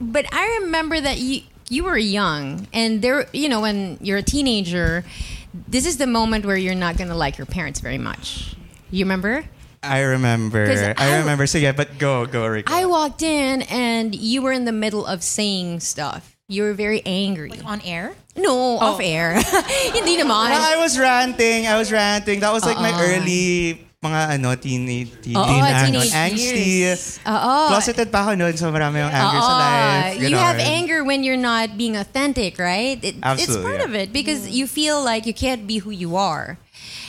But 0.00 0.26
I 0.32 0.60
remember 0.62 1.00
that 1.00 1.18
you 1.18 1.42
you 1.68 1.84
were 1.84 1.98
young, 1.98 2.68
and 2.72 3.02
there, 3.02 3.26
you 3.32 3.48
know, 3.48 3.60
when 3.60 3.98
you're 4.00 4.18
a 4.18 4.22
teenager, 4.26 5.04
this 5.52 5.86
is 5.86 5.96
the 5.96 6.06
moment 6.06 6.44
where 6.46 6.56
you're 6.56 6.74
not 6.78 6.96
gonna 6.96 7.16
like 7.16 7.36
your 7.38 7.46
parents 7.46 7.80
very 7.80 7.98
much. 7.98 8.54
You 8.90 9.04
remember? 9.04 9.44
I 9.84 10.00
remember. 10.00 10.64
I, 10.64 10.94
I- 10.96 11.18
remember. 11.18 11.46
So 11.46 11.58
yeah, 11.58 11.72
but 11.72 11.98
go, 11.98 12.26
go, 12.26 12.46
Rick. 12.46 12.70
I 12.70 12.86
walked 12.86 13.22
in, 13.22 13.62
and 13.62 14.14
you 14.14 14.42
were 14.42 14.52
in 14.52 14.64
the 14.64 14.72
middle 14.72 15.06
of 15.06 15.22
saying 15.22 15.80
stuff. 15.80 16.36
You 16.48 16.62
were 16.62 16.74
very 16.74 17.00
angry. 17.06 17.52
On 17.64 17.80
air? 17.80 18.14
no, 18.36 18.50
oh. 18.50 18.78
off 18.78 19.00
air. 19.00 19.34
Hindi 19.94 20.18
naman. 20.18 20.50
I 20.50 20.76
was 20.76 20.98
ranting. 20.98 21.66
I 21.66 21.78
was 21.78 21.92
ranting. 21.92 22.40
That 22.40 22.52
was 22.52 22.66
like 22.66 22.76
my 22.76 22.90
Uh-uh. 22.90 23.16
early 23.16 23.84
mga 24.04 24.36
ano, 24.36 24.54
teen, 24.60 24.84
teen, 24.84 25.32
Oo, 25.32 25.48
teen 25.48 25.64
teenage 25.64 26.12
angsty. 26.12 26.84
years. 26.84 27.18
Oo. 27.24 27.72
Closeted 27.72 28.12
pa 28.12 28.28
ako 28.28 28.36
noon, 28.36 28.52
so 28.52 28.68
marami 28.68 29.00
yung 29.00 29.08
anger 29.08 29.40
sa 29.40 29.48
uh-uh. 29.48 29.64
life. 29.64 30.20
You 30.20 30.36
have 30.36 30.60
ganon. 30.60 30.76
anger 30.76 30.98
when 31.00 31.24
you're 31.24 31.40
not 31.40 31.80
being 31.80 31.96
authentic, 31.96 32.60
right? 32.60 33.00
It, 33.00 33.16
it's 33.16 33.56
part 33.56 33.80
yeah. 33.80 33.88
of 33.88 33.96
it 33.96 34.12
because 34.12 34.52
you 34.52 34.68
feel 34.68 35.00
like 35.00 35.24
you 35.24 35.32
can't 35.32 35.64
be 35.64 35.80
who 35.80 35.88
you 35.88 36.20
are. 36.20 36.60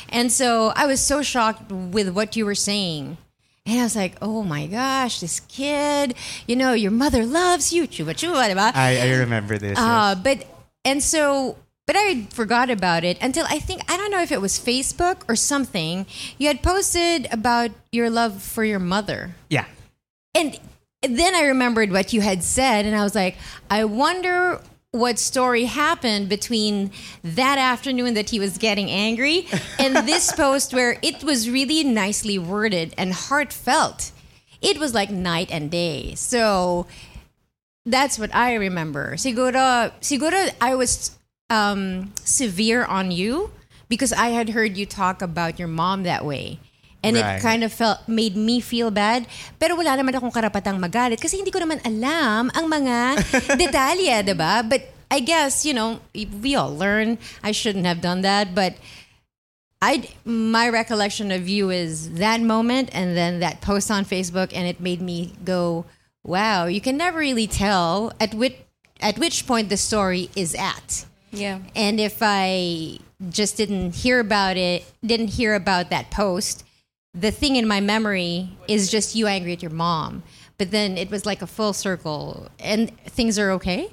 And 0.10 0.32
so 0.32 0.74
I 0.76 0.86
was 0.86 1.02
so 1.02 1.22
shocked 1.22 1.72
with 1.72 2.10
what 2.10 2.36
you 2.36 2.46
were 2.46 2.56
saying. 2.56 3.18
And 3.66 3.80
I 3.80 3.84
was 3.84 3.96
like, 3.96 4.16
oh 4.22 4.44
my 4.44 4.68
gosh, 4.68 5.20
this 5.22 5.40
kid, 5.40 6.14
you 6.48 6.56
know, 6.56 6.74
your 6.74 6.92
mother 6.92 7.26
loves 7.26 7.74
you. 7.74 7.88
Chuba 7.88 8.12
chuba, 8.14 8.50
diba? 8.50 8.76
I, 8.76 9.00
I 9.02 9.12
remember 9.18 9.58
this. 9.58 9.78
Uh, 9.78 10.14
yes. 10.16 10.24
but 10.24 10.48
and 10.84 11.02
so 11.02 11.58
but 11.88 11.96
I 11.96 12.24
forgot 12.32 12.70
about 12.70 13.04
it 13.04 13.18
until 13.22 13.46
I 13.50 13.60
think 13.60 13.82
I 13.92 13.98
don't 13.98 14.12
know 14.12 14.22
if 14.22 14.32
it 14.32 14.42
was 14.42 14.60
Facebook 14.60 15.24
or 15.28 15.36
something. 15.36 16.06
You 16.38 16.48
had 16.48 16.62
posted 16.64 17.28
about 17.32 17.72
your 17.92 18.10
love 18.10 18.42
for 18.42 18.64
your 18.64 18.80
mother. 18.80 19.36
yeah. 19.50 19.66
And 20.34 20.60
then 21.02 21.34
I 21.34 21.46
remembered 21.46 21.92
what 21.92 22.12
you 22.12 22.20
had 22.22 22.44
said 22.44 22.86
and 22.86 22.96
I 22.96 23.04
was 23.04 23.16
like, 23.16 23.38
I 23.70 23.86
wonder 23.86 24.60
what 24.96 25.20
story 25.20 25.66
happened 25.66 26.30
between 26.30 26.92
that 27.24 27.58
afternoon 27.58 28.14
that 28.14 28.30
he 28.30 28.40
was 28.40 28.58
getting 28.58 28.90
angry 28.90 29.48
and 29.80 30.08
this 30.08 30.32
post 30.32 30.74
where 30.74 30.98
it 31.02 31.24
was 31.24 31.50
really 31.50 31.84
nicely 31.84 32.40
worded 32.40 32.94
and 32.98 33.14
heartfelt. 33.14 34.12
It 34.62 34.80
was 34.80 34.94
like 34.94 35.10
night 35.10 35.50
and 35.52 35.70
day. 35.70 36.16
So 36.16 36.88
that's 37.86 38.18
what 38.18 38.34
I 38.34 38.56
remember. 38.56 39.16
Siguro, 39.16 39.92
siguro 40.02 40.50
I 40.62 40.76
was 40.76 41.18
um, 41.50 42.14
severe 42.24 42.84
on 42.86 43.12
you 43.12 43.52
because 43.90 44.14
I 44.14 44.30
had 44.30 44.50
heard 44.50 44.78
you 44.78 44.86
talk 44.86 45.22
about 45.22 45.60
your 45.60 45.68
mom 45.68 46.04
that 46.04 46.26
way. 46.26 46.60
And 47.06 47.14
Right. 47.14 47.38
it 47.38 47.46
kind 47.46 47.62
of 47.62 47.70
felt 47.70 48.02
made 48.10 48.34
me 48.34 48.58
feel 48.58 48.90
bad. 48.90 49.30
Pero 49.62 49.78
wala 49.78 49.94
naman 49.94 50.18
akong 50.18 50.34
karapatang 50.34 50.82
magalit 50.82 51.22
kasi 51.22 51.38
hindi 51.38 51.54
ko 51.54 51.62
naman 51.62 51.78
alam 51.86 52.50
ang 52.58 52.66
mga 52.66 53.22
detalye, 53.62 54.26
'di 54.26 54.34
ba? 54.34 54.66
But 54.66 54.90
I 55.14 55.22
guess, 55.22 55.62
you 55.62 55.78
know, 55.78 56.02
we 56.18 56.58
all 56.58 56.74
learn. 56.74 57.22
I 57.46 57.54
shouldn't 57.54 57.86
have 57.86 58.02
done 58.02 58.26
that, 58.26 58.58
but 58.58 58.74
I 59.86 60.10
my 60.26 60.66
recollection 60.68 61.30
of 61.30 61.48
you 61.48 61.70
is 61.70 62.18
that 62.18 62.42
moment 62.42 62.90
and 62.90 63.14
then 63.16 63.38
that 63.40 63.62
post 63.62 63.94
on 63.94 64.02
Facebook, 64.04 64.50
and 64.50 64.66
it 64.66 64.82
made 64.82 64.98
me 65.00 65.38
go, 65.46 65.86
"Wow, 66.26 66.66
you 66.66 66.82
can 66.82 66.98
never 66.98 67.22
really 67.22 67.46
tell 67.46 68.12
at 68.18 68.34
which 68.34 68.58
at 68.98 69.22
which 69.22 69.46
point 69.46 69.70
the 69.70 69.78
story 69.78 70.34
is 70.34 70.58
at." 70.58 71.06
Yeah. 71.30 71.60
And 71.78 72.00
if 72.02 72.18
I 72.26 72.98
just 73.30 73.58
didn't 73.62 74.02
hear 74.02 74.20
about 74.20 74.58
it, 74.58 74.90
didn't 75.06 75.38
hear 75.38 75.54
about 75.54 75.94
that 75.94 76.10
post, 76.10 76.65
the 77.16 77.32
thing 77.32 77.56
in 77.56 77.68
my 77.68 77.80
memory 77.80 78.50
is 78.68 78.92
just 78.92 79.16
you 79.16 79.28
angry 79.28 79.54
at 79.54 79.62
your 79.62 79.72
mom. 79.72 80.24
But 80.58 80.72
then 80.72 80.98
it 80.98 81.10
was 81.10 81.26
like 81.26 81.42
a 81.42 81.48
full 81.48 81.74
circle, 81.74 82.48
and 82.60 82.92
things 83.04 83.38
are 83.38 83.52
okay. 83.52 83.90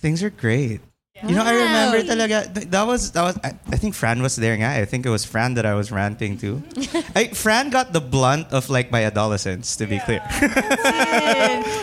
Things 0.00 0.22
are 0.22 0.30
great. 0.30 0.80
You 1.22 1.34
know, 1.34 1.44
I 1.44 1.52
remember 1.52 2.00
talaga, 2.02 2.54
th- 2.54 2.68
that 2.68 2.86
was, 2.86 3.12
that 3.12 3.22
was 3.22 3.38
I, 3.44 3.52
I 3.68 3.76
think 3.76 3.94
Fran 3.94 4.22
was 4.22 4.36
there 4.36 4.54
nga. 4.54 4.68
I 4.68 4.86
think 4.86 5.04
it 5.04 5.10
was 5.10 5.24
Fran 5.24 5.54
that 5.54 5.66
I 5.66 5.74
was 5.74 5.92
ranting 5.92 6.38
to. 6.38 6.62
I, 7.14 7.28
Fran 7.28 7.68
got 7.68 7.92
the 7.92 8.00
blunt 8.00 8.48
of 8.52 8.70
like 8.70 8.90
my 8.90 9.04
adolescence, 9.04 9.76
to 9.76 9.86
be 9.86 9.98
clear. 10.00 10.22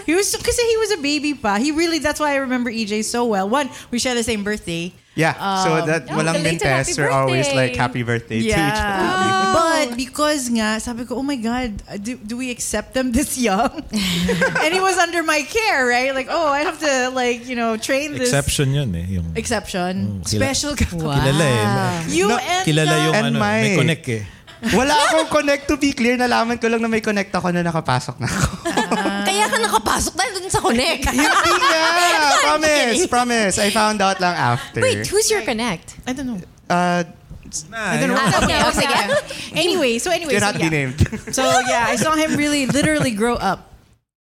He 0.07 0.15
was 0.15 0.33
because 0.35 0.57
he 0.57 0.77
was 0.77 0.91
a 0.91 0.97
baby 0.97 1.33
pa. 1.33 1.57
He 1.57 1.71
really 1.71 1.99
that's 1.99 2.19
why 2.19 2.31
I 2.31 2.37
remember 2.37 2.71
EJ 2.71 3.03
so 3.03 3.25
well. 3.25 3.47
One, 3.49 3.69
we 3.91 3.99
share 3.99 4.15
the 4.15 4.23
same 4.23 4.43
birthday. 4.43 4.93
Yeah, 5.17 5.33
so 5.65 5.81
that 5.89 6.05
walang 6.07 6.37
belated 6.45 6.61
mintes, 6.61 6.93
we're 6.93 7.09
always 7.09 7.49
like 7.51 7.73
happy 7.75 8.05
birthday 8.05 8.39
to 8.45 8.47
each 8.47 8.53
other. 8.53 9.09
But 9.57 9.97
because 9.97 10.49
nga, 10.49 10.77
sabi 10.79 11.05
ko, 11.05 11.17
oh 11.17 11.25
my 11.25 11.37
God, 11.37 11.81
do, 12.01 12.17
do 12.17 12.37
we 12.37 12.49
accept 12.49 12.93
them 12.93 13.11
this 13.11 13.37
young? 13.37 13.69
and 14.63 14.69
he 14.73 14.81
was 14.81 14.97
under 14.97 15.21
my 15.23 15.41
care, 15.45 15.85
right? 15.85 16.13
Like, 16.13 16.27
oh, 16.29 16.49
I 16.49 16.61
have 16.61 16.77
to 16.81 17.09
like, 17.13 17.47
you 17.47 17.55
know, 17.55 17.77
train 17.77 18.13
this. 18.13 18.29
Exception 18.29 18.73
yun 18.73 18.93
eh. 18.93 19.05
Yung, 19.17 19.33
Exception. 19.35 20.21
Oh, 20.21 20.25
kila- 20.25 20.41
Special. 20.53 20.71
Kilala 20.77 21.45
eh. 21.45 22.13
You 22.13 22.27
No, 22.27 22.37
and 22.37 22.63
Kilala 22.65 22.95
yung 23.05 23.15
And 23.15 23.25
ano, 23.33 23.39
my- 23.39 23.61
may 23.61 23.75
connect 23.77 24.05
eh. 24.09 24.23
Wala 24.73 24.93
akong 25.09 25.29
connect 25.29 25.69
to 25.69 25.77
be 25.77 25.93
clear. 25.93 26.17
Nalaman 26.17 26.57
ko 26.57 26.65
lang 26.65 26.81
na 26.81 26.89
may 26.89 27.01
connect 27.01 27.29
ako 27.29 27.53
na 27.53 27.61
nakapasok 27.61 28.17
na 28.17 28.27
ako. 28.27 28.49
Kaya 29.29 29.45
ka 29.49 29.57
nakapasok 29.61 30.13
na 30.17 30.23
dun 30.33 30.49
sa 30.49 30.61
connect. 30.61 31.05
Hindi 31.13 31.53
nga! 31.61 31.81
promise, 32.47 33.07
promise. 33.07 33.55
I 33.61 33.69
found 33.69 34.01
out 34.01 34.17
lang 34.17 34.33
after. 34.33 34.81
Wait, 34.81 35.05
who's 35.05 35.29
your 35.29 35.45
connect? 35.45 35.95
I 36.09 36.13
don't 36.13 36.25
know. 36.25 36.39
Uh, 36.69 37.03
I 37.73 37.97
don't 38.01 38.09
know. 38.09 38.19
Okay, 38.43 38.59
oh, 38.59 38.73
sige. 38.75 39.55
anyway, 39.55 39.97
so 39.99 40.11
anyway, 40.11 40.37
so, 40.37 40.51
be 40.53 40.59
yeah. 40.59 40.69
named. 40.69 40.99
so 41.33 41.43
yeah, 41.43 41.85
I 41.87 41.95
saw 41.95 42.15
him 42.15 42.35
really, 42.35 42.65
literally 42.65 43.11
grow 43.11 43.35
up. 43.35 43.71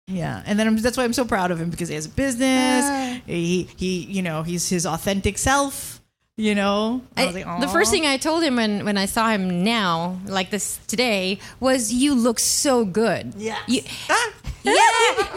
Yeah, 0.06 0.42
and 0.46 0.58
then 0.58 0.66
I'm, 0.66 0.76
that's 0.76 0.96
why 0.96 1.04
I'm 1.04 1.12
so 1.12 1.24
proud 1.24 1.50
of 1.50 1.60
him 1.60 1.70
because 1.70 1.88
he 1.88 1.94
has 1.94 2.06
a 2.06 2.08
business. 2.08 3.20
he 3.26 3.68
he, 3.76 4.06
you 4.08 4.22
know, 4.22 4.42
he's 4.42 4.68
his 4.68 4.86
authentic 4.86 5.38
self. 5.38 5.99
You 6.40 6.57
know, 6.57 7.05
I 7.20 7.26
was 7.29 7.37
I- 7.37 7.44
like, 7.44 7.61
the 7.61 7.68
first 7.68 7.92
thing 7.92 8.09
I 8.09 8.16
told 8.16 8.40
him 8.40 8.57
when, 8.57 8.81
when 8.88 8.96
I 8.96 9.05
saw 9.05 9.29
him 9.29 9.61
now, 9.61 10.16
like 10.24 10.48
this 10.48 10.81
today, 10.88 11.37
was 11.61 11.92
you 11.92 12.16
look 12.16 12.40
so 12.40 12.88
good. 12.88 13.37
yeah 13.37 13.61
You, 13.68 13.85
yeah. 14.64 14.72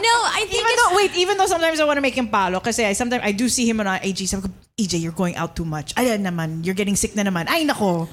No, 0.00 0.14
I 0.32 0.44
think 0.48 0.64
Even 0.64 0.72
it's, 0.72 0.80
though, 0.80 0.96
wait, 0.96 1.12
even 1.16 1.36
though 1.36 1.44
sometimes 1.46 1.76
I 1.80 1.84
want 1.84 1.98
to 1.98 2.04
make 2.04 2.16
him 2.16 2.28
palo, 2.28 2.56
because 2.58 2.80
I 2.80 2.96
sometimes 2.96 3.20
I 3.20 3.32
do 3.36 3.48
see 3.52 3.68
him 3.68 3.80
on 3.80 3.86
IG. 4.00 4.24
Sabi 4.28 4.48
ko, 4.48 4.48
EJ, 4.80 5.00
you're 5.04 5.12
going 5.16 5.36
out 5.36 5.52
too 5.56 5.64
much. 5.68 5.92
Ay, 5.96 6.08
naman, 6.16 6.64
you're 6.64 6.74
getting 6.76 6.96
sick 6.96 7.12
na 7.16 7.22
naman. 7.22 7.52
Ay, 7.52 7.68
nako. 7.68 8.08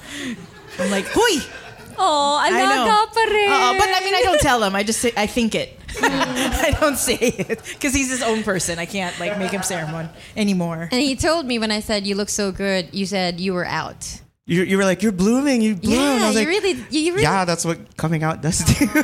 I'm 0.76 0.90
like, 0.92 1.08
huy! 1.16 1.40
Oh, 1.96 2.36
I 2.40 2.48
know. 2.52 2.64
alaga 2.64 2.96
pa 3.12 3.22
rin. 3.28 3.48
Uh, 3.52 3.72
but 3.76 3.88
I 3.92 4.00
mean, 4.04 4.14
I 4.16 4.22
don't 4.24 4.40
tell 4.40 4.60
him. 4.64 4.72
I 4.76 4.82
just 4.84 5.00
say, 5.00 5.12
I 5.16 5.24
think 5.28 5.54
it. 5.54 5.76
I 6.02 6.76
don't 6.80 6.96
say 6.96 7.14
it 7.16 7.62
because 7.64 7.94
he's 7.94 8.10
his 8.10 8.22
own 8.22 8.42
person. 8.42 8.78
I 8.78 8.86
can't 8.86 9.18
like 9.20 9.38
make 9.38 9.50
him 9.50 9.62
ceremony 9.62 10.08
anymore. 10.36 10.88
and 10.90 11.00
he 11.00 11.16
told 11.16 11.46
me 11.46 11.58
when 11.58 11.70
I 11.70 11.80
said 11.80 12.06
you 12.06 12.14
look 12.14 12.28
so 12.28 12.52
good, 12.52 12.88
you 12.92 13.06
said 13.06 13.40
you 13.40 13.52
were 13.54 13.66
out. 13.66 14.20
You, 14.44 14.64
you 14.64 14.76
were 14.76 14.84
like, 14.84 15.04
you're 15.04 15.12
blooming, 15.12 15.62
you 15.62 15.76
bloom. 15.76 15.94
I 15.98 16.16
Yeah, 16.18 16.26
was 16.26 16.34
you 16.34 16.40
like, 16.40 16.48
really, 16.48 16.70
you, 16.90 17.00
you 17.00 17.12
really. 17.12 17.22
yeah, 17.22 17.44
that's 17.44 17.64
what 17.64 17.96
coming 17.96 18.24
out 18.24 18.42
does 18.42 18.64
to 18.64 18.84
you. 18.84 18.90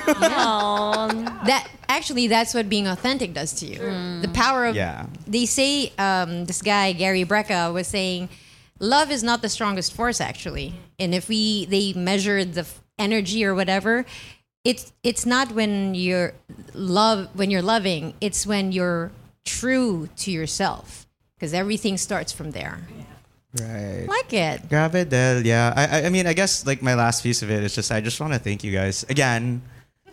That 1.48 1.68
actually, 1.88 2.27
that's 2.27 2.55
what 2.55 2.68
being 2.68 2.87
authentic 2.88 3.35
does 3.35 3.53
to 3.61 3.66
you. 3.66 3.79
The 4.20 4.31
power 4.35 4.66
of. 4.66 4.74
Yeah. 4.77 5.07
They 5.27 5.46
say 5.46 5.92
um, 5.98 6.44
this 6.44 6.61
guy 6.62 6.92
Gary 6.92 7.24
Brecka 7.24 7.72
was 7.72 7.87
saying, 7.87 8.29
love 8.81 9.11
is 9.11 9.22
not 9.22 9.40
the 9.42 9.48
strongest 9.48 9.92
force 9.94 10.20
actually, 10.20 10.74
and 10.98 11.14
if 11.14 11.29
we 11.29 11.66
they 11.66 11.92
measured 11.92 12.55
the 12.55 12.62
f- 12.62 12.81
energy 12.98 13.44
or 13.44 13.55
whatever, 13.55 14.05
it's 14.64 14.92
it's 15.02 15.24
not 15.24 15.52
when 15.52 15.94
you're 15.94 16.32
love 16.74 17.28
when 17.34 17.50
you're 17.50 17.62
loving. 17.62 18.14
It's 18.20 18.46
when 18.46 18.72
you're 18.72 19.10
true 19.44 20.08
to 20.18 20.30
yourself 20.30 21.06
because 21.36 21.54
everything 21.54 21.96
starts 21.96 22.32
from 22.32 22.50
there. 22.50 22.80
right. 23.60 24.04
Like 24.08 24.32
it. 24.32 24.68
Grabe, 24.68 25.08
Del. 25.08 25.46
Yeah. 25.46 25.72
I, 25.76 26.06
I- 26.06 26.08
mean, 26.10 26.26
I 26.26 26.32
guess 26.34 26.66
like 26.66 26.82
my 26.82 26.94
last 26.94 27.22
piece 27.22 27.42
of 27.42 27.50
it 27.50 27.62
is 27.62 27.74
just 27.74 27.90
I 27.90 28.00
just 28.00 28.20
want 28.20 28.32
to 28.34 28.38
thank 28.38 28.62
you 28.64 28.72
guys 28.72 29.04
again. 29.09 29.62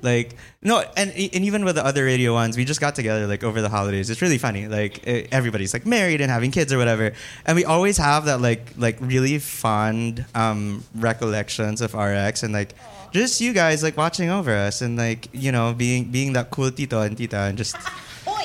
Like 0.01 0.35
no, 0.61 0.83
and 0.95 1.09
and 1.09 1.17
even 1.45 1.65
with 1.65 1.75
the 1.75 1.85
other 1.85 2.03
radio 2.05 2.33
ones, 2.33 2.57
we 2.57 2.65
just 2.65 2.79
got 2.81 2.93
together 2.95 3.25
like 3.27 3.43
over 3.43 3.61
the 3.61 3.69
holidays. 3.69 4.09
It's 4.09 4.21
really 4.21 4.37
funny. 4.37 4.67
Like 4.67 5.07
everybody's 5.07 5.73
like 5.73 5.85
married 5.85 6.21
and 6.21 6.29
having 6.29 6.51
kids 6.51 6.71
or 6.71 6.77
whatever, 6.77 7.13
and 7.45 7.55
we 7.55 7.65
always 7.65 7.97
have 7.97 8.25
that 8.25 8.39
like 8.39 8.67
like 8.77 8.97
really 8.99 9.39
fond 9.39 10.25
um, 10.35 10.83
recollections 10.93 11.81
of 11.81 11.93
RX 11.95 12.43
and 12.43 12.53
like 12.53 12.75
just 13.15 13.39
you 13.39 13.55
guys 13.55 13.79
like 13.79 13.95
watching 13.95 14.27
over 14.27 14.51
us 14.51 14.83
and 14.83 14.99
like 14.99 15.31
you 15.31 15.51
know 15.55 15.71
being 15.71 16.11
being 16.11 16.35
that 16.35 16.51
cool 16.51 16.67
tito 16.67 16.99
and 16.99 17.15
tita 17.15 17.47
and 17.47 17.55
just 17.55 17.79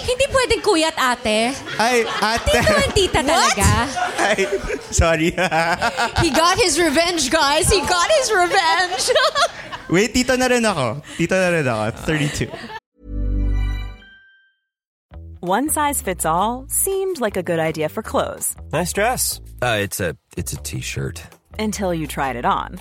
Hindi 0.00 0.26
pwedeng 0.32 0.62
kuya 0.64 0.88
at 0.96 1.20
ate. 1.20 1.52
ay 1.76 2.08
ate. 2.08 2.48
Tito 2.56 2.72
and 2.72 2.92
tita 2.96 3.20
talaga. 3.20 3.68
Ay, 4.16 4.48
sorry. 4.88 5.28
He 6.24 6.32
got 6.32 6.56
his 6.56 6.80
revenge, 6.80 7.28
guys. 7.28 7.68
He 7.68 7.84
got 7.84 8.08
his 8.08 8.32
revenge. 8.32 9.12
Wait, 9.92 10.16
tito 10.16 10.40
na 10.40 10.48
rin 10.48 10.64
ako. 10.64 11.04
Tito 11.20 11.36
na 11.36 11.48
rin 11.52 11.68
ako. 11.68 11.84
32. 12.16 12.48
One 15.44 15.68
size 15.68 16.00
fits 16.00 16.24
all 16.24 16.64
seemed 16.72 17.20
like 17.20 17.36
a 17.36 17.44
good 17.44 17.60
idea 17.60 17.88
for 17.92 18.00
clothes 18.00 18.56
Nice 18.72 18.96
dress. 18.96 19.40
Uh, 19.60 19.84
it's 19.84 20.00
a 20.00 20.16
it's 20.36 20.56
a 20.56 20.60
t-shirt. 20.64 21.20
until 21.60 21.92
you 21.92 22.08
tried 22.08 22.36
it 22.40 22.48
on. 22.48 22.80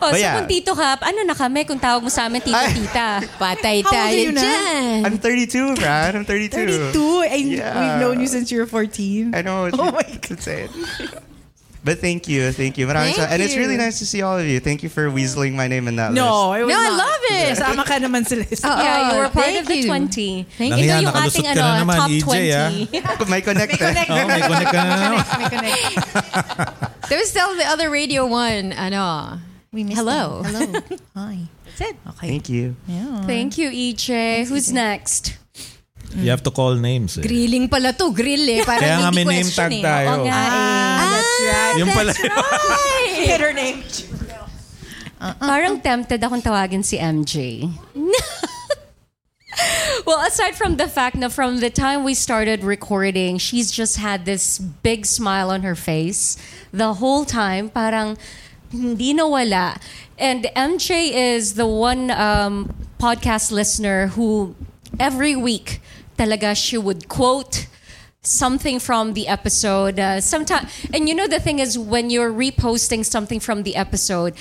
Oh, 0.00 0.10
But 0.10 0.18
so 0.18 0.24
yeah. 0.24 0.34
kung 0.40 0.48
tito 0.48 0.72
ka, 0.74 0.98
ano 0.98 1.20
na 1.22 1.34
kami 1.34 1.62
kung 1.62 1.78
tawag 1.78 2.02
mo 2.02 2.08
sa 2.08 2.26
amin 2.26 2.40
tito-tita? 2.40 3.22
Patay 3.38 3.82
How 3.82 3.90
old 3.90 3.94
are 3.94 4.10
tayo 4.10 4.18
you 4.18 4.32
na? 4.32 4.42
dyan. 4.42 4.98
I'm 5.06 5.18
32, 5.18 5.74
Brad. 5.76 6.16
I'm 6.16 6.24
32. 6.24 6.90
32. 6.90 7.22
And 7.30 7.44
Yeah. 7.52 7.70
we've 7.78 7.98
known 8.02 8.16
you 8.18 8.26
since 8.26 8.50
you 8.50 8.58
were 8.58 8.66
14. 8.66 9.30
I 9.30 9.42
know. 9.42 9.66
It's, 9.70 9.78
Oh 9.78 9.92
my 9.92 10.02
it's 10.02 10.30
insane. 10.30 10.70
But 11.82 11.98
thank 11.98 12.30
you, 12.30 12.54
thank 12.54 12.78
you. 12.78 12.86
Maraming 12.86 13.10
Thank 13.10 13.26
sa- 13.26 13.34
and 13.34 13.42
it's 13.42 13.58
really 13.58 13.74
you. 13.74 13.82
nice 13.82 13.98
to 13.98 14.06
see 14.06 14.22
all 14.22 14.38
of 14.38 14.46
you. 14.46 14.62
Thank 14.62 14.86
you 14.86 14.88
for 14.88 15.10
weaseling 15.10 15.58
my 15.58 15.66
name 15.66 15.90
in 15.90 15.98
that 15.98 16.14
No, 16.14 16.54
list. 16.54 16.62
it 16.62 16.64
was 16.70 16.74
No, 16.74 16.78
I 16.78 16.86
not. 16.86 16.98
love 17.02 17.22
it. 17.26 17.46
Kasama 17.58 17.82
ka 17.82 17.94
naman 17.98 18.22
list. 18.22 18.62
Oh, 18.62 18.70
yeah, 18.78 19.10
you 19.10 19.18
were 19.18 19.26
part 19.34 19.50
thank 19.50 19.58
of 19.58 19.66
the 19.66 19.78
you. 19.82 19.90
20. 19.90 20.46
Thank 20.62 20.70
Ito 20.70 20.78
you. 20.78 20.86
yung 20.86 21.04
Nakalusot 21.10 21.42
ating 21.42 21.42
ka 21.42 21.54
na 21.58 21.62
ano, 21.66 21.82
naman, 21.82 21.96
top 21.98 22.10
EJ, 22.14 22.22
20. 22.22 23.30
May 23.34 23.42
connect 23.42 23.74
eh. 23.82 23.94
Oh, 24.14 24.26
may 24.30 24.42
connect 24.46 24.70
ka 24.70 24.78
na 24.78 24.94
naman. 24.94 25.24
May 25.26 25.46
connect. 25.50 25.94
There 27.10 27.18
was 27.18 27.30
still 27.34 27.50
the 27.58 27.66
other 27.66 27.90
radio 27.90 28.30
one. 28.30 28.70
Ano? 28.78 29.42
We 29.72 29.84
missed 29.84 29.96
Hello. 29.96 30.42
them. 30.42 30.52
Hello. 30.52 30.80
Hi. 31.16 31.38
That's 31.64 31.80
it. 31.80 31.96
Okay. 32.12 32.28
Thank 32.28 32.48
you. 32.52 32.76
Yeah. 32.86 33.24
Thank 33.24 33.56
you, 33.56 33.70
EJ. 33.72 34.44
Who's 34.46 34.70
next? 34.70 35.38
You 36.14 36.28
have 36.28 36.42
to 36.44 36.50
call 36.52 36.74
names 36.76 37.16
eh. 37.16 37.24
Grilling 37.24 37.72
pala 37.72 37.96
to. 37.96 38.12
Grill 38.12 38.44
eh. 38.52 38.60
Parang 38.68 38.84
Kaya 38.84 39.00
nga 39.00 39.10
may 39.16 39.24
name 39.24 39.48
tag 39.48 39.72
eh. 39.72 39.80
tayo. 39.80 40.06
Oo 40.12 40.28
nga 40.28 40.40
eh. 40.44 41.08
That's 41.08 41.36
right. 41.40 41.74
Yung 41.80 41.90
pala. 41.96 42.12
Hit 43.16 43.40
her 43.40 43.54
name. 43.56 43.80
Parang 45.40 45.80
tempted 45.80 46.20
akong 46.20 46.44
tawagin 46.44 46.84
si 46.84 47.00
MJ. 47.00 47.64
well, 50.04 50.20
aside 50.26 50.52
from 50.52 50.76
the 50.76 50.88
fact 50.88 51.16
that 51.16 51.32
from 51.32 51.64
the 51.64 51.72
time 51.72 52.04
we 52.04 52.12
started 52.12 52.60
recording, 52.60 53.40
she's 53.40 53.72
just 53.72 53.96
had 53.96 54.28
this 54.28 54.58
big 54.58 55.08
smile 55.08 55.48
on 55.48 55.64
her 55.64 55.78
face 55.78 56.36
the 56.76 57.00
whole 57.00 57.24
time. 57.24 57.72
Parang 57.72 58.20
hindi 58.72 59.14
nawala. 59.14 59.80
And 60.18 60.44
MJ 60.56 61.12
is 61.12 61.54
the 61.54 61.66
one 61.66 62.10
um, 62.10 62.74
podcast 62.98 63.52
listener 63.52 64.08
who 64.08 64.54
every 64.98 65.36
week 65.36 65.80
talaga 66.16 66.56
she 66.56 66.78
would 66.78 67.08
quote 67.08 67.66
something 68.22 68.78
from 68.78 69.14
the 69.14 69.28
episode. 69.28 69.98
Uh, 69.98 70.20
sometime, 70.20 70.66
and 70.92 71.08
you 71.08 71.14
know 71.14 71.26
the 71.26 71.40
thing 71.40 71.58
is 71.58 71.78
when 71.78 72.10
you're 72.10 72.32
reposting 72.32 73.04
something 73.04 73.40
from 73.40 73.62
the 73.62 73.76
episode, 73.76 74.34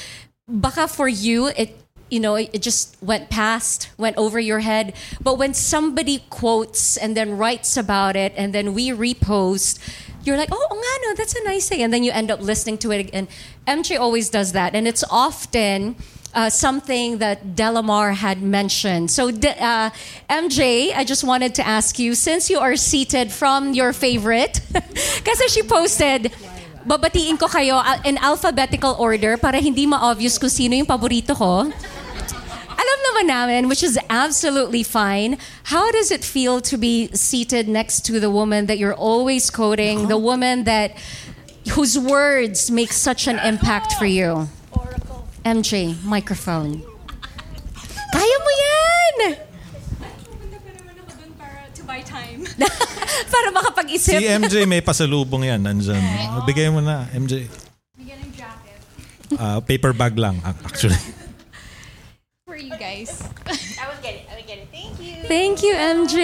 baka 0.47 0.87
for 0.87 1.07
you 1.07 1.47
it 1.47 1.77
you 2.09 2.19
know 2.19 2.35
it 2.35 2.61
just 2.61 2.97
went 3.01 3.29
past, 3.29 3.89
went 3.97 4.17
over 4.17 4.39
your 4.39 4.59
head. 4.59 4.93
But 5.21 5.37
when 5.37 5.53
somebody 5.53 6.23
quotes 6.29 6.97
and 6.97 7.17
then 7.17 7.37
writes 7.37 7.77
about 7.77 8.15
it, 8.15 8.33
and 8.35 8.53
then 8.53 8.73
we 8.73 8.89
repost. 8.89 9.79
You're 10.23 10.37
like, 10.37 10.49
oh, 10.51 10.67
nga, 10.69 11.07
no, 11.07 11.15
that's 11.15 11.35
a 11.35 11.43
nice 11.43 11.67
thing. 11.69 11.81
And 11.81 11.93
then 11.93 12.03
you 12.03 12.11
end 12.11 12.29
up 12.29 12.41
listening 12.41 12.77
to 12.79 12.91
it 12.91 12.99
again. 12.99 13.27
MJ 13.67 13.99
always 13.99 14.29
does 14.29 14.51
that. 14.53 14.75
And 14.75 14.87
it's 14.87 15.03
often 15.09 15.95
uh, 16.33 16.49
something 16.49 17.17
that 17.17 17.55
Delamar 17.55 18.13
had 18.13 18.41
mentioned. 18.41 19.11
So, 19.11 19.29
uh, 19.29 19.89
MJ, 20.29 20.93
I 20.95 21.03
just 21.03 21.23
wanted 21.23 21.55
to 21.55 21.67
ask 21.67 21.99
you, 21.99 22.15
since 22.15 22.49
you 22.49 22.59
are 22.59 22.75
seated 22.75 23.31
from 23.31 23.73
your 23.73 23.93
favorite, 23.93 24.61
kasi 25.25 25.47
she 25.49 25.63
posted, 25.63 26.31
babatiin 26.87 27.37
ko 27.37 27.47
kayo 27.47 27.81
in 28.05 28.17
alphabetical 28.17 28.95
order 28.97 29.37
para 29.37 29.59
hindi 29.59 29.85
ma-obvious 29.85 30.37
kung 30.37 30.49
sino 30.49 30.75
yung 30.75 30.87
paborito 30.87 31.35
ko. 31.35 31.69
Alam 32.81 32.97
naman 33.05 33.25
namin, 33.29 33.61
which 33.69 33.85
is 33.85 33.99
absolutely 34.09 34.81
fine. 34.81 35.37
How 35.69 35.91
does 35.93 36.09
it 36.09 36.25
feel 36.25 36.61
to 36.65 36.81
be 36.81 37.13
seated 37.13 37.69
next 37.69 38.01
to 38.09 38.17
the 38.19 38.33
woman 38.33 38.65
that 38.65 38.81
you're 38.81 38.97
always 38.97 39.53
quoting, 39.53 40.09
the 40.09 40.17
woman 40.17 40.65
that 40.65 40.97
whose 41.77 41.93
words 41.93 42.73
make 42.73 42.89
such 42.89 43.29
an 43.29 43.37
impact 43.37 43.93
for 44.01 44.09
you? 44.09 44.49
MJ, 45.45 45.93
microphone. 46.01 46.81
Kaya 48.13 48.37
mo 48.41 48.51
yan! 48.57 49.37
to 51.81 51.87
buy 51.87 52.01
time. 52.05 52.45
Para 53.33 53.47
makapag-isip. 53.49 54.21
Si 54.21 54.25
MJ 54.25 54.69
may 54.69 54.81
pasalubong 54.85 55.45
yan. 55.45 55.61
Nandyan. 55.65 56.01
Bigay 56.45 56.69
mo 56.69 56.81
na, 56.81 57.09
MJ. 57.13 57.49
Bigyan 57.97 58.21
ng 58.21 58.31
jacket. 58.37 58.77
Ah, 59.37 59.57
paper 59.61 59.93
bag 59.93 60.13
lang, 60.17 60.37
actually. 60.65 60.97
For 62.61 62.69
you 62.69 62.77
guys. 62.77 63.09
I 63.81 63.89
will 63.89 63.97
get 64.05 64.21
it. 64.21 64.29
I 64.29 64.37
will 64.37 64.45
get 64.45 64.61
it. 64.61 64.69
Thank 64.69 64.93
you. 65.01 65.17
Thank 65.25 65.55
you, 65.65 65.73
MJ. 65.73 66.17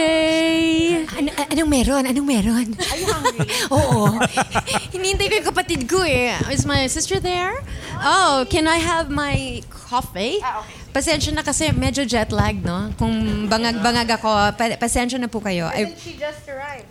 Ano, 1.17 1.33
anong 1.33 1.69
meron? 1.73 2.03
Anong 2.05 2.27
meron? 2.29 2.67
Are 2.77 2.99
you 3.01 3.09
hungry? 3.09 3.49
Oo. 3.73 4.21
Hinihintay 4.93 5.33
ko 5.33 5.35
yung 5.41 5.49
kapatid 5.49 5.89
ko 5.89 6.05
eh. 6.05 6.37
Is 6.53 6.61
my 6.61 6.85
sister 6.85 7.17
there? 7.17 7.57
Oh, 8.05 8.45
can 8.53 8.69
I 8.69 8.77
have 8.77 9.09
my 9.09 9.65
coffee? 9.73 10.37
Ah, 10.45 10.61
okay. 10.61 10.77
Pasensya 10.93 11.33
na 11.33 11.41
kasi 11.41 11.73
medyo 11.73 12.05
jet 12.05 12.29
lag, 12.29 12.61
no? 12.61 12.93
Kung 13.01 13.49
bangag-bangag 13.49 14.21
ako, 14.21 14.29
pa- 14.53 14.77
pasensya 14.77 15.17
na 15.17 15.25
po 15.25 15.41
kayo. 15.41 15.65
I, 15.73 15.89
Didn't 15.89 16.05
she 16.05 16.21
just 16.21 16.45
arrive? 16.45 16.85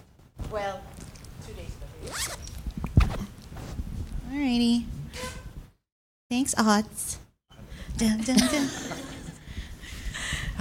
Well, 0.51 0.83
two 1.47 1.55
days 1.55 1.71
ago. 1.71 1.87
Alrighty. 4.27 4.91
Thanks, 6.27 6.51
odds. 6.59 7.23
Dun, 7.95 8.27
dun, 8.27 8.43
dun. 8.43 8.67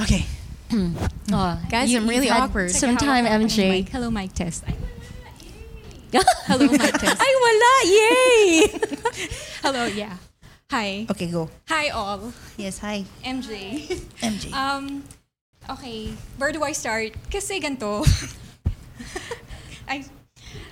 Okay. 0.02 0.26
Oh, 1.32 1.60
Guys, 1.72 1.94
I'm 1.94 2.08
really 2.08 2.28
had 2.28 2.44
awkward. 2.44 2.70
Some 2.70 2.98
time, 2.98 3.26
MJ. 3.26 3.90
Hello, 3.90 4.12
mic 4.12 4.34
test. 4.34 4.64
Hello, 6.14 6.68
mic 6.70 6.94
test. 6.94 7.18
Ay, 7.20 7.34
wala! 7.42 7.74
Yay! 7.90 8.68
Hello, 9.66 9.86
yeah. 9.86 10.18
Hi. 10.70 11.08
Okay, 11.10 11.32
go. 11.32 11.50
Hi, 11.68 11.90
all. 11.90 12.32
Yes, 12.58 12.78
hi. 12.78 13.06
MJ. 13.24 13.90
MJ. 14.22 14.54
Um, 14.54 15.04
okay, 15.70 16.14
where 16.38 16.52
do 16.52 16.62
I 16.62 16.74
start? 16.74 17.14
Kasi 17.32 17.60
ganito. 17.60 18.06
I, 19.90 20.06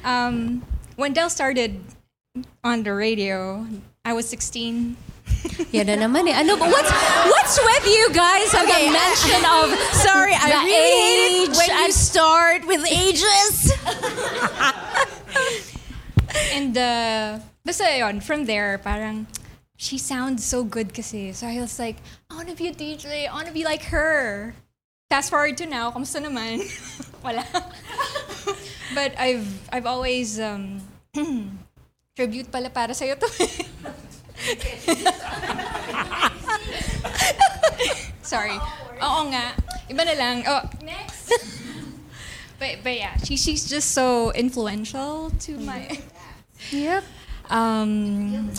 um, 0.05 0.61
when 0.97 1.13
Del 1.13 1.29
started 1.29 1.81
on 2.63 2.83
the 2.83 2.93
radio, 2.93 3.65
I 4.05 4.13
was 4.13 4.29
16. 4.29 4.97
Yan 5.71 5.87
na 5.87 5.95
naman 6.07 6.27
eh. 6.29 6.35
Ano? 6.35 6.57
What's, 6.57 6.91
what's 7.27 7.59
with 7.59 7.87
you 7.87 8.09
guys 8.13 8.53
on 8.55 8.65
the 8.65 8.91
mention 8.91 9.43
of 9.43 9.73
sorry, 10.05 10.35
I 10.35 10.63
really 10.63 11.43
age 11.43 11.57
when 11.57 11.69
you 11.69 11.91
start 11.91 12.67
with 12.67 12.85
ages. 12.89 13.73
And 16.53 16.77
uh, 16.77 17.39
basta 17.65 17.97
yun, 17.97 18.21
from 18.21 18.45
there, 18.45 18.77
parang, 18.77 19.27
she 19.77 19.97
sounds 19.97 20.45
so 20.45 20.63
good 20.63 20.93
kasi. 20.93 21.33
So 21.33 21.45
I 21.45 21.59
was 21.61 21.77
like, 21.77 21.97
I 22.29 22.35
want 22.35 22.49
to 22.49 22.55
be 22.55 22.67
a 22.69 22.73
DJ. 22.73 23.27
I 23.29 23.33
want 23.33 23.47
to 23.47 23.53
be 23.53 23.63
like 23.63 23.83
her. 23.93 24.55
fast 25.13 25.29
forward 25.29 25.53
to 25.53 25.69
now, 25.69 25.93
kamusta 25.93 26.17
naman? 26.17 26.57
Wala. 27.23 27.45
but 28.97 29.13
I've 29.13 29.45
I've 29.69 29.85
always 29.85 30.41
um, 30.41 30.81
tribute 32.17 32.49
pala 32.49 32.73
para 32.73 32.97
sa'yo 32.97 33.13
to. 33.21 33.29
Sorry. 38.23 38.57
Oo 39.03 39.21
nga. 39.31 39.53
Iba 39.89 40.05
na 40.05 40.13
lang. 40.15 40.43
Oh, 40.47 40.61
next. 40.83 41.31
but 42.59 42.77
but 42.83 42.95
yeah, 42.95 43.15
she 43.23 43.37
she's 43.37 43.65
just 43.67 43.91
so 43.91 44.31
influential 44.35 45.31
to 45.47 45.57
my. 45.59 45.87
Yep. 46.71 47.03
Um, 47.51 48.51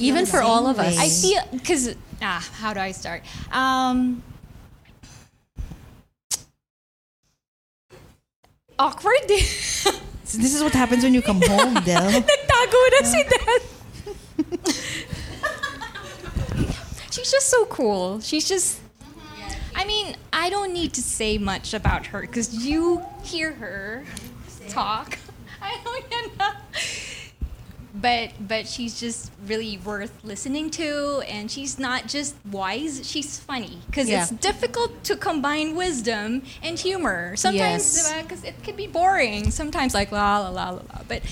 Even 0.00 0.24
for 0.24 0.40
all 0.40 0.66
of 0.66 0.78
us. 0.80 0.96
I 0.96 1.08
feel 1.08 1.42
because 1.52 1.94
ah, 2.22 2.40
how 2.60 2.72
do 2.72 2.80
I 2.80 2.92
start? 2.92 3.22
Um, 3.52 4.22
awkward. 8.78 9.28
This 10.30 10.54
is 10.54 10.62
what 10.62 10.72
happens 10.78 11.02
when 11.02 11.12
you 11.12 11.22
come 11.22 11.42
home, 11.42 11.74
Del. 11.82 12.06
Nagtago 12.06 12.78
na 12.94 13.00
si 13.02 13.18
Dad. 13.26 13.62
She's 17.10 17.30
just 17.30 17.48
so 17.48 17.64
cool. 17.66 18.20
She's 18.20 18.48
just. 18.48 18.80
I 19.74 19.84
mean, 19.84 20.16
I 20.32 20.50
don't 20.50 20.72
need 20.72 20.92
to 20.94 21.02
say 21.02 21.38
much 21.38 21.74
about 21.74 22.06
her 22.06 22.20
because 22.22 22.66
you 22.66 23.02
hear 23.22 23.52
her 23.52 24.04
talk. 24.68 25.18
I 25.62 25.78
don't 25.84 26.38
know. 26.38 26.50
But 27.92 28.30
but 28.46 28.68
she's 28.68 29.00
just 29.00 29.32
really 29.46 29.78
worth 29.78 30.12
listening 30.22 30.70
to, 30.70 31.22
and 31.28 31.50
she's 31.50 31.78
not 31.78 32.06
just 32.06 32.36
wise; 32.50 33.08
she's 33.08 33.38
funny 33.40 33.78
because 33.86 34.08
Yeah. 34.08 34.22
it's 34.22 34.30
difficult 34.30 35.02
to 35.04 35.16
combine 35.16 35.74
wisdom 35.74 36.42
and 36.62 36.78
humor. 36.78 37.34
Sometimes 37.36 37.96
Yes. 37.96 38.12
Uh, 38.12 38.22
because 38.22 38.44
it 38.44 38.62
can 38.62 38.76
be 38.76 38.86
boring. 38.86 39.50
Sometimes 39.50 39.92
like 39.92 40.12
la 40.12 40.38
la 40.38 40.50
la 40.50 40.70
la 40.70 40.82
la, 40.94 41.00
but 41.08 41.22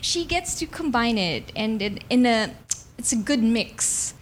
she 0.00 0.24
gets 0.24 0.54
to 0.60 0.66
combine 0.66 1.18
it, 1.18 1.50
and 1.56 1.82
in, 1.82 1.98
in 2.08 2.26
a 2.26 2.54
it's 2.96 3.12
a 3.12 3.16
good 3.16 3.42
mix 3.42 4.14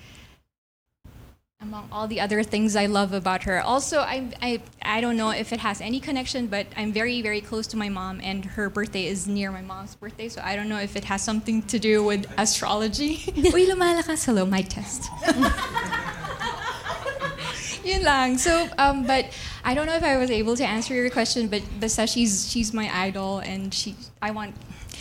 among 1.66 1.88
all 1.90 2.06
the 2.06 2.20
other 2.20 2.42
things 2.42 2.76
I 2.76 2.86
love 2.86 3.12
about 3.12 3.42
her. 3.42 3.60
Also, 3.60 3.98
I, 3.98 4.30
I, 4.40 4.62
I 4.82 5.00
don't 5.00 5.16
know 5.16 5.30
if 5.30 5.52
it 5.52 5.60
has 5.60 5.80
any 5.80 6.00
connection, 6.00 6.46
but 6.46 6.66
I'm 6.76 6.92
very, 6.92 7.20
very 7.22 7.40
close 7.40 7.66
to 7.68 7.76
my 7.76 7.88
mom, 7.88 8.20
and 8.22 8.44
her 8.44 8.70
birthday 8.70 9.06
is 9.06 9.26
near 9.26 9.50
my 9.50 9.62
mom's 9.62 9.96
birthday, 9.96 10.28
so 10.28 10.40
I 10.44 10.54
don't 10.54 10.68
know 10.68 10.78
if 10.78 10.96
it 10.96 11.04
has 11.04 11.22
something 11.22 11.62
to 11.62 11.78
do 11.78 12.04
with 12.04 12.26
astrology. 12.38 13.16
Uy, 13.56 13.68
lumalakas. 13.68 14.24
Hello, 14.24 14.46
my 14.46 14.62
test. 14.62 15.10
Yun 17.84 18.02
lang. 18.02 18.38
So, 18.38 18.68
um, 18.78 19.06
but 19.06 19.26
I 19.64 19.74
don't 19.74 19.86
know 19.86 19.96
if 19.96 20.02
I 20.02 20.16
was 20.18 20.30
able 20.30 20.56
to 20.56 20.64
answer 20.64 20.94
your 20.94 21.10
question, 21.10 21.48
but 21.48 21.62
basta 21.80 22.06
she's 22.06 22.50
she's 22.50 22.74
my 22.74 22.90
idol, 22.90 23.38
and 23.38 23.72
she 23.72 23.94
I 24.20 24.32
want 24.32 24.54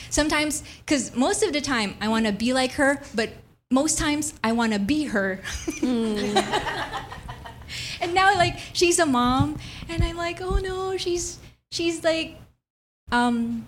sometimes 0.09 0.63
because 0.86 1.16
most 1.16 1.41
of 1.41 1.51
the 1.51 1.61
time 1.61 1.95
I 1.99 2.09
want 2.09 2.28
to 2.28 2.32
be 2.32 2.53
like 2.53 2.74
her, 2.74 3.01
but 3.16 3.30
most 3.72 3.97
times 3.97 4.34
I 4.43 4.51
want 4.51 4.74
to 4.74 4.80
be 4.80 5.05
her. 5.05 5.39
and 5.82 6.34
now 8.13 8.36
like 8.36 8.57
she's 8.74 8.99
a 8.99 9.05
mom, 9.05 9.57
and 9.89 10.03
I'm 10.03 10.18
like, 10.18 10.41
oh 10.41 10.57
no, 10.57 10.97
she's 10.97 11.39
she's 11.72 12.03
like, 12.03 12.38
um, 13.11 13.66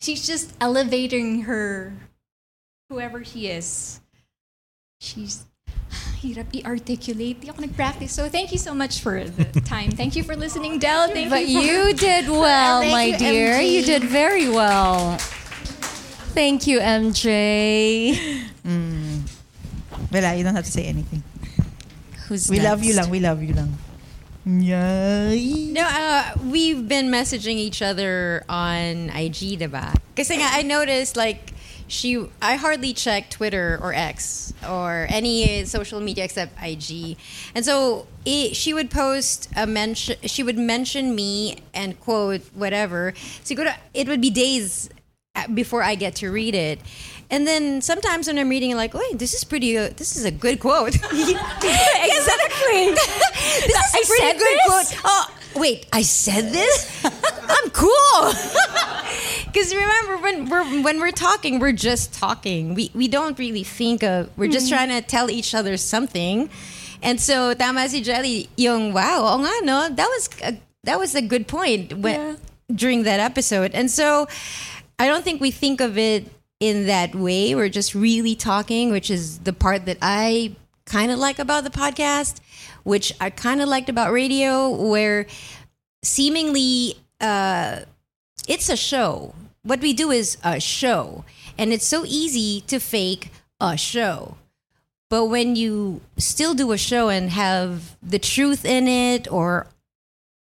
she's 0.00 0.26
just 0.26 0.54
elevating 0.60 1.42
her, 1.42 1.92
whoever 2.88 3.24
she 3.24 3.48
is. 3.48 4.00
She's 5.00 5.44
hirap 6.22 6.48
i-articulate. 6.56 7.40
Di 7.44 7.48
ako 7.52 7.60
nag-practice. 7.68 8.10
So 8.12 8.28
thank 8.28 8.50
you 8.50 8.58
so 8.58 8.72
much 8.74 9.00
for 9.00 9.22
the 9.24 9.60
time. 9.68 9.90
Thank 9.92 10.16
you 10.16 10.24
for 10.24 10.34
listening, 10.34 10.78
Del. 10.78 11.08
Thank 11.12 11.30
But 11.30 11.46
you. 11.46 11.60
For- 11.60 11.66
you 11.66 11.94
did 11.94 12.28
well, 12.32 12.80
my 12.90 13.12
you, 13.12 13.18
dear. 13.18 13.60
You 13.60 13.82
did 13.84 14.04
very 14.04 14.48
well. 14.48 15.18
Thank 16.32 16.66
you, 16.66 16.80
MJ. 16.80 18.42
Wala, 20.12 20.34
you 20.34 20.44
don't 20.44 20.54
have 20.54 20.64
to 20.64 20.72
say 20.72 20.84
anything. 20.84 21.22
Who's 22.28 22.48
We 22.50 22.60
love 22.60 22.82
you 22.82 22.94
next? 22.94 23.06
lang, 23.06 23.10
we 23.10 23.20
love 23.20 23.42
you 23.42 23.54
lang. 23.54 23.78
Yay! 24.46 25.72
No, 25.72 25.82
uh, 25.82 26.32
we've 26.44 26.86
been 26.86 27.10
messaging 27.10 27.56
each 27.56 27.82
other 27.82 28.44
on 28.48 29.10
IG, 29.10 29.58
diba? 29.58 29.94
Kasi 30.14 30.36
nga, 30.38 30.46
I 30.50 30.62
noticed 30.62 31.16
like 31.16 31.52
she, 31.88 32.24
I 32.40 32.54
hardly 32.54 32.92
check 32.92 33.28
Twitter 33.30 33.78
or 33.82 33.92
X 33.92 34.54
or 34.68 35.06
any 35.10 35.64
social 35.64 36.00
media 36.00 36.24
except 36.24 36.54
IG, 36.62 37.16
and 37.54 37.64
so 37.64 38.06
it, 38.24 38.54
she 38.54 38.72
would 38.72 38.90
post 38.90 39.48
a 39.56 39.66
mention. 39.66 40.16
She 40.22 40.42
would 40.42 40.58
mention 40.58 41.14
me 41.14 41.58
and 41.74 41.98
quote 42.00 42.42
whatever. 42.54 43.12
Siguro, 43.44 43.74
it 43.94 44.06
would 44.06 44.20
be 44.20 44.30
days 44.30 44.88
before 45.54 45.82
I 45.82 45.94
get 45.94 46.16
to 46.16 46.30
read 46.30 46.54
it. 46.54 46.80
And 47.30 47.46
then 47.46 47.82
sometimes 47.82 48.28
when 48.28 48.38
I'm 48.38 48.48
reading, 48.48 48.76
like, 48.76 48.94
wait, 48.94 49.18
this 49.18 49.34
is 49.34 49.42
pretty. 49.42 49.76
Uh, 49.76 49.90
this 49.96 50.16
is 50.16 50.24
a 50.24 50.30
good 50.30 50.60
quote. 50.60 50.94
exactly. 50.94 51.10
this 52.94 53.68
is 53.68 53.94
I 53.94 54.00
a 54.02 54.06
pretty 54.06 54.38
good 54.38 54.58
this? 54.64 55.00
quote. 55.00 55.02
Oh, 55.04 55.34
wait, 55.56 55.86
I 55.92 56.02
said 56.02 56.52
this? 56.52 57.04
I'm 57.04 57.70
cool. 57.70 58.32
Because 59.46 59.74
remember, 59.74 60.18
when 60.18 60.48
we're 60.48 60.82
when 60.82 61.00
we're 61.00 61.10
talking, 61.10 61.58
we're 61.58 61.72
just 61.72 62.14
talking. 62.14 62.74
We 62.74 62.90
we 62.94 63.08
don't 63.08 63.38
really 63.38 63.64
think 63.64 64.04
of. 64.04 64.30
We're 64.36 64.50
just 64.50 64.68
trying 64.68 64.90
to 64.90 65.00
tell 65.02 65.30
each 65.30 65.54
other 65.54 65.76
something. 65.76 66.48
And 67.02 67.20
so 67.20 67.54
tama 67.54 67.88
si 67.88 68.02
Jelly, 68.02 68.48
yung 68.56 68.92
wow, 68.92 69.34
oh 69.34 69.38
nga 69.38 69.66
no, 69.66 69.88
that 69.88 70.08
was 70.08 70.28
a, 70.42 70.60
that 70.84 70.98
was 70.98 71.14
a 71.14 71.22
good 71.22 71.46
point 71.46 71.92
when, 71.98 72.38
during 72.72 73.04
that 73.04 73.20
episode. 73.20 73.72
And 73.74 73.90
so 73.90 74.28
I 74.98 75.06
don't 75.06 75.22
think 75.22 75.40
we 75.40 75.50
think 75.50 75.80
of 75.80 75.98
it 75.98 76.30
in 76.60 76.86
that 76.86 77.14
way. 77.14 77.54
We're 77.54 77.68
just 77.68 77.94
really 77.94 78.34
talking, 78.34 78.90
which 78.90 79.10
is 79.10 79.40
the 79.40 79.52
part 79.52 79.86
that 79.86 79.98
I 80.00 80.56
kind 80.86 81.10
of 81.10 81.18
like 81.18 81.38
about 81.38 81.64
the 81.64 81.70
podcast, 81.70 82.40
which 82.84 83.12
I 83.20 83.30
kind 83.30 83.60
of 83.60 83.68
liked 83.68 83.88
about 83.88 84.12
radio, 84.12 84.70
where 84.70 85.26
seemingly 86.02 86.94
uh, 87.20 87.80
it's 88.48 88.68
a 88.68 88.76
show. 88.76 89.34
What 89.62 89.80
we 89.80 89.92
do 89.92 90.10
is 90.10 90.38
a 90.44 90.60
show, 90.60 91.24
and 91.58 91.72
it's 91.72 91.86
so 91.86 92.04
easy 92.06 92.62
to 92.62 92.78
fake 92.78 93.30
a 93.60 93.76
show. 93.76 94.36
But 95.10 95.26
when 95.26 95.56
you 95.56 96.00
still 96.16 96.54
do 96.54 96.72
a 96.72 96.78
show 96.78 97.08
and 97.08 97.30
have 97.30 97.96
the 98.02 98.18
truth 98.18 98.64
in 98.64 98.88
it, 98.88 99.30
or 99.30 99.66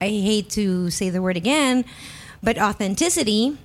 I 0.00 0.08
hate 0.08 0.50
to 0.50 0.90
say 0.90 1.10
the 1.10 1.22
word 1.22 1.36
again, 1.36 1.84
but 2.42 2.58
authenticity, 2.58 3.58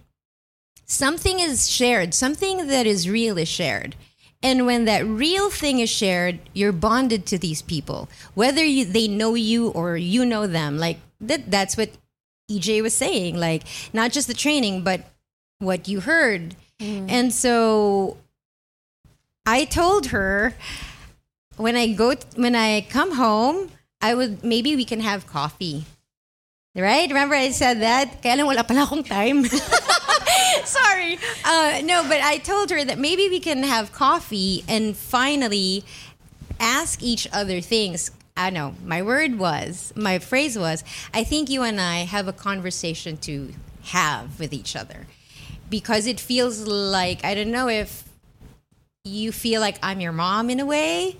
something 0.86 1.40
is 1.40 1.70
shared, 1.70 2.14
something 2.14 2.68
that 2.68 2.86
is 2.86 3.10
real 3.10 3.38
is 3.38 3.48
shared. 3.48 3.96
And 4.44 4.66
when 4.66 4.86
that 4.86 5.06
real 5.06 5.50
thing 5.50 5.80
is 5.80 5.90
shared, 5.90 6.40
you're 6.54 6.72
bonded 6.72 7.26
to 7.28 7.38
these 7.38 7.62
people, 7.62 8.10
whether 8.36 8.64
you, 8.64 8.86
they 8.86 9.08
know 9.08 9.34
you 9.34 9.70
or 9.70 9.98
you 9.98 10.26
know 10.26 10.46
them. 10.46 10.78
Like 10.78 11.00
that, 11.22 11.50
that's 11.50 11.76
what 11.76 11.90
EJ 12.52 12.84
was 12.84 12.94
saying. 12.94 13.38
Like 13.38 13.64
not 13.94 14.12
just 14.12 14.28
the 14.28 14.34
training, 14.34 14.84
but 14.84 15.02
what 15.60 15.88
you 15.88 16.02
heard. 16.02 16.56
Mm. 16.80 17.10
And 17.10 17.34
so 17.34 18.18
I 19.46 19.66
told 19.66 20.08
her 20.08 20.54
when 21.58 21.76
I 21.76 21.94
go 21.94 22.14
when 22.36 22.56
I 22.56 22.82
come 22.82 23.16
home, 23.16 23.72
I 24.02 24.14
would 24.14 24.44
maybe 24.44 24.76
we 24.76 24.86
can 24.86 25.00
have 25.00 25.28
coffee. 25.28 25.86
Right? 26.76 27.08
Remember 27.08 27.36
I 27.36 27.52
said 27.52 27.80
that? 27.82 28.22
Kaya 28.22 28.36
lang 28.38 28.48
wala 28.48 28.64
pala 28.64 28.84
akong 28.84 29.08
time. 29.08 29.46
Sorry. 30.66 31.18
Uh, 31.46 31.80
no, 31.84 32.04
but 32.04 32.20
I 32.20 32.38
told 32.44 32.70
her 32.70 32.84
that 32.84 33.00
maybe 33.00 33.30
we 33.30 33.40
can 33.40 33.64
have 33.64 33.94
coffee 33.94 34.64
and 34.68 34.96
finally 34.96 35.86
ask 36.60 37.02
each 37.02 37.28
other 37.32 37.62
things. 37.62 38.12
I 38.36 38.50
know. 38.50 38.76
My 38.84 39.02
word 39.02 39.40
was, 39.40 39.94
my 39.96 40.20
phrase 40.20 40.60
was, 40.60 40.84
I 41.14 41.24
think 41.24 41.50
you 41.50 41.64
and 41.64 41.80
I 41.80 42.00
have 42.04 42.28
a 42.28 42.34
conversation 42.34 43.16
to 43.24 43.54
have 43.84 44.38
with 44.40 44.52
each 44.52 44.76
other. 44.76 45.08
Because 45.70 46.08
it 46.08 46.20
feels 46.20 46.68
like, 46.68 47.24
I 47.24 47.34
don't 47.34 47.52
know 47.52 47.70
if 47.70 48.04
you 49.06 49.32
feel 49.32 49.62
like 49.62 49.80
I'm 49.82 50.02
your 50.02 50.12
mom 50.12 50.50
in 50.50 50.60
a 50.60 50.66
way. 50.66 51.16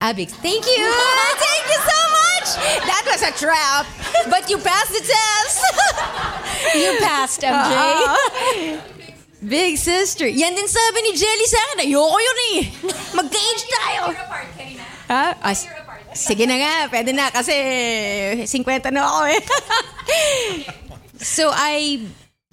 Abix, 0.00 0.30
thank 0.30 0.64
you. 0.66 1.24
That 2.90 3.04
was 3.06 3.20
a 3.22 3.32
trap, 3.32 3.84
but 4.30 4.48
you 4.50 4.58
passed 4.58 4.92
the 4.92 5.04
test. 5.04 5.58
You 6.74 6.98
passed, 7.00 7.40
MJ. 7.40 7.72
Ah. 7.72 8.16
Big 9.40 9.78
sister. 9.78 10.26
Yan 10.26 10.52
din 10.52 10.66
sabi 10.66 10.98
ni 11.06 11.12
Jelly 11.14 11.46
sa 11.46 11.58
akin. 11.62 11.78
Ayoko 11.86 12.18
yun 12.18 12.38
eh. 12.58 12.62
Mag-age 13.14 13.62
tayo. 13.70 14.02
Ha? 15.08 15.24
Ah, 15.38 15.54
s- 15.54 15.70
sige 16.12 16.44
na 16.44 16.58
nga. 16.58 16.74
Pwede 16.90 17.14
na 17.14 17.30
kasi 17.30 17.54
50 18.44 18.90
na 18.90 19.06
ako 19.06 19.18
eh. 19.30 19.40
so 21.22 21.54
I 21.54 22.02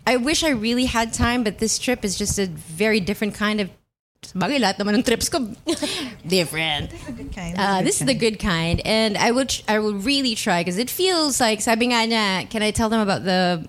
I 0.06 0.16
wish 0.22 0.46
I 0.46 0.54
really 0.54 0.86
had 0.86 1.12
time, 1.12 1.42
but 1.42 1.58
this 1.58 1.82
trip 1.82 2.06
is 2.06 2.14
just 2.16 2.38
a 2.38 2.46
very 2.48 3.02
different 3.02 3.34
kind 3.34 3.58
of 3.60 3.74
Bagay 4.36 4.60
lahat 4.60 4.76
naman 4.84 5.00
ng 5.00 5.04
trips 5.08 5.32
ko 5.32 5.40
different. 6.28 6.92
kind. 7.32 7.56
Uh, 7.56 7.80
this 7.82 8.04
is 8.04 8.06
the 8.06 8.14
good 8.14 8.36
kind, 8.36 8.84
and 8.84 9.16
I 9.16 9.32
would 9.32 9.56
I 9.64 9.80
would 9.80 10.04
really 10.04 10.36
try 10.36 10.60
because 10.60 10.76
it 10.78 10.92
feels 10.92 11.40
like 11.40 11.64
sabi 11.64 11.96
nga 11.96 12.04
niya, 12.04 12.50
Can 12.52 12.60
I 12.60 12.72
tell 12.76 12.92
them 12.92 13.00
about 13.00 13.24
the 13.24 13.64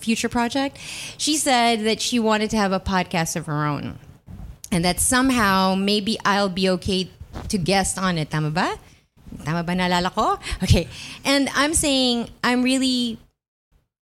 future 0.00 0.32
project? 0.32 0.80
She 1.20 1.36
said 1.36 1.84
that 1.84 2.00
she 2.00 2.16
wanted 2.16 2.48
to 2.50 2.56
have 2.56 2.72
a 2.72 2.80
podcast 2.80 3.36
of 3.36 3.44
her 3.44 3.68
own, 3.68 4.00
and 4.72 4.80
that 4.88 5.00
somehow 5.04 5.76
maybe 5.76 6.16
I'll 6.24 6.48
be 6.48 6.64
okay 6.80 7.12
to 7.52 7.58
guest 7.60 8.00
on 8.00 8.16
it. 8.16 8.32
Tama 8.32 8.56
ba? 8.56 8.80
Tama 9.44 9.62
ba 9.68 9.72
naalala 9.76 10.08
ko? 10.16 10.40
Okay, 10.64 10.88
and 11.28 11.52
I'm 11.52 11.76
saying 11.76 12.32
I'm 12.42 12.64
really 12.64 13.20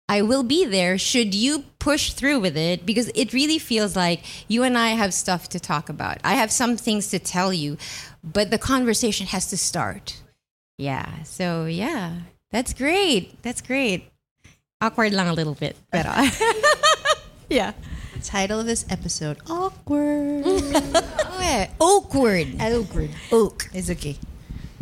I 0.09 0.23
will 0.23 0.43
be 0.43 0.67
there 0.67 0.99
should 0.99 1.35
you 1.35 1.65
push 1.79 2.13
through 2.13 2.41
with 2.41 2.57
it 2.57 2.85
because 2.85 3.11
it 3.15 3.33
really 3.33 3.59
feels 3.59 3.97
like 3.97 4.23
you 4.49 4.63
and 4.63 4.77
I 4.77 4.89
have 4.89 5.15
stuff 5.15 5.49
to 5.51 5.61
talk 5.61 5.89
about. 5.89 6.19
I 6.23 6.35
have 6.35 6.53
some 6.53 6.77
things 6.77 7.09
to 7.09 7.19
tell 7.19 7.53
you, 7.53 7.79
but 8.23 8.51
the 8.51 8.59
conversation 8.59 9.27
has 9.29 9.49
to 9.49 9.57
start. 9.57 10.23
Yeah. 10.77 11.23
So, 11.23 11.65
yeah. 11.67 12.21
That's 12.51 12.75
great. 12.75 13.43
That's 13.43 13.61
great. 13.63 14.11
Awkward 14.81 15.13
lang 15.13 15.29
a 15.29 15.33
little 15.33 15.55
bit, 15.55 15.77
pero 15.91 16.11
yeah. 17.49 17.73
The 18.15 18.21
title 18.23 18.61
of 18.61 18.67
this 18.67 18.85
episode, 18.91 19.39
Awkward. 19.49 20.45
oh, 20.47 21.39
yeah. 21.41 21.71
Awkward. 21.81 22.61
Awkward. 22.61 23.11
Oak. 23.33 23.71
It's 23.73 23.89
okay. 23.91 24.17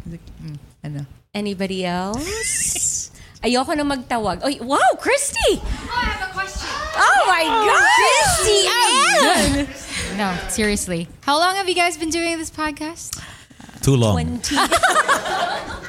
It's 0.04 0.14
okay. 0.14 0.32
Mm, 0.42 0.58
I 0.84 0.88
know. 0.88 1.06
Anybody 1.32 1.86
else? 1.86 2.98
Ayoko 3.42 3.74
na 3.74 3.82
magtawag. 3.82 4.44
Oy, 4.46 4.62
wow, 4.62 4.78
Christy! 5.00 5.58
I 5.58 6.14
have 6.14 6.30
a 6.30 6.32
question. 6.32 6.70
Oh 6.94 7.20
my 7.26 7.42
God! 7.42 7.82
Christy 7.98 8.70
Ann! 8.70 9.66
No, 10.16 10.30
seriously. 10.48 11.08
How 11.22 11.38
long 11.38 11.56
have 11.56 11.68
you 11.68 11.74
guys 11.74 11.96
been 11.98 12.10
doing 12.10 12.38
this 12.38 12.50
podcast? 12.50 13.18
Too 13.82 13.96
long. 13.96 14.38
2019? 14.38 14.54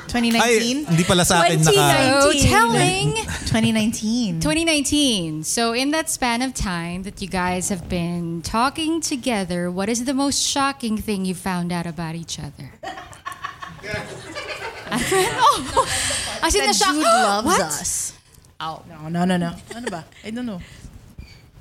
Ay, 0.42 0.82
hindi 0.90 1.04
pala 1.06 1.22
sa 1.26 1.46
akin 1.46 1.62
naka... 1.62 2.26
So 2.26 2.34
telling 2.42 3.22
2019. 3.46 4.42
2019. 4.42 5.44
So 5.46 5.74
in 5.74 5.92
that 5.92 6.10
span 6.10 6.42
of 6.42 6.56
time 6.58 7.04
that 7.04 7.22
you 7.22 7.28
guys 7.30 7.70
have 7.70 7.88
been 7.88 8.42
talking 8.42 8.98
together, 8.98 9.70
what 9.70 9.90
is 9.90 10.06
the 10.06 10.14
most 10.18 10.42
shocking 10.42 10.98
thing 10.98 11.24
you 11.26 11.36
found 11.38 11.70
out 11.72 11.86
about 11.86 12.16
each 12.16 12.42
other? 12.42 12.74
oh, 14.90 15.86
as 16.44 16.56
in 16.56 16.62
That 16.62 16.68
the 16.68 16.74
shock. 16.74 16.94
Jude 16.94 17.04
loves 17.04 17.46
what? 17.48 17.62
us. 17.62 18.14
Oh. 18.60 18.84
No, 18.88 19.10
no, 19.10 19.26
no, 19.26 19.38
no. 19.38 19.54
Ano? 19.76 20.04
I 20.24 20.30
don't 20.30 20.46
know. 20.46 20.62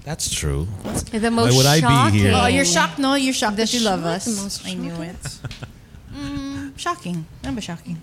That's 0.05 0.29
true. 0.35 0.67
The 1.11 1.31
most 1.31 1.53
Why 1.53 1.57
would 1.57 1.67
I 1.67 2.11
be 2.11 2.19
here? 2.19 2.33
Oh, 2.35 2.47
you're 2.47 2.65
shocked, 2.65 2.99
no? 2.99 3.15
You're 3.15 3.33
shocked 3.35 3.57
that 3.57 3.73
you 3.73 3.81
sh- 3.81 3.85
love 3.85 4.05
us. 4.05 4.25
The 4.25 4.43
most 4.43 4.67
I 4.67 4.75
knew 4.75 4.95
it. 5.03 5.17
Mm, 6.15 6.79
shocking. 6.79 7.25
Ano 7.45 7.55
ba 7.55 7.61
shocking? 7.61 8.03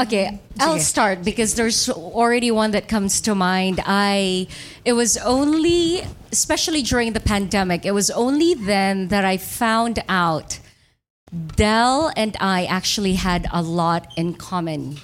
Okay, 0.00 0.38
I'll 0.60 0.76
sige. 0.78 0.80
start 0.82 1.24
because 1.24 1.54
there's 1.54 1.88
already 1.88 2.50
one 2.50 2.70
that 2.72 2.88
comes 2.88 3.20
to 3.22 3.34
mind. 3.34 3.80
I 3.84 4.46
it 4.84 4.92
was 4.94 5.16
only 5.18 6.02
especially 6.32 6.82
during 6.82 7.12
the 7.12 7.20
pandemic, 7.20 7.84
it 7.84 7.92
was 7.92 8.10
only 8.10 8.54
then 8.54 9.08
that 9.08 9.24
I 9.24 9.36
found 9.36 10.02
out 10.08 10.58
Del 11.56 12.10
and 12.16 12.36
I 12.40 12.64
actually 12.64 13.14
had 13.14 13.46
a 13.52 13.62
lot 13.62 14.12
in 14.16 14.34
common. 14.34 14.96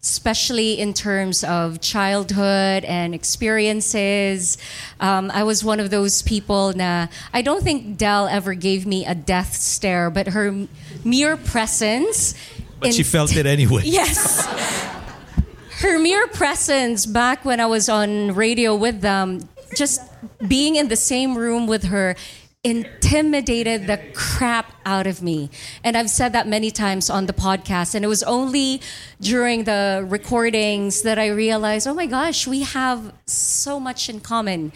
Especially 0.00 0.78
in 0.78 0.94
terms 0.94 1.42
of 1.42 1.80
childhood 1.80 2.84
and 2.84 3.14
experiences. 3.14 4.56
Um, 5.00 5.30
I 5.34 5.42
was 5.42 5.64
one 5.64 5.80
of 5.80 5.90
those 5.90 6.22
people 6.22 6.72
na 6.72 7.08
I 7.34 7.42
don't 7.42 7.62
think 7.64 7.98
Del 7.98 8.28
ever 8.28 8.54
gave 8.54 8.86
me 8.86 9.04
a 9.04 9.14
death 9.14 9.54
stare, 9.54 10.08
but 10.08 10.28
her 10.28 10.66
mere 11.04 11.36
presence 11.36 12.34
But 12.78 12.88
in- 12.88 12.92
she 12.94 13.02
felt 13.02 13.36
it 13.36 13.44
anyway. 13.56 13.82
Yes. 13.84 14.46
Her 15.82 15.98
mere 15.98 16.26
presence 16.28 17.04
back 17.04 17.44
when 17.44 17.60
I 17.60 17.66
was 17.66 17.88
on 17.88 18.34
radio 18.34 18.74
with 18.76 19.00
them, 19.00 19.48
just 19.76 20.00
being 20.46 20.76
in 20.76 20.88
the 20.88 20.96
same 20.96 21.36
room 21.36 21.66
with 21.66 21.84
her, 21.84 22.14
intimidated 22.64 23.86
the 23.86 24.00
crap 24.14 24.74
out 24.84 25.06
of 25.06 25.22
me. 25.22 25.48
And 25.84 25.96
I've 25.96 26.10
said 26.10 26.32
that 26.32 26.48
many 26.48 26.70
times 26.70 27.08
on 27.08 27.26
the 27.26 27.32
podcast. 27.32 27.94
And 27.94 28.04
it 28.04 28.08
was 28.08 28.22
only 28.24 28.80
during 29.20 29.64
the 29.64 30.04
recordings 30.08 31.02
that 31.02 31.18
I 31.18 31.28
realized, 31.28 31.86
oh 31.86 31.94
my 31.94 32.06
gosh, 32.06 32.46
we 32.46 32.62
have 32.62 33.12
so 33.26 33.78
much 33.78 34.08
in 34.08 34.20
common. 34.20 34.72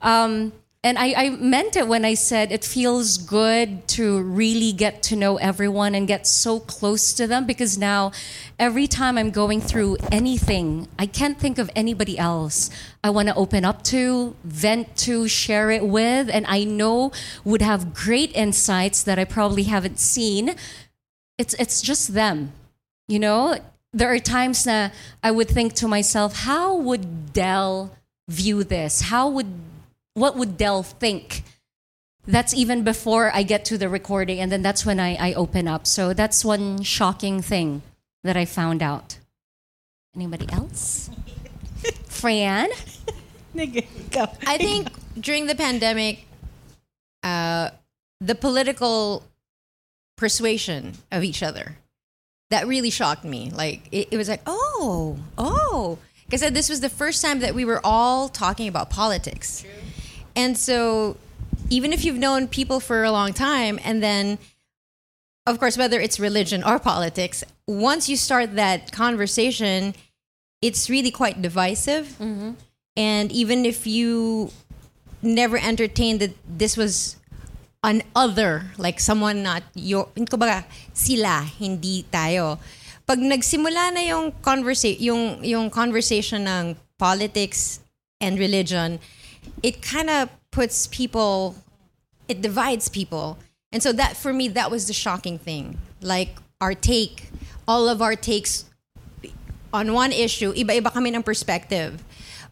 Um, 0.00 0.52
and 0.84 0.98
I, 0.98 1.14
I 1.16 1.30
meant 1.30 1.76
it 1.76 1.88
when 1.88 2.04
I 2.04 2.12
said 2.12 2.52
it 2.52 2.62
feels 2.62 3.16
good 3.16 3.88
to 3.88 4.20
really 4.20 4.70
get 4.70 5.02
to 5.04 5.16
know 5.16 5.38
everyone 5.38 5.94
and 5.94 6.06
get 6.06 6.26
so 6.26 6.60
close 6.60 7.14
to 7.14 7.26
them 7.26 7.46
because 7.46 7.78
now 7.78 8.12
every 8.58 8.86
time 8.86 9.16
I'm 9.16 9.30
going 9.30 9.62
through 9.62 9.96
anything, 10.12 10.86
I 10.98 11.06
can't 11.06 11.40
think 11.40 11.56
of 11.56 11.70
anybody 11.74 12.18
else 12.18 12.68
I 13.02 13.08
want 13.08 13.28
to 13.28 13.34
open 13.34 13.64
up 13.64 13.82
to, 13.84 14.36
vent 14.44 14.94
to, 14.98 15.26
share 15.26 15.70
it 15.70 15.86
with, 15.86 16.28
and 16.28 16.44
I 16.46 16.64
know 16.64 17.12
would 17.44 17.62
have 17.62 17.94
great 17.94 18.30
insights 18.36 19.02
that 19.04 19.18
I 19.18 19.24
probably 19.24 19.62
haven't 19.62 19.98
seen. 19.98 20.54
It's 21.38 21.54
it's 21.54 21.80
just 21.80 22.12
them. 22.12 22.52
You 23.08 23.20
know, 23.20 23.58
there 23.94 24.12
are 24.12 24.18
times 24.18 24.64
that 24.64 24.92
I 25.22 25.30
would 25.30 25.48
think 25.48 25.72
to 25.74 25.88
myself, 25.88 26.40
how 26.40 26.76
would 26.76 27.32
Del 27.32 27.90
view 28.28 28.64
this? 28.64 29.00
How 29.00 29.30
would 29.30 29.46
what 30.14 30.36
would 30.36 30.56
Del 30.56 30.82
think? 30.82 31.42
That's 32.26 32.54
even 32.54 32.84
before 32.84 33.30
I 33.34 33.42
get 33.42 33.66
to 33.66 33.78
the 33.78 33.88
recording, 33.88 34.40
and 34.40 34.50
then 34.50 34.62
that's 34.62 34.86
when 34.86 34.98
I, 34.98 35.14
I 35.16 35.34
open 35.34 35.68
up. 35.68 35.86
So 35.86 36.14
that's 36.14 36.44
one 36.44 36.82
shocking 36.82 37.42
thing 37.42 37.82
that 38.22 38.36
I 38.36 38.46
found 38.46 38.82
out. 38.82 39.18
Anybody 40.16 40.46
else? 40.50 41.10
Fran? 42.06 42.70
I 44.46 44.58
think 44.58 44.88
during 45.20 45.46
the 45.46 45.54
pandemic, 45.54 46.26
uh, 47.22 47.70
the 48.20 48.34
political 48.34 49.22
persuasion 50.16 50.94
of 51.12 51.24
each 51.24 51.42
other 51.42 51.76
that 52.50 52.66
really 52.66 52.90
shocked 52.90 53.24
me. 53.24 53.50
Like 53.50 53.88
it, 53.90 54.08
it 54.12 54.16
was 54.16 54.28
like, 54.28 54.40
oh, 54.46 55.18
oh, 55.36 55.98
because 56.26 56.40
this 56.52 56.68
was 56.68 56.80
the 56.80 56.88
first 56.88 57.22
time 57.22 57.40
that 57.40 57.54
we 57.54 57.64
were 57.64 57.80
all 57.84 58.28
talking 58.28 58.68
about 58.68 58.90
politics, 58.90 59.64
and 60.36 60.58
so 60.58 61.16
even 61.70 61.92
if 61.92 62.04
you've 62.04 62.18
known 62.18 62.48
people 62.48 62.80
for 62.80 63.04
a 63.04 63.10
long 63.10 63.32
time, 63.32 63.78
and 63.84 64.02
then 64.02 64.38
of 65.46 65.58
course, 65.58 65.76
whether 65.76 66.00
it's 66.00 66.18
religion 66.18 66.64
or 66.64 66.78
politics, 66.78 67.44
once 67.66 68.08
you 68.08 68.16
start 68.16 68.56
that 68.56 68.92
conversation, 68.92 69.94
it's 70.62 70.88
really 70.88 71.10
quite 71.10 71.42
divisive. 71.42 72.16
Mm-hmm. 72.18 72.52
And 72.96 73.32
even 73.32 73.64
if 73.66 73.86
you 73.86 74.50
never 75.20 75.58
entertained 75.58 76.20
that 76.20 76.32
this 76.48 76.76
was 76.76 77.16
an 77.82 78.02
other, 78.16 78.72
like 78.78 79.00
someone 79.00 79.42
not 79.42 79.62
your, 79.74 80.06
kumbaga, 80.16 80.64
sila, 80.92 81.44
hindi 81.58 82.06
tayo. 82.10 82.58
Pag 83.06 83.18
nagsimula 83.18 83.92
na 83.92 84.00
yung 84.00 84.32
conversa- 84.40 84.96
yung 84.96 85.44
yung 85.44 85.68
conversation 85.68 86.48
ng 86.48 86.76
politics 86.96 87.84
and 88.20 88.38
religion, 88.40 88.96
it 89.62 89.82
kind 89.82 90.10
of 90.10 90.28
puts 90.50 90.86
people 90.86 91.56
it 92.28 92.40
divides 92.40 92.88
people. 92.88 93.38
And 93.72 93.82
so 93.82 93.92
that 93.92 94.16
for 94.16 94.32
me 94.32 94.48
that 94.48 94.70
was 94.70 94.86
the 94.86 94.92
shocking 94.92 95.38
thing. 95.38 95.78
Like 96.00 96.36
our 96.60 96.74
take, 96.74 97.30
all 97.66 97.88
of 97.88 98.00
our 98.00 98.16
takes 98.16 98.64
on 99.72 99.92
one 99.92 100.12
issue, 100.12 100.54
iba-iba 100.54 100.92
kami 100.92 101.14
ng 101.14 101.22
perspective. 101.22 102.04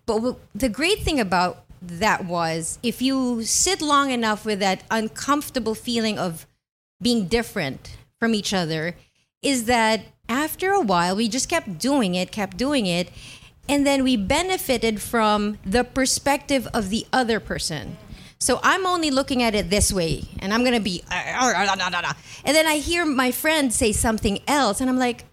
But 0.05 0.36
the 0.55 0.68
great 0.68 1.01
thing 1.01 1.20
about 1.20 1.64
that 1.80 2.26
was 2.26 2.78
if 2.82 3.01
you 3.01 3.45
sit 3.45 3.80
long 3.80 4.11
enough 4.11 4.45
with 4.45 4.59
that 4.61 4.82
uncomfortable 4.90 5.74
feeling 5.74 6.18
of 6.18 6.47
being 7.01 7.26
different 7.26 7.97
from 8.18 8.34
each 8.34 8.53
other, 8.53 8.95
is 9.43 9.64
that 9.64 10.03
after 10.28 10.72
a 10.72 10.80
while 10.80 11.16
we 11.16 11.28
just 11.28 11.49
kept 11.49 11.78
doing 11.78 12.14
it, 12.14 12.30
kept 12.30 12.57
doing 12.57 12.86
it, 12.86 13.11
and 13.72 13.86
then 13.86 14.04
we 14.04 14.18
benefited 14.18 15.00
from 15.00 15.56
the 15.64 15.82
perspective 15.82 16.68
of 16.74 16.90
the 16.90 17.06
other 17.10 17.40
person. 17.40 17.96
So 18.38 18.60
I'm 18.62 18.84
only 18.84 19.10
looking 19.10 19.42
at 19.42 19.54
it 19.54 19.70
this 19.70 19.90
way, 19.90 20.24
and 20.40 20.52
I'm 20.52 20.62
gonna 20.62 20.78
be, 20.78 21.02
and 21.10 22.54
then 22.54 22.66
I 22.66 22.76
hear 22.76 23.06
my 23.06 23.30
friend 23.30 23.72
say 23.72 23.92
something 23.92 24.40
else, 24.46 24.82
and 24.82 24.90
I'm 24.90 24.98
like, 24.98 25.24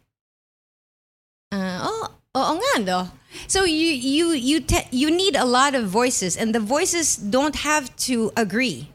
uh, 1.51 1.79
oh, 1.83 2.15
oo 2.37 2.55
nga 2.55 2.85
no. 2.85 3.11
So 3.47 3.65
you 3.65 3.87
you 3.91 4.31
you 4.31 4.61
te- 4.61 4.87
you 4.91 5.11
need 5.11 5.35
a 5.35 5.43
lot 5.43 5.75
of 5.75 5.89
voices, 5.89 6.37
and 6.37 6.55
the 6.55 6.61
voices 6.61 7.17
don't 7.17 7.57
have 7.67 7.93
to 8.07 8.31
agree. 8.37 8.87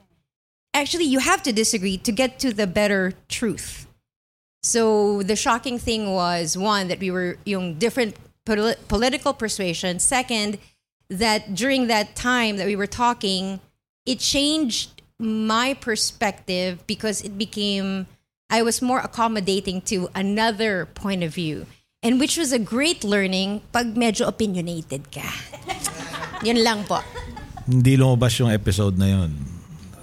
Actually, 0.72 1.04
you 1.04 1.18
have 1.18 1.42
to 1.42 1.52
disagree 1.52 1.98
to 1.98 2.12
get 2.12 2.38
to 2.38 2.54
the 2.54 2.66
better 2.66 3.12
truth. 3.28 3.86
So 4.62 5.22
the 5.22 5.36
shocking 5.36 5.78
thing 5.78 6.14
was 6.14 6.56
one 6.56 6.88
that 6.88 6.98
we 6.98 7.10
were 7.10 7.36
yung 7.44 7.74
different 7.78 8.16
poli- 8.44 8.76
political 8.88 9.32
persuasion. 9.32 9.98
Second, 9.98 10.58
that 11.08 11.54
during 11.54 11.86
that 11.88 12.16
time 12.16 12.56
that 12.56 12.66
we 12.66 12.76
were 12.76 12.86
talking, 12.86 13.60
it 14.06 14.18
changed 14.20 15.02
my 15.18 15.74
perspective 15.74 16.84
because 16.86 17.22
it 17.22 17.38
became 17.38 18.06
I 18.50 18.62
was 18.62 18.82
more 18.82 19.00
accommodating 19.00 19.80
to 19.88 20.08
another 20.14 20.86
point 20.86 21.22
of 21.22 21.32
view. 21.34 21.66
And 22.02 22.20
which 22.20 22.36
was 22.36 22.52
a 22.52 22.58
great 22.58 23.02
learning 23.02 23.62
pag 23.72 23.96
medyo 23.96 24.28
opinionated 24.28 25.08
ka. 25.10 25.24
Yun 26.44 26.60
lang 26.62 26.84
po. 26.84 27.00
Hindi 27.64 27.96
lumabas 27.96 28.36
yung 28.38 28.50
episode 28.52 28.98
na 29.00 29.06
yun. 29.08 29.32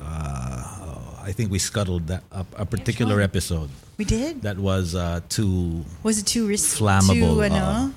Uh, 0.01 1.21
I 1.21 1.31
think 1.31 1.51
we 1.53 1.59
scuttled 1.61 2.07
that 2.07 2.23
a, 2.33 2.41
a 2.57 2.65
particular 2.65 3.21
episode. 3.21 3.69
We 4.01 4.05
did. 4.05 4.41
That 4.41 4.57
was 4.57 4.95
uh, 4.97 5.21
too 5.29 5.85
Was 6.01 6.17
it 6.17 6.25
too 6.25 6.47
risky? 6.49 6.81
flammable. 6.81 7.37
Too, 7.37 7.53
uh, 7.53 7.89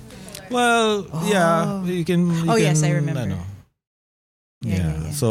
well, 0.54 1.10
yeah, 1.26 1.82
oh. 1.82 1.84
you 1.84 2.06
can. 2.06 2.30
you 2.30 2.50
Oh, 2.50 2.56
yes, 2.56 2.86
I 2.86 2.94
remember. 2.94 3.34
ano, 3.34 3.38
Yeah, 4.64 4.70
yeah, 4.70 4.78
yeah, 4.80 5.02
yeah. 5.04 5.12
So, 5.12 5.28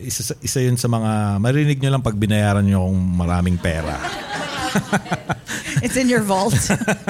isa, 0.00 0.32
isa 0.40 0.64
yun 0.64 0.80
sa 0.80 0.88
mga, 0.88 1.36
marinig 1.36 1.84
nyo 1.84 1.90
lang 1.92 2.00
pag 2.00 2.16
binayaran 2.16 2.64
nyo 2.64 2.88
kung 2.88 2.96
maraming 2.96 3.60
pera. 3.60 3.92
It's 5.84 6.00
in 6.00 6.08
your 6.08 6.24
vault. 6.24 6.56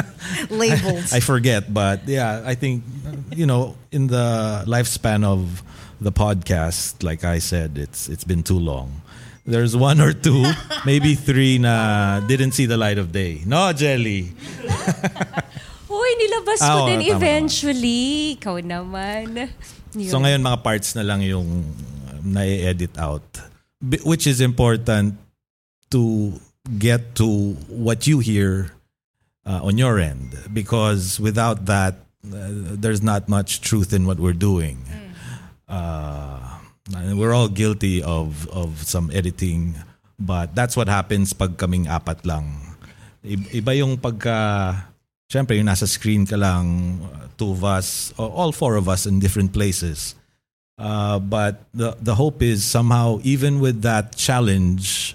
Labeled. 0.50 1.06
I 1.14 1.20
forget, 1.22 1.70
but 1.72 2.08
yeah, 2.10 2.42
I 2.44 2.58
think 2.58 2.82
you 3.30 3.46
know, 3.46 3.76
in 3.92 4.08
the 4.08 4.64
lifespan 4.66 5.24
of 5.24 5.62
the 6.00 6.10
podcast, 6.12 7.02
like 7.02 7.22
I 7.22 7.38
said, 7.38 7.78
it's 7.78 8.08
it's 8.08 8.24
been 8.24 8.42
too 8.42 8.58
long. 8.58 9.02
There's 9.46 9.76
one 9.76 10.00
or 10.00 10.12
two, 10.12 10.42
maybe 10.84 11.14
three 11.14 11.58
na 11.58 12.20
didn't 12.20 12.52
see 12.52 12.66
the 12.66 12.76
light 12.76 12.98
of 12.98 13.12
day. 13.12 13.42
No, 13.46 13.72
Jelly. 13.72 14.32
Nilabas 16.14 16.60
Ah, 16.62 16.68
ko 16.70 16.78
oo, 16.84 16.88
din 16.88 17.00
tama 17.02 17.12
eventually. 17.18 18.02
Ikaw 18.38 18.56
naman. 18.62 19.50
So 20.08 20.18
ngayon 20.18 20.42
mga 20.42 20.58
parts 20.62 20.94
na 20.94 21.02
lang 21.02 21.22
yung 21.22 21.62
na-edit 22.24 22.96
out. 22.98 23.24
Which 24.02 24.24
is 24.24 24.40
important 24.40 25.20
to 25.92 26.34
get 26.80 27.14
to 27.20 27.54
what 27.68 28.08
you 28.08 28.18
hear 28.24 28.72
uh, 29.44 29.60
on 29.60 29.76
your 29.76 30.00
end 30.00 30.32
because 30.50 31.20
without 31.20 31.68
that 31.68 32.00
uh, 32.24 32.48
there's 32.80 33.04
not 33.04 33.28
much 33.28 33.60
truth 33.60 33.92
in 33.92 34.08
what 34.08 34.16
we're 34.16 34.32
doing. 34.36 34.80
Uh, 35.68 36.40
and 36.96 37.16
we're 37.20 37.32
all 37.36 37.48
guilty 37.48 38.02
of 38.02 38.48
of 38.52 38.84
some 38.84 39.08
editing 39.12 39.76
but 40.20 40.52
that's 40.56 40.76
what 40.76 40.88
happens 40.88 41.32
pag 41.32 41.56
kaming 41.60 41.84
apat 41.88 42.24
lang. 42.24 42.76
Iba 43.24 43.76
yung 43.76 43.96
pagka 44.00 44.88
Siyempre, 45.30 45.56
yung 45.56 45.66
nasa 45.66 45.88
screen 45.88 46.26
ka 46.26 46.36
lang, 46.36 47.00
two 47.36 47.50
of 47.50 47.64
us, 47.64 48.12
or 48.18 48.30
all 48.30 48.52
four 48.52 48.76
of 48.76 48.88
us 48.88 49.06
in 49.06 49.18
different 49.18 49.52
places. 49.52 50.14
Uh, 50.78 51.18
but 51.18 51.62
the 51.72 51.94
the 52.02 52.14
hope 52.14 52.42
is 52.42 52.64
somehow, 52.64 53.18
even 53.22 53.60
with 53.60 53.82
that 53.82 54.16
challenge, 54.16 55.14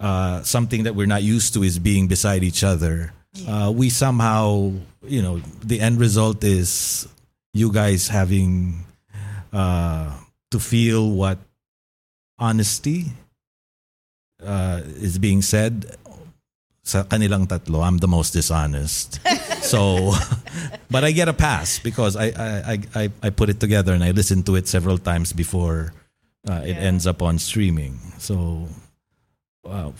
uh, 0.00 0.42
something 0.42 0.84
that 0.84 0.94
we're 0.94 1.08
not 1.08 1.22
used 1.22 1.52
to 1.54 1.62
is 1.62 1.78
being 1.78 2.08
beside 2.08 2.42
each 2.42 2.64
other. 2.64 3.12
Uh, 3.46 3.70
we 3.74 3.90
somehow, 3.90 4.72
you 5.04 5.20
know, 5.20 5.40
the 5.60 5.80
end 5.80 6.00
result 6.00 6.42
is 6.42 7.06
you 7.52 7.70
guys 7.70 8.08
having 8.08 8.84
uh, 9.52 10.12
to 10.50 10.58
feel 10.58 11.10
what 11.10 11.38
honesty 12.38 13.12
uh, 14.42 14.80
is 14.84 15.18
being 15.18 15.42
said 15.42 15.96
sa 16.86 17.02
kanilang 17.02 17.50
tatlo, 17.50 17.82
I'm 17.82 17.98
the 17.98 18.06
most 18.06 18.30
dishonest. 18.30 19.18
so, 19.60 20.14
but 20.92 21.02
I 21.02 21.10
get 21.10 21.26
a 21.26 21.34
pass 21.34 21.82
because 21.82 22.14
I, 22.14 22.30
I, 22.30 22.78
I, 22.94 23.04
I- 23.26 23.34
put 23.34 23.50
it 23.50 23.58
together 23.58 23.90
and 23.92 24.06
I 24.06 24.14
listened 24.14 24.46
to 24.46 24.54
it 24.54 24.70
several 24.70 24.96
times 24.96 25.34
before 25.34 25.92
uh, 26.46 26.62
it 26.62 26.78
ends 26.78 27.04
up 27.10 27.26
on 27.26 27.42
streaming. 27.42 27.98
So, 28.22 28.70
uh, 29.66 29.90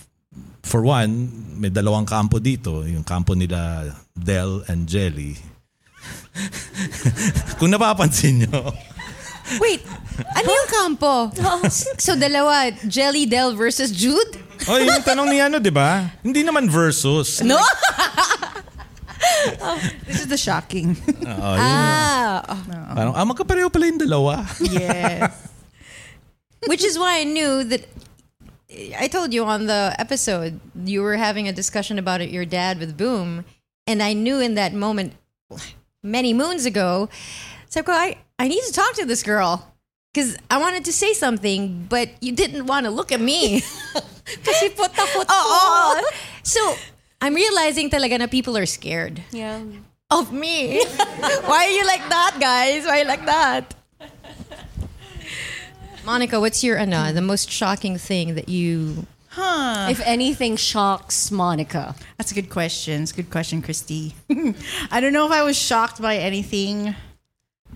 for 0.63 0.87
one, 0.87 1.59
may 1.59 1.75
dalawang 1.75 2.07
kampo 2.07 2.39
dito. 2.39 2.87
Yung 2.87 3.03
kampo 3.03 3.35
nila 3.35 3.91
Del 4.15 4.63
and 4.71 4.87
Jelly. 4.87 5.35
Kung 7.59 7.75
napapansin 7.75 8.47
nyo, 8.47 8.71
Wait, 9.63 9.83
ano 10.35 10.49
yung 10.51 10.71
kampo? 10.71 11.31
so 11.99 12.15
dalawa, 12.19 12.71
Jelly 12.87 13.27
Del 13.27 13.55
versus 13.55 13.91
Jude? 13.91 14.46
oh, 14.71 14.79
yung 14.79 15.03
tanong 15.03 15.29
ni 15.29 15.39
ano, 15.41 15.59
di 15.59 15.71
ba? 15.71 16.11
Hindi 16.25 16.43
naman 16.43 16.69
versus. 16.71 17.43
No? 17.43 17.61
This 20.07 20.23
is 20.23 20.29
the 20.29 20.39
shocking. 20.39 20.97
Oo, 21.07 21.53
yun. 21.55 21.61
ah. 21.61 22.43
Parang, 22.95 23.15
ah, 23.15 23.27
magkapareho 23.27 23.71
pala 23.71 23.87
yung 23.87 24.01
dalawa. 24.01 24.43
yes. 24.61 25.31
Which 26.71 26.83
is 26.83 26.99
why 26.99 27.21
I 27.21 27.25
knew 27.25 27.63
that 27.65 27.87
I 28.99 29.07
told 29.07 29.33
you 29.33 29.45
on 29.45 29.67
the 29.67 29.95
episode 29.99 30.59
you 30.75 31.03
were 31.03 31.17
having 31.17 31.47
a 31.47 31.53
discussion 31.53 31.99
about 31.99 32.21
it, 32.21 32.31
your 32.31 32.45
dad 32.45 32.79
with 32.79 32.97
Boom, 32.97 33.45
and 33.87 34.03
I 34.03 34.13
knew 34.13 34.41
in 34.41 34.55
that 34.55 34.75
moment 34.75 35.15
many 36.03 36.35
moons 36.35 36.67
ago, 36.67 37.09
so 37.71 37.83
I 37.87 38.19
I 38.39 38.49
need 38.49 38.63
to 38.67 38.73
talk 38.73 38.95
to 38.95 39.07
this 39.07 39.23
girl 39.23 39.71
because 40.17 40.39
I 40.51 40.57
wanted 40.57 40.87
to 40.87 40.93
say 40.97 41.13
something, 41.13 41.85
but 41.91 42.09
you 42.25 42.33
didn't 42.33 42.65
want 42.65 42.87
to 42.87 42.91
look 42.91 43.13
at 43.13 43.21
me. 43.21 43.61
Because 43.61 44.49
Kasi 44.49 44.73
po 44.73 44.89
takot 44.89 45.29
ko. 45.29 46.09
So 46.41 46.59
I'm 47.21 47.37
realizing 47.37 47.93
talaga 47.93 48.19
na 48.19 48.27
people 48.27 48.57
are 48.57 48.65
scared 48.65 49.21
Yeah. 49.29 49.61
of 50.09 50.33
me. 50.33 50.81
Why 51.45 51.69
are 51.69 51.75
you 51.77 51.85
like 51.85 52.09
that, 52.09 52.41
guys? 52.41 52.89
Why 52.89 52.97
are 52.97 53.03
you 53.05 53.09
like 53.13 53.27
that? 53.29 53.77
Monica, 56.09 56.41
what's 56.41 56.65
your 56.65 56.79
ano, 56.81 57.13
the 57.13 57.21
most 57.21 57.51
shocking 57.53 57.99
thing 58.01 58.37
that 58.41 58.49
you 58.49 59.05
Huh. 59.37 59.93
If 59.93 60.01
anything 60.01 60.57
shocks 60.57 61.29
Monica. 61.31 61.93
That's 62.17 62.33
a 62.33 62.35
good 62.35 62.49
question. 62.49 63.05
It's 63.05 63.13
a 63.13 63.21
good 63.21 63.29
question, 63.29 63.61
Christy. 63.61 64.17
I 64.91 64.97
don't 65.05 65.13
know 65.13 65.27
if 65.29 65.33
I 65.33 65.45
was 65.45 65.61
shocked 65.61 66.01
by 66.01 66.17
anything. 66.17 66.97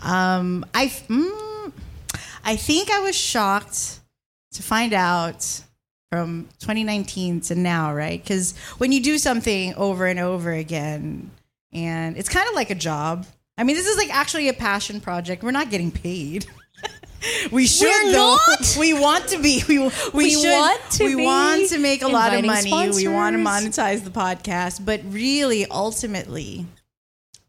Um, 0.01 0.64
I 0.72 0.88
mm, 0.88 1.50
I 2.45 2.57
think 2.57 2.91
I 2.91 3.01
was 3.01 3.16
shocked 3.16 4.01
to 4.53 4.62
find 4.62 4.93
out 4.93 5.62
from 6.11 6.49
2019 6.59 7.41
to 7.43 7.55
now, 7.55 7.95
right? 7.95 8.20
Because 8.22 8.57
when 8.78 8.93
you 8.93 9.03
do 9.03 9.18
something 9.18 9.74
over 9.74 10.07
and 10.07 10.18
over 10.18 10.53
again, 10.53 11.30
and 11.72 12.16
it's 12.16 12.28
kind 12.28 12.49
of 12.49 12.55
like 12.55 12.70
a 12.70 12.74
job. 12.74 13.26
I 13.57 13.64
mean, 13.64 13.76
this 13.76 13.86
is 13.86 13.97
like 13.97 14.12
actually 14.14 14.49
a 14.49 14.53
passion 14.53 15.01
project. 15.01 15.43
We're 15.43 15.51
not 15.53 15.70
getting 15.70 15.91
paid. 15.93 16.47
we 17.53 17.66
should 17.66 17.86
We're 17.86 18.12
though. 18.12 18.36
not? 18.49 18.76
We 18.78 18.95
want 18.95 19.28
to 19.28 19.38
be. 19.41 19.62
We 19.68 19.78
we, 19.78 19.91
We 20.12 20.30
should. 20.30 20.51
want 20.51 20.80
to 20.93 21.05
we 21.05 21.14
be 21.16 21.24
want 21.24 21.68
to 21.68 21.78
make 21.78 22.03
a 22.03 22.09
lot 22.09 22.34
of 22.34 22.45
money. 22.45 22.91
We 22.91 23.07
want 23.07 23.36
to 23.36 23.43
monetize 23.43 24.03
the 24.03 24.11
podcast, 24.11 24.84
but 24.84 25.01
really, 25.07 25.66
ultimately, 25.66 26.66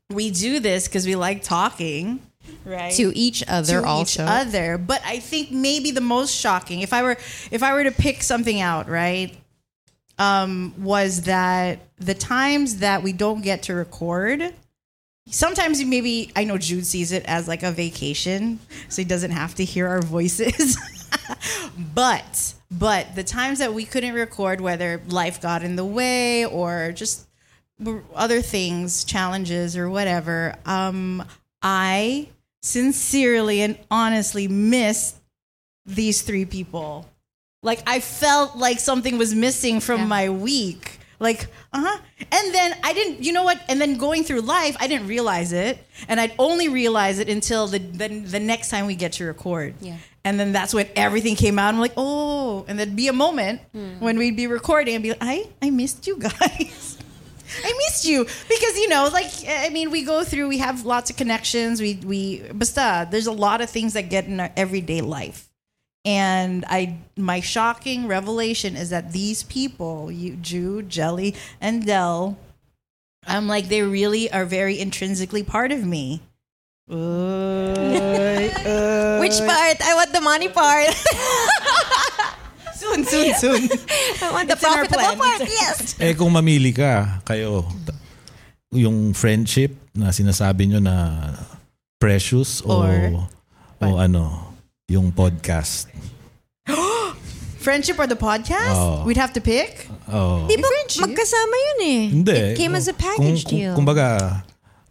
we 0.10 0.30
do 0.32 0.60
this 0.60 0.88
because 0.88 1.06
we 1.08 1.16
like 1.16 1.42
talking, 1.44 2.22
right? 2.66 2.94
to 2.94 3.12
each 3.16 3.44
other 3.48 3.82
to 3.82 3.88
also? 3.88 4.24
each 4.24 4.30
other. 4.30 4.78
But 4.78 5.02
I 5.06 5.20
think 5.20 5.52
maybe 5.52 5.92
the 5.92 6.02
most 6.02 6.36
shocking, 6.36 6.82
if 6.82 6.94
I 6.94 7.04
were 7.04 7.18
if 7.52 7.64
I 7.64 7.74
were 7.74 7.84
to 7.84 7.92
pick 7.92 8.24
something 8.24 8.60
out, 8.62 8.90
right, 8.90 9.36
um, 10.18 10.74
was 10.78 11.24
that 11.24 11.80
the 11.98 12.14
times 12.14 12.78
that 12.78 13.04
we 13.04 13.14
don't 13.14 13.42
get 13.42 13.64
to 13.64 13.74
record. 13.74 14.54
Sometimes 15.28 15.84
maybe 15.86 16.32
I 16.36 16.44
know 16.44 16.58
Jude 16.58 16.86
sees 16.86 17.12
it 17.12 17.24
as 17.26 17.48
like 17.48 17.64
a 17.64 17.72
vacation, 17.72 18.60
so 18.90 19.02
he 19.02 19.08
doesn't 19.08 19.32
have 19.32 19.56
to 19.56 19.64
hear 19.64 19.88
our 19.88 20.02
voices. 20.02 20.78
but 21.96 22.56
but 22.70 23.16
the 23.16 23.24
times 23.24 23.60
that 23.60 23.74
we 23.74 23.86
couldn't 23.86 24.14
record, 24.14 24.62
whether 24.62 25.02
life 25.08 25.42
got 25.42 25.64
in 25.64 25.76
the 25.76 25.86
way 25.86 26.46
or 26.46 26.92
just 26.92 27.28
other 28.16 28.42
things, 28.42 29.04
challenges 29.04 29.76
or 29.76 29.90
whatever, 29.90 30.56
um, 30.66 31.24
I 31.62 32.30
sincerely 32.64 33.62
and 33.62 33.78
honestly 33.90 34.48
missed 34.48 35.18
these 35.86 36.22
three 36.22 36.46
people. 36.46 37.08
Like 37.64 37.84
I 37.86 38.00
felt 38.00 38.58
like 38.58 38.80
something 38.80 39.18
was 39.18 39.36
missing 39.36 39.80
from 39.80 40.08
my 40.08 40.30
week. 40.30 41.00
Like, 41.20 41.46
uh-huh. 41.72 42.00
And 42.32 42.54
then 42.54 42.76
I 42.84 42.94
didn't, 42.94 43.24
you 43.24 43.32
know 43.32 43.44
what? 43.44 43.62
And 43.70 43.80
then 43.80 43.98
going 43.98 44.24
through 44.24 44.42
life, 44.42 44.76
I 44.80 44.88
didn't 44.88 45.08
realize 45.08 45.54
it. 45.54 45.78
And 46.08 46.20
I'd 46.20 46.34
only 46.40 46.68
realize 46.68 47.20
it 47.20 47.30
until 47.30 47.68
the 47.68 47.78
the, 47.78 48.08
the 48.08 48.40
next 48.40 48.70
time 48.70 48.88
we 48.88 48.96
get 48.96 49.14
to 49.14 49.26
record. 49.26 49.76
Yeah. 49.82 49.98
And 50.24 50.40
then 50.40 50.52
that's 50.52 50.74
when 50.74 50.88
everything 50.96 51.36
came 51.36 51.60
out. 51.60 51.74
I'm 51.74 51.80
like, 51.80 51.94
oh, 51.98 52.66
and 52.68 52.78
there'd 52.78 52.96
be 52.96 53.08
a 53.08 53.14
moment 53.14 53.62
when 54.00 54.18
we'd 54.18 54.36
be 54.36 54.48
recording 54.48 54.96
and 54.96 55.04
be 55.04 55.10
like, 55.10 55.20
I, 55.22 55.48
I 55.62 55.70
missed 55.72 56.06
you 56.08 56.18
guys. 56.18 56.98
I 57.64 57.74
missed 57.88 58.06
you 58.06 58.24
because 58.24 58.78
you 58.78 58.88
know, 58.88 59.10
like 59.12 59.32
I 59.48 59.70
mean, 59.70 59.92
we 59.92 60.04
go 60.04 60.24
through. 60.24 60.48
We 60.48 60.60
have 60.60 60.86
lots 60.86 61.10
of 61.10 61.18
connections. 61.18 61.82
We 61.82 61.96
we 61.96 62.44
basta. 62.54 63.08
There's 63.10 63.28
a 63.28 63.32
lot 63.32 63.62
of 63.62 63.70
things 63.70 63.94
that 63.94 64.10
get 64.10 64.26
in 64.26 64.40
our 64.40 64.52
everyday 64.56 65.02
life, 65.02 65.50
and 66.06 66.66
I 66.68 66.98
my 67.18 67.40
shocking 67.42 68.08
revelation 68.08 68.76
is 68.76 68.90
that 68.90 69.12
these 69.12 69.44
people, 69.44 70.12
you 70.12 70.36
Jude, 70.36 70.90
Jelly, 70.90 71.36
and 71.60 71.86
Del, 71.86 72.38
I'm 73.28 73.48
like 73.48 73.68
they 73.68 73.82
really 73.82 74.32
are 74.32 74.46
very 74.46 74.80
intrinsically 74.80 75.44
part 75.44 75.72
of 75.72 75.86
me. 75.86 76.22
Which 76.92 76.98
part? 79.38 79.78
I 79.82 79.94
want 79.96 80.12
the 80.12 80.22
money 80.22 80.50
part. 80.50 80.88
soon, 82.82 83.00
soon, 83.06 83.30
soon. 83.44 83.62
I 84.22 84.28
want 84.34 84.50
the 84.50 84.58
It's 84.58 84.66
in 84.66 84.70
our 84.74 84.84
profitable 84.90 85.16
plan. 85.22 85.38
part. 85.38 85.42
Yes. 85.46 85.96
Eh 86.02 86.18
kung 86.18 86.34
mamili 86.34 86.74
ka, 86.74 87.22
kayo, 87.22 87.70
yung 88.74 89.14
friendship 89.14 89.78
na 89.94 90.10
sinasabi 90.10 90.72
nyo 90.72 90.80
na 90.82 90.96
precious 92.02 92.66
o, 92.66 92.82
Or- 92.82 93.28
o 93.78 93.86
ano, 94.02 94.56
yung 94.90 95.14
podcast. 95.14 95.92
Friendship 97.62 98.02
or 98.02 98.10
the 98.10 98.18
podcast? 98.18 98.74
Oh. 98.74 99.06
We'd 99.06 99.22
have 99.22 99.38
to 99.38 99.42
pick? 99.44 99.86
Oh. 100.10 100.50
Di 100.50 100.58
ba 100.58 100.66
magkasama 101.06 101.54
yun 101.54 101.80
eh? 101.86 102.02
Hindi. 102.10 102.38
It 102.54 102.58
came 102.58 102.74
as 102.74 102.90
a 102.90 102.96
package 102.98 103.46
kung, 103.46 103.54
deal. 103.54 103.78
Kung, 103.78 103.86
kumbaga, 103.86 104.42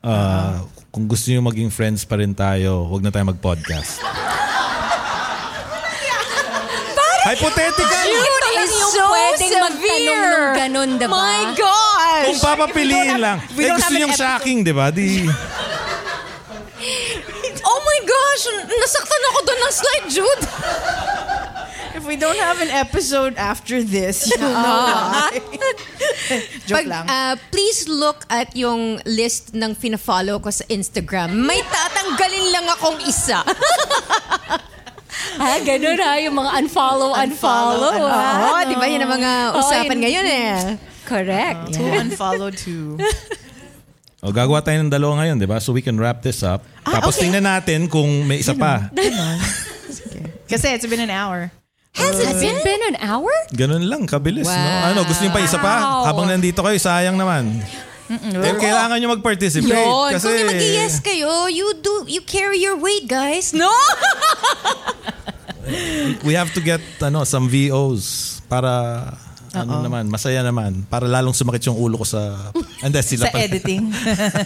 ah, 0.06 0.62
kung 0.94 1.10
gusto 1.10 1.34
nyo 1.34 1.42
maging 1.50 1.70
friends 1.74 2.06
pa 2.06 2.14
rin 2.22 2.30
tayo, 2.30 2.86
wag 2.86 3.02
na 3.02 3.10
tayo 3.10 3.26
mag-podcast. 3.26 3.98
Hypothetical! 7.22 8.04
Ito 8.06 8.32
lang 8.34 8.54
is 8.58 8.72
yung 8.72 8.90
so 8.90 9.04
pwedeng 9.06 9.52
magtanong 9.52 9.76
severe. 9.76 10.30
ng 10.30 10.56
ganun, 10.56 10.90
diba? 10.96 11.12
My 11.14 11.42
gosh! 11.52 12.24
Kung 12.26 12.40
papapiliin 12.40 13.16
lang. 13.16 13.36
we 13.52 13.62
Eh 13.62 13.70
gusto 13.70 13.92
have 13.92 14.00
episode. 14.02 14.16
shocking, 14.16 14.58
di 14.62 14.72
ba? 14.72 14.88
Di, 14.96 15.28
Oh 17.60 17.80
my 17.82 18.00
gosh! 18.02 18.42
Nasaktan 18.66 19.22
ako 19.26 19.38
doon 19.42 19.60
ng 19.60 19.74
slide, 19.74 20.06
Jude. 20.08 20.44
If 21.92 22.06
we 22.06 22.16
don't 22.16 22.38
have 22.38 22.58
an 22.58 22.72
episode 22.72 23.36
after 23.36 23.82
this, 23.82 24.24
you'll 24.26 24.56
know 24.64 24.80
why. 24.80 25.30
Joke 26.66 26.76
Pag, 26.80 26.86
lang. 26.88 27.04
uh, 27.04 27.34
please 27.50 27.84
look 27.86 28.24
at 28.28 28.56
yung 28.56 28.96
list 29.04 29.52
ng 29.52 29.74
fina-follow 29.74 30.40
ko 30.40 30.48
sa 30.48 30.64
Instagram. 30.66 31.36
May 31.36 31.60
tatanggalin 31.60 32.46
lang 32.48 32.66
akong 32.70 32.98
isa. 33.04 33.44
Ah, 35.40 35.58
ganun 35.62 35.98
ha, 36.00 36.20
yung 36.20 36.36
mga 36.36 36.50
unfollow, 36.60 37.10
unfollow. 37.16 37.90
Unfollow, 37.96 38.06
ah. 38.10 38.34
Oo, 38.44 38.60
di 38.68 38.76
ba 38.76 38.86
yun 38.86 39.00
ang 39.04 39.12
mga 39.16 39.32
usapan 39.56 39.96
yun. 39.96 40.02
ngayon 40.04 40.26
eh. 40.26 40.54
Correct. 41.08 41.60
Two 41.74 41.90
unfollowed 41.90 42.54
two. 42.54 42.94
o 44.24 44.30
gagawa 44.30 44.60
tayo 44.60 44.78
ng 44.84 44.92
dalawa 44.92 45.24
ngayon, 45.24 45.36
di 45.40 45.48
ba? 45.48 45.58
So 45.58 45.72
we 45.72 45.82
can 45.82 45.96
wrap 45.96 46.20
this 46.20 46.44
up. 46.44 46.62
Tapos 46.84 47.16
okay. 47.16 47.28
tingnan 47.28 47.48
natin 47.48 47.88
kung 47.90 48.28
may 48.28 48.44
isa 48.44 48.54
pa. 48.54 48.92
Kasi 50.50 50.66
it's 50.76 50.86
been 50.86 51.02
an 51.02 51.10
hour. 51.10 51.50
Has 51.94 52.18
it 52.22 52.62
been 52.62 52.82
an 52.94 52.96
hour? 53.02 53.30
Ganun 53.50 53.82
lang, 53.90 54.06
kabilis, 54.06 54.46
no? 54.46 54.54
Wow. 54.54 54.88
Ano, 54.94 55.00
gusto 55.02 55.26
nyo 55.26 55.32
pa 55.34 55.42
isa 55.42 55.58
pa? 55.58 55.74
Wow. 55.82 56.06
Habang 56.06 56.26
nandito 56.30 56.62
kayo, 56.62 56.78
sayang 56.78 57.18
naman. 57.18 57.58
Eh, 58.10 58.54
kailangan 58.58 58.98
nyo 58.98 59.14
mag-participate. 59.14 59.70
Yun, 59.70 60.10
kasi, 60.14 60.26
kung 60.26 60.50
mag-yes 60.50 60.98
kayo, 60.98 61.46
you 61.46 61.66
do, 61.78 62.06
you 62.10 62.22
carry 62.22 62.58
your 62.58 62.74
weight, 62.78 63.06
guys. 63.06 63.54
No! 63.54 63.70
we 66.24 66.34
have 66.34 66.52
to 66.54 66.60
get 66.60 66.80
ano, 67.00 67.24
some 67.24 67.48
VOs 67.48 68.40
para 68.48 69.14
ano 69.54 69.82
naman, 69.82 70.06
masaya 70.06 70.42
naman. 70.46 70.86
Para 70.86 71.06
lalong 71.10 71.34
sumakit 71.34 71.66
yung 71.66 71.76
ulo 71.78 71.98
ko 71.98 72.06
sa... 72.06 72.52
And 72.82 72.94
then 72.94 73.02
sila 73.02 73.26
Sa 73.26 73.32
pa- 73.34 73.42
editing. 73.42 73.90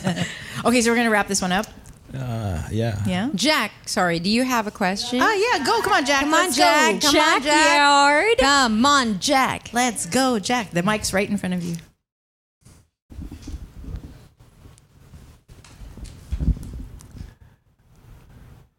okay, 0.67 0.81
so 0.81 0.89
we're 0.91 0.97
gonna 0.97 1.13
wrap 1.13 1.29
this 1.29 1.43
one 1.45 1.53
up. 1.53 1.67
Ah, 2.15 2.69
yeah. 2.71 3.03
Yeah? 3.07 3.29
Jack, 3.35 3.73
sorry, 3.87 4.19
do 4.23 4.31
you 4.31 4.45
have 4.45 4.67
a 4.67 4.71
question? 4.71 5.21
Ah, 5.21 5.35
yeah, 5.35 5.65
go. 5.67 5.83
Come 5.83 5.93
on, 5.93 6.05
Jack. 6.07 6.23
Come 6.23 6.35
on, 6.35 6.47
Let's 6.47 6.57
Jack. 6.57 7.01
Go. 7.01 7.11
Come 7.11 7.21
on, 7.21 7.43
Jack. 7.43 7.77
Yard. 7.77 8.39
Come 8.39 8.87
on, 8.87 9.07
Jack. 9.19 9.61
Let's 9.73 10.07
go, 10.07 10.39
Jack. 10.39 10.71
The 10.71 10.83
mic's 10.83 11.13
right 11.13 11.29
in 11.29 11.37
front 11.37 11.55
of 11.55 11.63
you. 11.65 11.77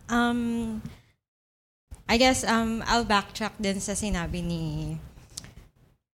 Um, 0.10 0.82
I 2.06 2.18
guess 2.18 2.46
um, 2.46 2.84
I'll 2.86 3.06
backtrack 3.06 3.58
din 3.58 3.82
sa 3.82 3.98
sinabi 3.98 4.46
ni 4.46 4.96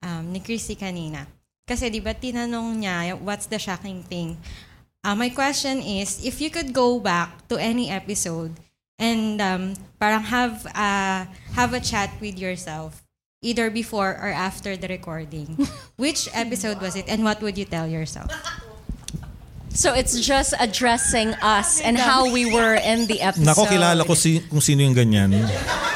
um, 0.04 0.32
ni 0.32 0.39
Chrissy 0.39 0.76
kanina. 0.76 1.28
Kasi 1.68 1.88
di 1.92 2.00
ba 2.00 2.12
tinanong 2.16 2.84
niya, 2.84 3.16
what's 3.20 3.48
the 3.48 3.60
shocking 3.60 4.04
thing? 4.04 4.36
Uh, 5.04 5.16
my 5.16 5.30
question 5.30 5.80
is, 5.82 6.22
if 6.24 6.39
you 6.42 6.50
could 6.50 6.74
go 6.74 7.00
back 7.00 7.48
to 7.50 7.58
any 7.58 7.89
episode 7.89 8.54
and 9.00 9.42
um, 9.42 9.74
parang 10.00 10.22
have, 10.30 10.66
uh, 10.76 11.26
have 11.58 11.74
a 11.74 11.80
chat 11.80 12.12
with 12.22 12.38
yourself, 12.38 13.02
either 13.42 13.70
before 13.70 14.14
or 14.14 14.30
after 14.30 14.78
the 14.78 14.88
recording, 14.88 15.58
which 15.98 16.30
episode 16.34 16.80
was 16.82 16.96
it 16.96 17.10
and 17.10 17.24
what 17.24 17.42
would 17.42 17.58
you 17.58 17.66
tell 17.66 17.88
yourself? 17.88 18.30
So 19.74 19.94
it's 19.96 20.20
just 20.20 20.54
addressing 20.60 21.34
us 21.39 21.80
and 21.80 21.98
how 21.98 22.30
we 22.30 22.52
were 22.52 22.76
in 22.76 23.08
the 23.08 23.22
episode. 23.22 23.48
Nako, 23.48 23.72
kilala 23.72 24.06
ko 24.06 24.14
si, 24.14 24.44
kung 24.44 24.60
sino 24.60 24.84
yung 24.84 24.94
ganyan. 24.94 25.32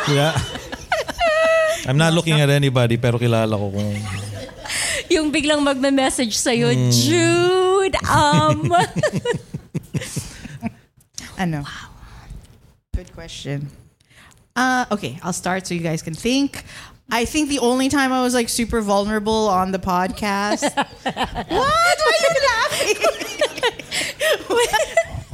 Yeah. 0.09 0.33
I'm 1.87 1.97
not 1.97 2.13
looking 2.13 2.39
at 2.41 2.49
anybody, 2.49 2.97
pero 2.97 3.17
kilala 3.17 3.57
ko 3.57 3.69
kung... 3.69 3.93
Yung 5.09 5.29
biglang 5.29 5.61
magme-message 5.61 6.33
sa'yo, 6.33 6.73
Mm. 6.73 6.89
Jude, 6.89 7.95
um... 8.09 8.73
I 11.37 11.45
know. 11.45 11.63
Good 12.95 13.13
question. 13.13 13.69
Uh, 14.55 14.85
okay, 14.89 15.19
I'll 15.21 15.35
start 15.35 15.67
so 15.67 15.75
you 15.75 15.81
guys 15.81 16.01
can 16.01 16.15
think. 16.15 16.63
I 17.11 17.25
think 17.25 17.49
the 17.49 17.59
only 17.59 17.89
time 17.89 18.11
I 18.13 18.23
was 18.23 18.33
like 18.33 18.49
super 18.49 18.81
vulnerable 18.81 19.47
on 19.49 19.71
the 19.71 19.79
podcast. 19.79 20.63
what? 21.05 21.45
Why 21.53 22.13
are 22.15 22.21
you 22.23 22.33
laughing? 22.49 22.97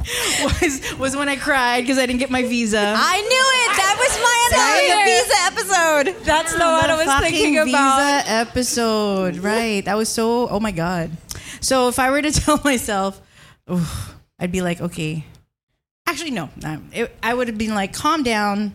was 0.60 0.98
was 0.98 1.16
when 1.16 1.28
I 1.28 1.36
cried 1.36 1.82
because 1.82 1.98
I 1.98 2.06
didn't 2.06 2.20
get 2.20 2.30
my 2.30 2.42
visa. 2.42 2.94
I 2.96 3.20
knew 3.20 3.46
it. 3.62 3.70
That 3.76 3.96
was 3.98 4.14
my 4.18 4.38
Right? 4.52 5.04
visa 5.06 5.38
episode. 5.48 6.24
That's 6.24 6.52
the 6.52 6.58
one 6.58 6.90
I 6.90 7.04
was 7.04 7.20
thinking 7.30 7.58
about. 7.58 8.24
Visa 8.24 8.30
episode, 8.30 9.36
right? 9.38 9.84
That 9.84 9.96
was 9.96 10.08
so. 10.08 10.48
Oh 10.48 10.60
my 10.60 10.72
god. 10.72 11.10
So 11.60 11.88
if 11.88 11.98
I 11.98 12.10
were 12.10 12.22
to 12.22 12.30
tell 12.42 12.60
myself, 12.64 13.20
oof, 13.70 14.14
I'd 14.38 14.52
be 14.52 14.62
like, 14.62 14.80
okay. 14.80 15.24
Actually, 16.06 16.32
no. 16.32 16.50
no. 16.62 16.82
It, 16.92 17.16
I 17.22 17.32
would 17.32 17.48
have 17.48 17.56
been 17.56 17.74
like, 17.74 17.92
calm 17.94 18.22
down. 18.22 18.74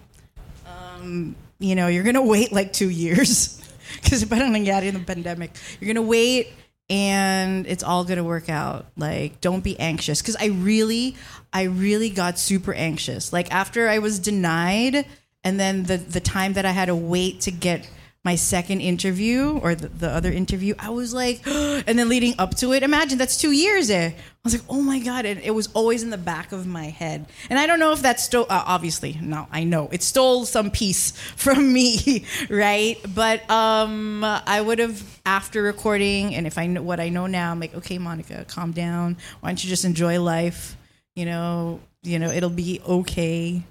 Um, 0.65 1.35
you 1.59 1.75
know, 1.75 1.87
you're 1.87 2.03
gonna 2.03 2.23
wait 2.23 2.51
like 2.51 2.73
two 2.73 2.89
years 2.89 3.61
because 4.01 4.23
parang 4.25 4.53
nangyari 4.53 4.85
in 4.87 4.93
the 4.93 5.01
pandemic. 5.01 5.51
You're 5.79 5.93
gonna 5.93 6.07
wait. 6.07 6.53
And 6.89 7.67
it's 7.67 7.83
all 7.83 8.05
gonna 8.05 8.23
work 8.23 8.49
out. 8.49 8.85
Like, 8.95 9.41
don't 9.41 9.63
be 9.63 9.79
anxious. 9.79 10.21
Because 10.21 10.37
I 10.37 10.47
really, 10.47 11.15
I 11.51 11.63
really 11.63 12.09
got 12.09 12.39
super 12.39 12.73
anxious. 12.73 13.33
Like 13.33 13.51
after 13.53 13.89
I 13.89 13.99
was 13.99 14.19
denied, 14.19 15.05
and 15.43 15.59
then 15.59 15.83
the 15.83 15.97
the 15.97 16.19
time 16.19 16.53
that 16.53 16.65
I 16.65 16.71
had 16.71 16.85
to 16.85 16.95
wait 16.95 17.41
to 17.41 17.51
get 17.51 17.89
my 18.23 18.35
second 18.35 18.81
interview 18.81 19.57
or 19.61 19.75
the, 19.75 19.87
the 19.87 20.09
other 20.09 20.31
interview, 20.31 20.75
I 20.77 20.89
was 20.89 21.13
like, 21.13 21.41
and 21.45 21.97
then 21.97 22.09
leading 22.09 22.35
up 22.37 22.55
to 22.57 22.73
it, 22.73 22.83
imagine 22.83 23.17
that's 23.17 23.37
two 23.37 23.51
years. 23.51 23.89
Eh? 23.89 24.09
I 24.09 24.13
was 24.43 24.53
like, 24.53 24.63
oh 24.69 24.81
my 24.81 24.99
god, 24.99 25.25
and 25.25 25.41
it 25.41 25.51
was 25.51 25.67
always 25.73 26.03
in 26.03 26.09
the 26.09 26.17
back 26.17 26.51
of 26.51 26.65
my 26.65 26.85
head. 26.85 27.25
And 27.49 27.59
I 27.59 27.67
don't 27.67 27.79
know 27.79 27.91
if 27.91 28.01
that 28.01 28.19
stole. 28.19 28.45
Uh, 28.49 28.63
obviously, 28.65 29.17
no, 29.21 29.47
I 29.51 29.63
know 29.63 29.89
it 29.91 30.03
stole 30.03 30.45
some 30.45 30.71
piece 30.71 31.11
from 31.35 31.71
me, 31.71 32.25
right? 32.49 32.97
But 33.13 33.49
um, 33.49 34.23
I 34.23 34.61
would 34.61 34.79
have 34.79 35.21
after 35.25 35.61
recording, 35.61 36.35
and 36.35 36.47
if 36.47 36.57
I 36.57 36.67
know 36.67 36.81
what 36.81 36.99
I 36.99 37.09
know 37.09 37.27
now, 37.27 37.51
I'm 37.51 37.59
like, 37.59 37.75
okay, 37.75 37.97
Monica, 37.97 38.45
calm 38.45 38.71
down. 38.71 39.17
Why 39.41 39.49
don't 39.49 39.63
you 39.63 39.69
just 39.69 39.85
enjoy 39.85 40.21
life? 40.21 40.77
You 41.15 41.25
know, 41.25 41.81
you 42.03 42.19
know, 42.19 42.29
it'll 42.29 42.49
be 42.49 42.81
okay. 42.87 43.63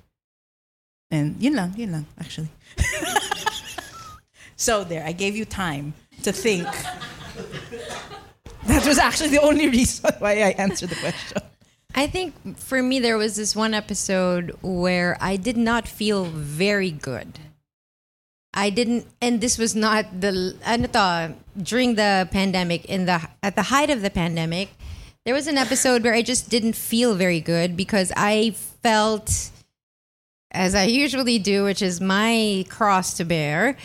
And 1.11 1.41
yun 1.41 1.55
lang, 1.55 1.75
yun 1.77 1.93
lang, 1.93 2.07
actually. 2.19 2.49
so 4.57 4.85
there, 4.85 5.05
I 5.05 5.13
gave 5.13 5.37
you 5.37 5.45
time 5.45 5.95
to 6.23 6.33
think. 6.33 6.67
That 8.67 8.85
was 8.87 8.99
actually 8.99 9.31
the 9.31 9.43
only 9.43 9.69
reason 9.69 10.11
why 10.19 10.33
I 10.43 10.51
answered 10.59 10.91
the 10.91 10.97
question. 10.97 11.43
I 11.95 12.07
think 12.07 12.59
for 12.59 12.83
me 12.83 12.99
there 12.99 13.17
was 13.17 13.37
this 13.37 13.55
one 13.57 13.73
episode 13.73 14.57
where 14.61 15.17
I 15.21 15.37
did 15.37 15.57
not 15.57 15.89
feel 15.89 16.25
very 16.25 16.91
good. 16.91 17.39
I 18.53 18.71
didn't, 18.71 19.07
and 19.21 19.41
this 19.41 19.59
was 19.59 19.77
not 19.77 20.21
the 20.21 20.57
ano 20.65 20.89
to, 20.89 21.35
during 21.63 21.95
the 21.95 22.27
pandemic. 22.33 22.87
In 22.87 23.05
the 23.05 23.21
at 23.43 23.55
the 23.55 23.65
height 23.65 23.91
of 23.91 24.01
the 24.01 24.11
pandemic, 24.11 24.71
there 25.27 25.35
was 25.35 25.47
an 25.47 25.59
episode 25.59 26.03
where 26.03 26.15
I 26.15 26.23
just 26.23 26.49
didn't 26.49 26.75
feel 26.75 27.15
very 27.15 27.41
good 27.41 27.77
because 27.77 28.13
I 28.17 28.55
felt, 28.83 29.51
as 30.53 30.75
I 30.75 30.85
usually 30.85 31.39
do, 31.39 31.65
which 31.65 31.83
is 31.83 32.01
my 32.01 32.65
cross 32.71 33.15
to 33.19 33.25
bear, 33.25 33.77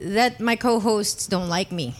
that 0.00 0.40
my 0.40 0.56
co-hosts 0.56 1.26
don't 1.26 1.48
like 1.48 1.70
me. 1.72 1.94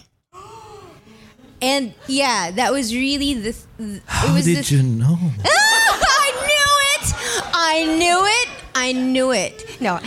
And 1.61 1.93
yeah, 2.07 2.49
that 2.51 2.71
was 2.71 2.93
really 2.93 3.35
the. 3.35 3.49
it 3.77 4.01
How 4.07 4.33
was 4.33 4.45
did 4.45 4.65
the, 4.65 4.75
you 4.75 4.83
know? 4.83 5.15
I 5.45 6.31
knew 6.41 6.73
it. 6.89 7.13
I 7.53 7.85
knew 7.97 8.25
it. 8.25 8.49
I 8.73 8.91
knew 8.93 9.31
it. 9.31 9.81
No. 9.81 9.97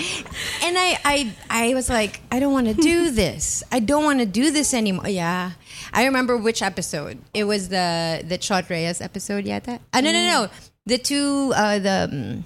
And 0.62 0.74
I 0.76 0.98
I 1.04 1.34
I 1.50 1.74
was 1.74 1.88
like, 1.88 2.20
I 2.32 2.40
don't 2.40 2.52
want 2.52 2.66
to 2.66 2.74
do 2.74 3.10
this. 3.22 3.62
I 3.70 3.78
don't 3.78 4.02
want 4.02 4.18
to 4.18 4.26
do 4.26 4.50
this 4.50 4.74
anymore. 4.74 5.08
Yeah. 5.08 5.52
I 5.92 6.06
remember 6.06 6.36
which 6.36 6.60
episode. 6.60 7.18
It 7.32 7.44
was 7.44 7.68
the 7.68 8.24
the 8.26 8.36
Chot 8.38 8.68
Reyes 8.68 9.00
episode 9.00 9.44
Yeah, 9.46 9.60
that. 9.60 9.80
Uh, 9.92 10.00
no, 10.00 10.10
no, 10.10 10.22
no. 10.26 10.48
The 10.86 10.98
two 10.98 11.52
uh 11.54 11.78
the 11.78 12.08
um, 12.10 12.44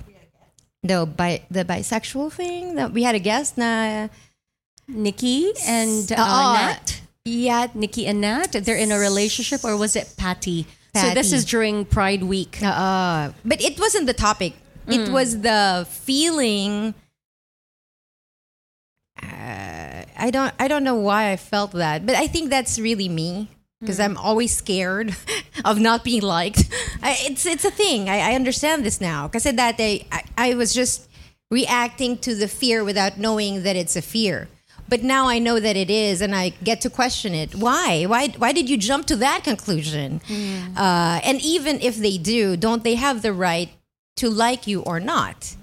the 0.83 1.07
bi- 1.07 1.43
the 1.51 1.65
bisexual 1.65 2.31
thing 2.33 2.75
that 2.77 2.93
we 2.93 3.05
had 3.05 3.15
a 3.15 3.19
guest 3.25 3.57
na 3.57 4.09
Nikki 4.89 5.53
and 5.67 6.11
uh, 6.13 6.17
Oo. 6.17 6.53
Nat. 6.57 7.01
Yeah, 7.25 7.67
Nikki 7.75 8.07
and 8.07 8.21
Nat. 8.21 8.53
They're 8.53 8.77
in 8.77 8.91
a 8.91 8.99
relationship, 8.99 9.63
or 9.65 9.77
was 9.77 9.95
it 9.97 10.15
Patty? 10.17 10.67
So 10.97 11.11
this 11.15 11.31
is 11.33 11.45
during 11.45 11.85
Pride 11.85 12.25
Week. 12.25 12.59
Uh, 12.61 13.31
but 13.45 13.61
it 13.63 13.79
wasn't 13.79 14.07
the 14.07 14.15
topic. 14.15 14.55
It 14.89 15.07
Mm. 15.07 15.13
was 15.13 15.41
the 15.47 15.87
feeling. 15.89 16.95
Uh, 19.23 20.03
I 20.17 20.31
don't. 20.33 20.53
I 20.59 20.67
don't 20.67 20.83
know 20.83 20.97
why 20.97 21.31
I 21.31 21.37
felt 21.37 21.73
that, 21.73 22.07
but 22.07 22.17
I 22.17 22.27
think 22.27 22.51
that's 22.51 22.79
really 22.81 23.09
me 23.09 23.49
because 23.81 24.01
I'm 24.01 24.17
always 24.17 24.57
scared 24.57 25.15
of 25.65 25.79
not 25.79 26.03
being 26.03 26.23
liked. 26.23 26.65
I, 27.03 27.15
it's 27.31 27.47
it's 27.47 27.65
a 27.65 27.71
thing. 27.71 28.09
I, 28.09 28.33
I 28.33 28.35
understand 28.35 28.83
this 28.85 29.01
now 29.01 29.29
because 29.29 29.45
that 29.45 29.77
day 29.77 30.07
I, 30.11 30.23
I 30.37 30.55
was 30.55 30.73
just 30.75 31.07
reacting 31.51 32.19
to 32.27 32.35
the 32.35 32.49
fear 32.49 32.83
without 32.83 33.19
knowing 33.19 33.63
that 33.63 33.77
it's 33.77 33.95
a 33.95 34.03
fear. 34.03 34.49
But 34.89 35.03
now 35.03 35.29
I 35.29 35.39
know 35.39 35.61
that 35.61 35.77
it 35.77 35.91
is, 35.91 36.23
and 36.23 36.35
I 36.35 36.51
get 36.65 36.81
to 36.83 36.91
question 36.91 37.35
it. 37.35 37.55
Why? 37.55 38.05
Why? 38.05 38.29
Why 38.29 38.53
did 38.53 38.71
you 38.71 38.79
jump 38.79 39.07
to 39.07 39.17
that 39.17 39.45
conclusion? 39.45 40.21
Uh, 40.77 41.21
and 41.23 41.41
even 41.43 41.81
if 41.81 41.97
they 41.97 42.17
do, 42.17 42.57
don't 42.57 42.85
they 42.85 42.95
have 42.95 43.23
the 43.23 43.33
right 43.33 43.69
to 44.17 44.31
like 44.31 44.67
you 44.67 44.81
or 44.83 44.99
not? 45.01 45.57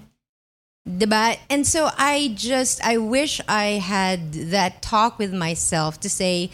Diba? 0.88 1.38
And 1.50 1.66
so 1.66 1.90
I 1.98 2.32
just, 2.36 2.80
I 2.86 2.96
wish 2.98 3.40
I 3.48 3.82
had 3.82 4.32
that 4.32 4.82
talk 4.82 5.18
with 5.18 5.34
myself 5.34 5.98
to 6.00 6.08
say, 6.08 6.50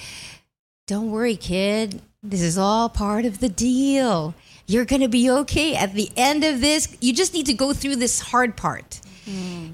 don't 0.87 1.11
worry, 1.11 1.37
kid. 1.37 2.01
This 2.23 2.41
is 2.41 2.57
all 2.57 2.89
part 2.89 3.27
of 3.27 3.41
the 3.41 3.49
deal. 3.51 4.35
You're 4.67 4.87
going 4.87 5.03
to 5.03 5.09
be 5.09 5.29
okay. 5.29 5.77
At 5.77 5.93
the 5.93 6.11
end 6.17 6.45
of 6.45 6.61
this, 6.63 6.97
you 7.01 7.13
just 7.13 7.35
need 7.35 7.47
to 7.47 7.53
go 7.53 7.75
through 7.75 7.97
this 7.97 8.21
hard 8.21 8.57
part. 8.57 9.01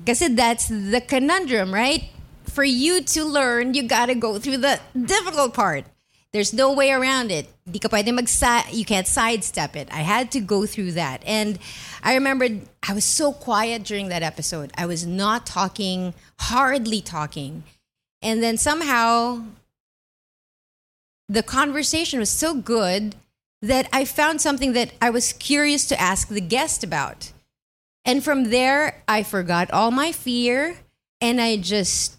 Because 0.04 0.20
that's 0.34 0.66
the 0.68 1.00
conundrum, 1.06 1.72
right? 1.72 2.10
For 2.58 2.64
you 2.64 3.02
to 3.02 3.24
learn, 3.24 3.74
you 3.74 3.84
got 3.84 4.06
to 4.06 4.16
go 4.16 4.40
through 4.40 4.56
the 4.56 4.80
difficult 5.00 5.54
part. 5.54 5.84
There's 6.32 6.52
no 6.52 6.72
way 6.72 6.90
around 6.90 7.30
it. 7.30 7.46
You 7.72 7.78
can't 7.78 9.06
sidestep 9.06 9.76
it. 9.76 9.88
I 9.92 10.00
had 10.00 10.32
to 10.32 10.40
go 10.40 10.66
through 10.66 10.90
that. 10.92 11.22
And 11.24 11.60
I 12.02 12.14
remembered 12.14 12.62
I 12.82 12.94
was 12.94 13.04
so 13.04 13.32
quiet 13.32 13.84
during 13.84 14.08
that 14.08 14.24
episode. 14.24 14.72
I 14.76 14.86
was 14.86 15.06
not 15.06 15.46
talking, 15.46 16.14
hardly 16.40 17.00
talking. 17.00 17.62
And 18.22 18.42
then 18.42 18.56
somehow 18.56 19.44
the 21.28 21.44
conversation 21.44 22.18
was 22.18 22.28
so 22.28 22.54
good 22.54 23.14
that 23.62 23.88
I 23.92 24.04
found 24.04 24.40
something 24.40 24.72
that 24.72 24.94
I 25.00 25.10
was 25.10 25.32
curious 25.32 25.86
to 25.86 26.00
ask 26.00 26.26
the 26.26 26.40
guest 26.40 26.82
about. 26.82 27.30
And 28.04 28.24
from 28.24 28.50
there, 28.50 29.04
I 29.06 29.22
forgot 29.22 29.70
all 29.70 29.92
my 29.92 30.10
fear 30.10 30.78
and 31.20 31.40
I 31.40 31.56
just, 31.56 32.17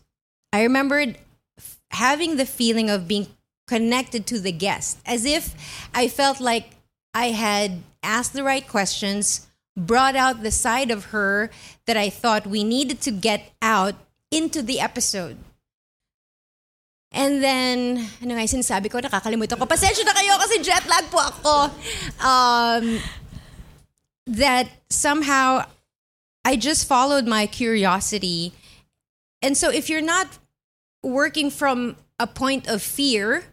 I 0.51 0.63
remembered 0.63 1.17
f- 1.57 1.79
having 1.91 2.37
the 2.37 2.45
feeling 2.45 2.89
of 2.89 3.07
being 3.07 3.27
connected 3.67 4.25
to 4.27 4.39
the 4.39 4.51
guest 4.51 4.97
as 5.05 5.25
if 5.25 5.53
I 5.93 6.07
felt 6.07 6.41
like 6.41 6.75
I 7.13 7.31
had 7.31 7.83
asked 8.01 8.33
the 8.33 8.43
right 8.43 8.67
questions, 8.67 9.47
brought 9.77 10.15
out 10.15 10.41
the 10.41 10.51
side 10.51 10.91
of 10.91 11.05
her 11.15 11.49
that 11.85 11.97
I 11.97 12.09
thought 12.09 12.47
we 12.47 12.63
needed 12.63 13.01
to 13.01 13.11
get 13.11 13.51
out 13.61 13.95
into 14.31 14.61
the 14.61 14.79
episode. 14.79 15.37
And 17.11 17.41
then, 17.41 18.05
ano 18.21 18.37
nga 18.37 18.45
sinasabi 18.45 18.89
ko, 18.89 19.01
nakakalimutan 19.01 19.57
ko. 19.57 19.65
Pasensya 19.65 20.05
na 20.05 20.13
kayo 20.13 20.37
kasi 20.37 20.61
jet 20.61 20.85
lag 20.85 21.09
po 21.09 21.17
ako. 21.17 21.55
Um, 22.21 23.01
that 24.29 24.69
somehow 24.89 25.65
I 26.45 26.55
just 26.55 26.85
followed 26.85 27.25
my 27.25 27.49
curiosity. 27.49 28.53
And 29.41 29.57
so 29.57 29.69
if 29.69 29.89
you're 29.89 30.01
not 30.01 30.39
working 31.03 31.49
from 31.49 31.95
a 32.19 32.27
point 32.27 32.67
of 32.67 32.81
fear, 32.81 33.43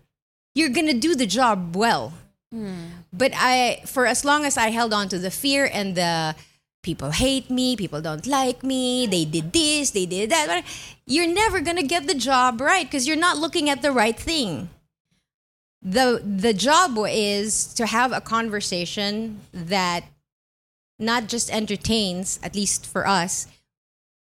you're 0.55 0.68
going 0.68 0.87
to 0.87 0.99
do 0.99 1.14
the 1.14 1.26
job 1.26 1.76
well. 1.76 2.12
Hmm. 2.53 3.05
But 3.12 3.32
I, 3.34 3.82
for 3.87 4.07
as 4.07 4.24
long 4.24 4.45
as 4.45 4.57
I 4.57 4.70
held 4.70 4.93
on 4.93 5.09
to 5.11 5.18
the 5.18 5.30
fear 5.30 5.68
and 5.72 5.95
the 5.95 6.34
people 6.82 7.11
hate 7.11 7.51
me, 7.51 7.76
people 7.76 8.01
don't 8.01 8.26
like 8.26 8.62
me, 8.62 9.07
they 9.07 9.24
did 9.24 9.53
this, 9.53 9.91
they 9.91 10.07
did 10.07 10.30
that, 10.30 10.64
you're 11.05 11.26
never 11.26 11.61
gonna 11.61 11.82
get 11.82 12.07
the 12.07 12.14
job 12.14 12.61
right 12.61 12.87
because 12.87 13.07
you're 13.07 13.16
not 13.16 13.39
looking 13.39 13.68
at 13.68 13.82
the 13.82 13.91
right 13.91 14.16
thing. 14.16 14.70
The 15.82 16.22
the 16.24 16.55
job 16.55 16.97
is 17.09 17.74
to 17.74 17.87
have 17.87 18.12
a 18.12 18.20
conversation 18.20 19.41
that 19.53 20.05
not 20.99 21.26
just 21.26 21.51
entertains, 21.51 22.39
at 22.43 22.55
least 22.55 22.87
for 22.87 23.07
us, 23.07 23.47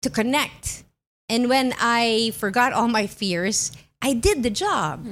to 0.02 0.10
connect. 0.10 0.84
And 1.28 1.48
when 1.48 1.74
I 1.78 2.32
forgot 2.36 2.72
all 2.72 2.88
my 2.88 3.06
fears, 3.06 3.72
I 4.00 4.14
did 4.14 4.42
the 4.42 4.50
job. 4.50 5.06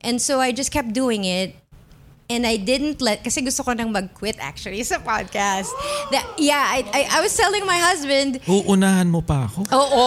And 0.00 0.22
so 0.22 0.38
I 0.40 0.52
just 0.52 0.70
kept 0.70 0.92
doing 0.94 1.24
it. 1.24 1.54
And 2.30 2.44
I 2.46 2.60
didn't 2.60 3.00
let, 3.00 3.24
kasi 3.24 3.40
gusto 3.40 3.64
ko 3.64 3.72
nang 3.72 3.90
mag-quit 3.90 4.36
actually 4.38 4.84
sa 4.86 5.00
podcast. 5.00 5.72
That, 6.12 6.28
yeah, 6.36 6.60
I, 6.60 6.84
I, 6.92 7.00
I 7.18 7.20
was 7.24 7.32
telling 7.34 7.64
my 7.64 7.80
husband, 7.80 8.44
Uunahan 8.44 9.08
mo 9.08 9.24
pa 9.24 9.48
ako? 9.48 9.64
Oo, 9.72 10.06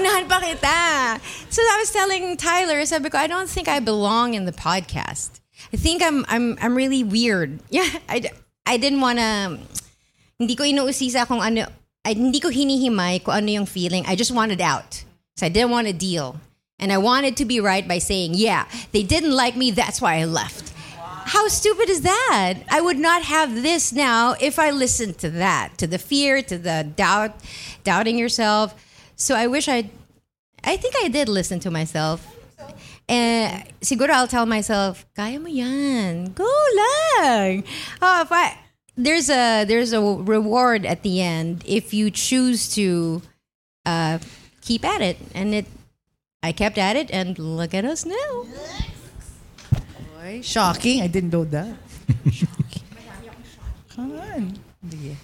unahan 0.00 0.24
pa 0.24 0.40
kita. 0.40 1.20
So 1.52 1.60
I 1.60 1.76
was 1.76 1.92
telling 1.92 2.40
Tyler, 2.40 2.80
sabi 2.88 3.12
ko, 3.12 3.20
I 3.20 3.28
don't 3.28 3.52
think 3.52 3.68
I 3.68 3.84
belong 3.84 4.32
in 4.32 4.48
the 4.48 4.56
podcast. 4.56 5.44
I 5.72 5.76
think 5.76 6.00
I'm 6.00 6.24
I'm 6.32 6.56
I'm 6.56 6.72
really 6.72 7.04
weird. 7.04 7.60
Yeah, 7.68 7.88
I, 8.08 8.32
I 8.64 8.80
didn't 8.80 9.04
wanna, 9.04 9.60
hindi 10.40 10.56
ko 10.56 10.64
inuusisa 10.64 11.28
kung 11.28 11.44
ano, 11.44 11.68
I, 12.06 12.14
hindi 12.14 12.38
ko 12.38 12.54
hinihimay 12.54 13.26
kung 13.26 13.34
ano 13.34 13.50
yung 13.50 13.66
feeling. 13.66 14.06
I 14.06 14.14
just 14.14 14.30
wanted 14.30 14.62
out. 14.62 15.02
So 15.34 15.46
I 15.46 15.50
didn't 15.50 15.74
want 15.74 15.88
to 15.88 15.92
deal. 15.92 16.38
And 16.78 16.92
I 16.92 16.98
wanted 16.98 17.36
to 17.38 17.44
be 17.44 17.58
right 17.58 17.86
by 17.86 17.98
saying, 17.98 18.34
yeah, 18.34 18.68
they 18.92 19.02
didn't 19.02 19.34
like 19.34 19.56
me, 19.56 19.72
that's 19.72 20.00
why 20.00 20.22
I 20.22 20.24
left. 20.24 20.72
How 21.26 21.48
stupid 21.48 21.90
is 21.90 22.02
that? 22.02 22.62
I 22.70 22.80
would 22.80 22.98
not 22.98 23.22
have 23.22 23.62
this 23.62 23.92
now 23.92 24.36
if 24.38 24.60
I 24.60 24.70
listened 24.70 25.18
to 25.18 25.30
that, 25.30 25.76
to 25.78 25.86
the 25.88 25.98
fear, 25.98 26.42
to 26.42 26.56
the 26.56 26.86
doubt, 26.86 27.34
doubting 27.82 28.16
yourself. 28.16 28.74
So 29.16 29.34
I 29.34 29.48
wish 29.48 29.68
I, 29.68 29.90
I 30.62 30.76
think 30.76 30.94
I 31.02 31.08
did 31.08 31.28
listen 31.28 31.58
to 31.60 31.70
myself. 31.70 32.22
And 33.08 33.64
siguro 33.80 34.10
I'll 34.10 34.28
tell 34.28 34.46
myself, 34.46 35.06
kaya 35.16 35.40
mo 35.40 35.48
yan. 35.48 36.32
Go 36.32 36.46
lang. 36.76 37.64
Oh, 38.00 38.22
if 38.22 38.30
I, 38.30 38.58
there's 38.96 39.28
a 39.30 39.64
there's 39.64 39.92
a 39.92 40.00
reward 40.00 40.86
at 40.86 41.02
the 41.02 41.20
end 41.20 41.62
if 41.66 41.92
you 41.92 42.10
choose 42.10 42.74
to 42.74 43.22
uh, 43.84 44.18
keep 44.62 44.84
at 44.84 45.00
it, 45.00 45.18
and 45.34 45.54
it. 45.54 45.66
I 46.42 46.52
kept 46.52 46.78
at 46.78 46.96
it, 46.96 47.10
and 47.10 47.38
look 47.38 47.74
at 47.74 47.84
us 47.84 48.04
now. 48.04 48.46
Ay, 50.20 50.40
shocking. 50.42 51.02
I 51.02 51.06
didn't 51.08 51.32
know 51.32 51.44
that. 51.44 51.76
Come 53.90 54.12
on. 54.18 54.58
Sige. 54.88 55.16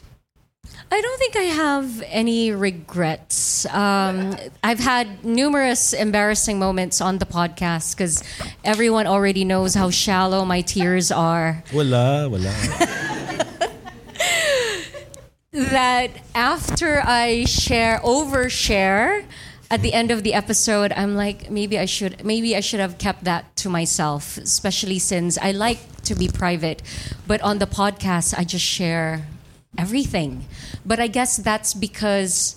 I 0.91 1.01
don't 1.01 1.19
think 1.19 1.37
I 1.37 1.43
have 1.43 2.03
any 2.07 2.51
regrets. 2.53 3.65
Um, 3.67 4.37
I've 4.63 4.79
had 4.79 5.25
numerous 5.25 5.95
embarrassing 5.95 6.59
moments 6.59 7.01
on 7.01 7.17
the 7.19 7.25
podcast 7.25 7.97
because 7.97 8.23
everyone 8.63 9.07
already 9.07 9.45
knows 9.45 9.75
how 9.75 9.89
shallow 9.89 10.45
my 10.45 10.61
tears 10.61 11.11
are. 11.11 11.65
Wala, 11.73 12.29
wala. 12.29 12.53
That 15.53 16.11
after 16.35 17.03
I 17.05 17.45
share 17.45 18.01
overshare 18.01 19.25
at 19.71 19.83
the 19.83 19.93
end 19.93 20.11
of 20.11 20.23
the 20.23 20.35
episode, 20.35 20.93
I'm 20.93 21.15
like 21.15 21.51
maybe 21.51 21.79
I 21.79 21.85
should 21.85 22.25
maybe 22.25 22.57
I 22.57 22.61
should 22.61 22.81
have 22.81 22.99
kept 22.99 23.25
that 23.25 23.55
to 23.57 23.69
myself, 23.69 24.39
especially 24.39 24.99
since 24.99 25.39
I 25.39 25.53
like 25.53 26.03
to 26.05 26.15
be 26.15 26.29
private. 26.29 26.83
But 27.27 27.41
on 27.43 27.59
the 27.59 27.67
podcast, 27.67 28.35
I 28.37 28.45
just 28.45 28.65
share 28.65 29.27
everything. 29.77 30.47
But 30.85 31.01
I 31.01 31.07
guess 31.07 31.37
that's 31.37 31.75
because 31.75 32.57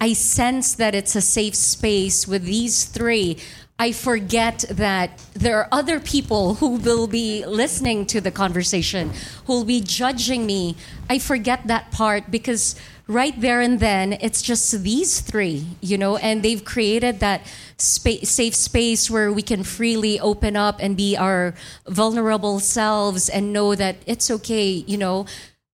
I 0.00 0.12
sense 0.12 0.74
that 0.74 0.94
it's 0.94 1.16
a 1.16 1.20
safe 1.20 1.54
space 1.54 2.28
with 2.28 2.44
these 2.44 2.84
three. 2.84 3.38
I 3.78 3.92
forget 3.92 4.64
that 4.70 5.22
there 5.34 5.58
are 5.58 5.68
other 5.70 6.00
people 6.00 6.54
who 6.54 6.76
will 6.76 7.06
be 7.06 7.44
listening 7.44 8.06
to 8.06 8.22
the 8.22 8.30
conversation, 8.30 9.12
who 9.44 9.52
will 9.52 9.64
be 9.64 9.82
judging 9.82 10.46
me. 10.46 10.76
I 11.10 11.18
forget 11.18 11.66
that 11.66 11.92
part 11.92 12.30
because 12.30 12.74
right 13.06 13.38
there 13.38 13.60
and 13.60 13.78
then, 13.78 14.14
it's 14.14 14.40
just 14.40 14.82
these 14.82 15.20
three, 15.20 15.66
you 15.82 15.98
know, 15.98 16.16
and 16.16 16.42
they've 16.42 16.64
created 16.64 17.20
that 17.20 17.46
safe 17.76 18.54
space 18.54 19.10
where 19.10 19.30
we 19.30 19.42
can 19.42 19.62
freely 19.62 20.18
open 20.20 20.56
up 20.56 20.78
and 20.80 20.96
be 20.96 21.14
our 21.14 21.54
vulnerable 21.86 22.58
selves 22.60 23.28
and 23.28 23.52
know 23.52 23.74
that 23.74 23.96
it's 24.06 24.30
okay, 24.30 24.68
you 24.68 24.96
know, 24.96 25.26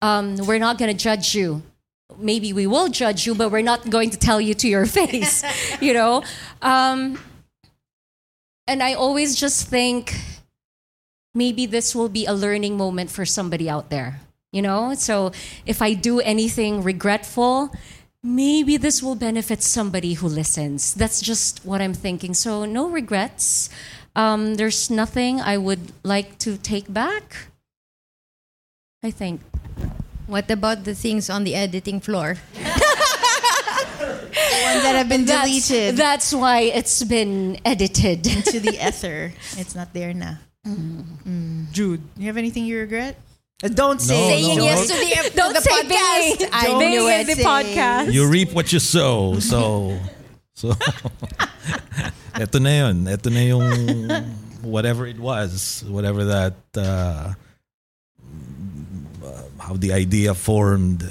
um, 0.02 0.36
we're 0.38 0.58
not 0.58 0.76
going 0.76 0.90
to 0.90 0.98
judge 0.98 1.34
you 1.34 1.62
maybe 2.18 2.52
we 2.52 2.66
will 2.66 2.88
judge 2.88 3.26
you, 3.26 3.34
but 3.34 3.50
we're 3.50 3.62
not 3.62 3.88
going 3.88 4.10
to 4.10 4.18
tell 4.18 4.38
you 4.38 4.52
to 4.52 4.68
your 4.68 4.84
face, 5.00 5.42
you 5.80 5.94
know? 5.94 6.22
Um, 6.60 7.18
and 8.66 8.82
I 8.82 8.94
always 8.94 9.34
just 9.34 9.68
think 9.68 10.14
maybe 11.34 11.66
this 11.66 11.94
will 11.94 12.08
be 12.08 12.26
a 12.26 12.32
learning 12.32 12.76
moment 12.76 13.10
for 13.10 13.24
somebody 13.24 13.68
out 13.68 13.90
there, 13.90 14.20
you 14.52 14.62
know? 14.62 14.94
So 14.94 15.32
if 15.66 15.82
I 15.82 15.94
do 15.94 16.20
anything 16.20 16.82
regretful, 16.82 17.70
maybe 18.22 18.76
this 18.76 19.02
will 19.02 19.16
benefit 19.16 19.62
somebody 19.62 20.14
who 20.14 20.28
listens. 20.28 20.94
That's 20.94 21.20
just 21.20 21.64
what 21.64 21.80
I'm 21.80 21.94
thinking. 21.94 22.34
So 22.34 22.64
no 22.64 22.88
regrets. 22.88 23.70
Um, 24.14 24.56
there's 24.56 24.90
nothing 24.90 25.40
I 25.40 25.56
would 25.56 25.92
like 26.04 26.38
to 26.40 26.56
take 26.56 26.92
back. 26.92 27.48
I 29.02 29.10
think. 29.10 29.40
What 30.26 30.50
about 30.50 30.84
the 30.84 30.94
things 30.94 31.28
on 31.28 31.44
the 31.44 31.54
editing 31.54 32.00
floor? 32.00 32.36
the 34.32 34.58
ones 34.64 34.82
that 34.82 34.94
have 34.96 35.08
been 35.08 35.24
That's- 35.26 35.46
deleted. 35.68 35.96
That's 35.96 36.32
why 36.32 36.60
it's 36.72 37.02
been 37.04 37.58
edited 37.64 38.24
to 38.24 38.60
the 38.60 38.78
ether. 38.80 39.32
It's 39.56 39.74
not 39.74 39.92
there 39.92 40.12
now. 40.14 40.38
Mm. 40.66 41.70
Jude, 41.72 42.00
you 42.16 42.26
have 42.26 42.36
anything 42.36 42.64
you 42.64 42.78
regret? 42.78 43.16
Uh, 43.64 43.68
Don't 43.68 44.00
say 44.00 44.14
No, 44.18 44.28
Saying 44.28 44.58
no. 44.58 44.64
yes 44.64 44.80
to 44.88 44.94
the, 44.94 45.30
to 45.30 45.36
Don't 45.36 45.54
the 45.54 45.60
say 45.60 45.70
podcast. 45.70 46.38
being- 46.38 46.50
I 46.52 46.66
being 46.78 46.90
knew 46.90 47.08
it. 47.08 47.26
the 47.26 47.42
podcast. 47.42 48.12
You 48.12 48.26
reap 48.28 48.52
what 48.52 48.72
you 48.72 48.78
sow. 48.78 49.38
So, 49.38 49.98
so, 50.54 50.70
eto 52.38 52.60
na 52.60 52.70
yun. 52.88 53.04
Eto 53.06 53.30
na 53.30 53.40
yung 53.40 54.32
whatever 54.62 55.06
it 55.06 55.18
was, 55.18 55.84
whatever 55.88 56.24
that, 56.26 56.54
uh, 56.76 57.34
how 59.58 59.74
the 59.76 59.92
idea 59.92 60.34
formed. 60.34 61.02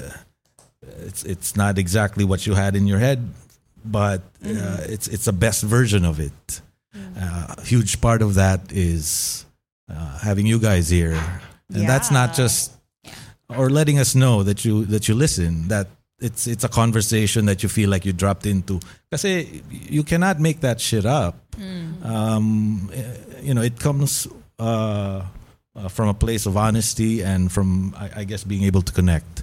It's 1.06 1.24
it's 1.24 1.56
not 1.56 1.78
exactly 1.78 2.24
what 2.24 2.46
you 2.46 2.54
had 2.54 2.76
in 2.76 2.86
your 2.86 2.98
head, 2.98 3.28
but 3.84 4.22
uh, 4.44 4.86
it's 4.88 5.08
it's 5.08 5.26
a 5.26 5.32
best 5.32 5.62
version 5.62 6.04
of 6.04 6.20
it. 6.20 6.60
Uh, 6.94 7.54
a 7.58 7.64
huge 7.64 8.00
part 8.00 8.22
of 8.22 8.34
that 8.34 8.72
is 8.72 9.44
uh, 9.90 10.18
having 10.18 10.46
you 10.46 10.58
guys 10.58 10.88
here, 10.88 11.18
and 11.72 11.88
that's 11.88 12.10
not 12.10 12.34
just 12.34 12.72
or 13.48 13.70
letting 13.70 13.98
us 13.98 14.14
know 14.14 14.42
that 14.42 14.64
you 14.64 14.84
that 14.86 15.08
you 15.08 15.14
listen 15.14 15.68
that 15.68 15.88
it's 16.20 16.46
it's 16.46 16.64
a 16.64 16.68
conversation 16.68 17.46
that 17.46 17.62
you 17.62 17.68
feel 17.68 17.90
like 17.90 18.04
you 18.04 18.12
dropped 18.12 18.46
into. 18.46 18.80
Kasi 19.10 19.62
you 19.70 20.04
cannot 20.04 20.38
make 20.38 20.60
that 20.60 20.80
shit 20.80 21.04
up. 21.04 21.34
Um, 22.04 22.90
eh, 22.94 23.02
you 23.42 23.54
know 23.54 23.62
it 23.62 23.78
comes 23.78 24.28
uh, 24.58 25.22
uh, 25.74 25.88
from 25.88 26.08
a 26.08 26.14
place 26.14 26.46
of 26.46 26.56
honesty 26.56 27.22
and 27.22 27.50
from 27.50 27.94
I, 27.98 28.22
I 28.22 28.24
guess 28.24 28.44
being 28.44 28.64
able 28.64 28.82
to 28.82 28.92
connect 28.92 29.42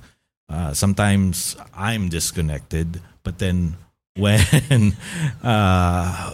uh, 0.50 0.74
sometimes 0.74 1.56
I'm 1.74 2.10
disconnected 2.10 3.02
but 3.24 3.40
then 3.40 3.78
when 4.16 4.42
uh, 5.44 6.32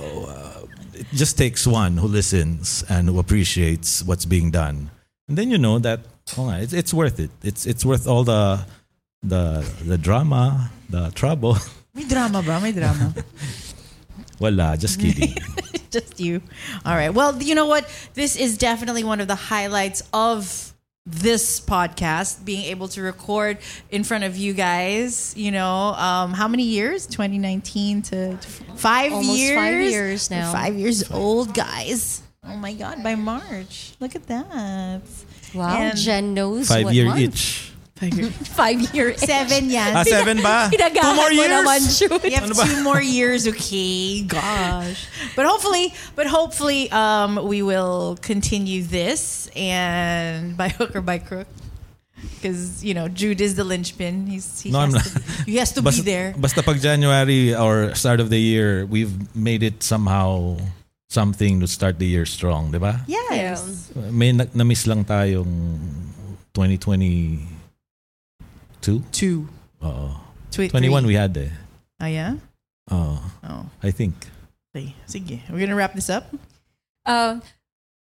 it 0.94 1.08
just 1.14 1.38
takes 1.38 1.68
one 1.68 1.98
who 1.98 2.08
listens 2.08 2.84
and 2.90 3.10
who 3.10 3.20
appreciates 3.20 4.04
what's 4.04 4.26
being 4.26 4.52
done 4.52 4.90
and 5.28 5.38
then 5.38 5.52
you 5.52 5.58
know 5.58 5.80
that 5.80 6.02
oh, 6.38 6.50
it's, 6.52 6.74
it's 6.74 6.94
worth 6.94 7.20
it 7.20 7.32
it's 7.44 7.66
it's 7.66 7.86
worth 7.86 8.08
all 8.08 8.24
the 8.24 8.66
the 9.24 9.66
the 9.86 9.98
drama 9.98 10.72
the 10.90 11.12
trouble 11.12 11.58
May 11.96 12.04
drama 12.04 12.44
ba? 12.44 12.60
May 12.60 12.74
drama. 12.74 13.16
wala 14.40 14.76
just 14.76 15.00
kidding 15.00 15.32
Just 15.90 16.20
you. 16.20 16.42
All 16.86 16.94
right. 16.94 17.14
Well, 17.14 17.42
you 17.42 17.56
know 17.56 17.68
what? 17.68 17.88
This 18.16 18.36
is 18.36 18.58
definitely 18.58 19.06
one 19.06 19.22
of 19.22 19.30
the 19.30 19.36
highlights 19.36 20.04
of 20.12 20.74
this 21.06 21.60
podcast 21.62 22.44
being 22.44 22.64
able 22.66 22.88
to 22.88 23.02
record 23.02 23.60
in 23.92 24.04
front 24.04 24.24
of 24.24 24.36
you 24.36 24.54
guys 24.54 25.36
you 25.38 25.52
know 25.52 25.94
um 25.94 26.34
how 26.34 26.48
many 26.48 26.64
years? 26.64 27.06
2019 27.06 28.02
to 28.02 28.38
five 28.76 29.14
Almost 29.14 29.38
years? 29.38 29.56
five 29.56 29.82
years 29.82 30.32
now. 30.32 30.52
five 30.52 30.74
years 30.76 31.12
old 31.12 31.54
guys. 31.54 32.24
Oh 32.44 32.56
my 32.58 32.74
god 32.74 33.04
by 33.04 33.14
march. 33.16 33.94
Look 34.00 34.16
at 34.16 34.26
that. 34.28 35.02
Wow, 35.54 35.78
And- 35.78 35.98
Jen 35.98 36.34
knows 36.34 36.68
five 36.70 36.86
what 36.86 36.94
year 36.96 37.06
month. 37.06 37.20
each 37.20 37.72
Five 37.96 38.92
year 38.92 39.16
Seven 39.24 39.70
yan. 39.72 39.96
ah 39.96 40.04
seven 40.04 40.44
ba 40.44 40.68
two 40.76 41.16
more 41.16 41.32
years 41.32 41.48
naman, 41.48 41.80
Jude. 41.96 42.24
We 42.28 42.32
have 42.36 42.52
two 42.52 42.84
more 42.84 43.00
years, 43.00 43.48
okay? 43.48 44.20
Gosh. 44.28 45.08
But 45.32 45.48
hopefully, 45.48 45.96
but 46.12 46.28
hopefully, 46.28 46.92
um, 46.92 47.40
we 47.48 47.64
will 47.64 48.20
continue 48.20 48.84
this 48.84 49.48
and 49.56 50.58
by 50.60 50.76
hook 50.76 50.92
or 50.92 51.00
by 51.00 51.20
crook. 51.24 51.48
Because, 52.36 52.84
you 52.84 52.92
know, 52.94 53.08
Jude 53.08 53.40
is 53.40 53.56
the 53.56 53.64
linchpin. 53.64 54.28
He's, 54.28 54.60
he, 54.60 54.72
No, 54.72 54.80
I'm 54.84 54.92
has 54.92 55.16
not. 55.16 55.24
to, 55.24 55.44
he 55.48 55.56
has 55.64 55.72
to 55.74 55.82
basta, 55.82 56.04
be 56.04 56.12
there. 56.12 56.36
basta 56.36 56.64
pag 56.64 56.82
January 56.84 57.56
or 57.56 57.96
start 57.96 58.20
of 58.20 58.28
the 58.30 58.40
year 58.40 58.84
we've 58.86 59.16
made 59.36 59.64
it 59.64 59.84
somehow 59.84 60.58
something 61.08 61.62
to 61.64 61.68
start 61.68 61.96
the 62.00 62.08
year 62.12 62.26
strong 62.28 62.72
di 62.76 62.78
ba 62.78 63.08
Yes. 63.08 63.88
may 64.12 64.34
na- 64.36 64.52
na-miss 64.52 64.84
lang 64.84 65.06
tayong 65.08 65.48
2022 66.52 67.55
Two. 68.86 69.02
Two. 69.12 69.48
Oo. 69.84 70.10
Twi- 70.52 70.70
21 70.70 71.02
three. 71.04 71.08
we 71.08 71.16
had 71.18 71.36
eh 71.38 71.50
Oh, 72.00 72.06
yeah? 72.06 72.36
Oo. 72.94 73.18
Oh. 73.44 73.66
I 73.82 73.90
think 73.90 74.14
Okay. 74.76 74.94
Sige. 75.08 75.42
We're 75.50 75.58
going 75.58 75.70
to 75.74 75.76
wrap 75.76 75.94
this 75.96 76.10
up. 76.10 76.26
Uh, 77.06 77.40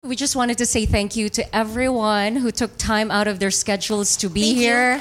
we 0.03 0.16
just 0.16 0.35
wanted 0.35 0.59
to 0.59 0.66
say 0.66 0.87
thank 0.87 1.14
you 1.14 1.28
to 1.28 1.43
everyone 1.55 2.35
who 2.37 2.51
took 2.51 2.76
time 2.78 3.11
out 3.12 3.28
of 3.28 3.39
their 3.39 3.51
schedules 3.53 4.16
to 4.16 4.28
be 4.28 4.41
Thank 4.41 4.57
you. 4.57 4.62
here. 4.62 5.01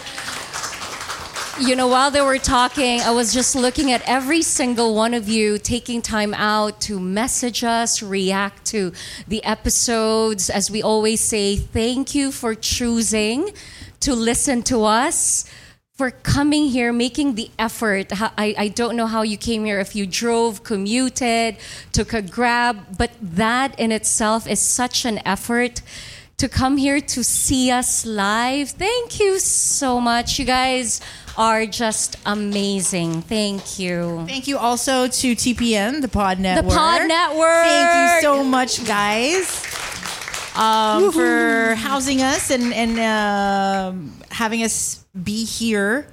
You. 1.60 1.76
know, 1.76 1.88
while 1.88 2.12
they 2.12 2.22
were 2.22 2.38
talking, 2.38 3.00
I 3.02 3.12
was 3.12 3.34
just 3.34 3.56
looking 3.56 3.92
at 3.92 4.02
every 4.06 4.42
single 4.44 4.94
one 4.94 5.14
of 5.16 5.28
you 5.30 5.58
taking 5.58 6.02
time 6.02 6.34
out 6.36 6.82
to 6.82 7.00
message 7.00 7.64
us, 7.64 8.04
react 8.04 8.66
to 8.76 8.92
the 9.28 9.42
episodes. 9.44 10.50
As 10.50 10.70
we 10.70 10.84
always 10.84 11.22
say, 11.22 11.56
thank 11.56 12.14
you 12.14 12.32
for 12.32 12.54
choosing 12.54 13.50
to 14.02 14.14
listen 14.14 14.62
to 14.64 14.84
us. 14.84 15.46
For 16.02 16.10
coming 16.10 16.66
here, 16.66 16.92
making 16.92 17.36
the 17.36 17.52
effort. 17.60 18.08
I, 18.20 18.56
I 18.58 18.68
don't 18.70 18.96
know 18.96 19.06
how 19.06 19.22
you 19.22 19.38
came 19.38 19.66
here, 19.66 19.80
if 19.80 19.96
you 19.96 20.08
drove, 20.08 20.64
commuted, 20.64 21.58
took 21.92 22.12
a 22.14 22.24
grab, 22.24 22.98
but 22.98 23.12
that 23.22 23.80
in 23.80 23.92
itself 23.92 24.48
is 24.48 24.60
such 24.60 25.06
an 25.06 25.20
effort 25.28 25.84
to 26.38 26.50
come 26.50 26.78
here 26.78 27.00
to 27.02 27.24
see 27.24 27.70
us 27.70 28.04
live. 28.04 28.72
Thank 28.72 29.20
you 29.20 29.38
so 29.38 30.02
much. 30.02 30.40
You 30.40 30.46
guys 30.46 31.02
are 31.38 31.68
just 31.68 32.16
amazing. 32.26 33.22
Thank 33.22 33.78
you. 33.78 34.26
Thank 34.26 34.48
you 34.48 34.58
also 34.58 35.06
to 35.06 35.36
TPN, 35.36 36.02
the 36.02 36.08
Pod 36.08 36.40
Network. 36.40 36.72
The 36.72 36.76
Pod 36.76 37.08
Network. 37.08 37.66
Thank 37.66 38.16
you 38.16 38.22
so 38.24 38.44
much, 38.44 38.84
guys, 38.88 39.46
um, 40.56 41.12
for 41.12 41.76
housing 41.76 42.24
us 42.24 42.50
and 42.50 42.74
and 42.74 42.98
um, 43.00 44.14
having 44.32 44.64
us 44.64 45.01
be 45.24 45.46
here. 45.46 46.08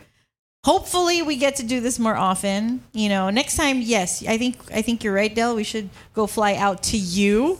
Hopefully, 0.65 1.23
we 1.23 1.37
get 1.37 1.57
to 1.57 1.63
do 1.63 1.81
this 1.81 1.99
more 1.99 2.17
often. 2.17 2.83
You 2.93 3.09
know, 3.09 3.31
next 3.31 3.57
time, 3.57 3.81
yes, 3.81 4.25
I 4.27 4.39
think 4.39 4.57
I 4.73 4.83
think 4.83 5.05
you're 5.05 5.15
right, 5.15 5.35
Del. 5.35 5.55
We 5.57 5.65
should 5.65 5.89
go 6.15 6.27
fly 6.27 6.55
out 6.57 6.83
to 6.85 6.97
you. 6.99 7.59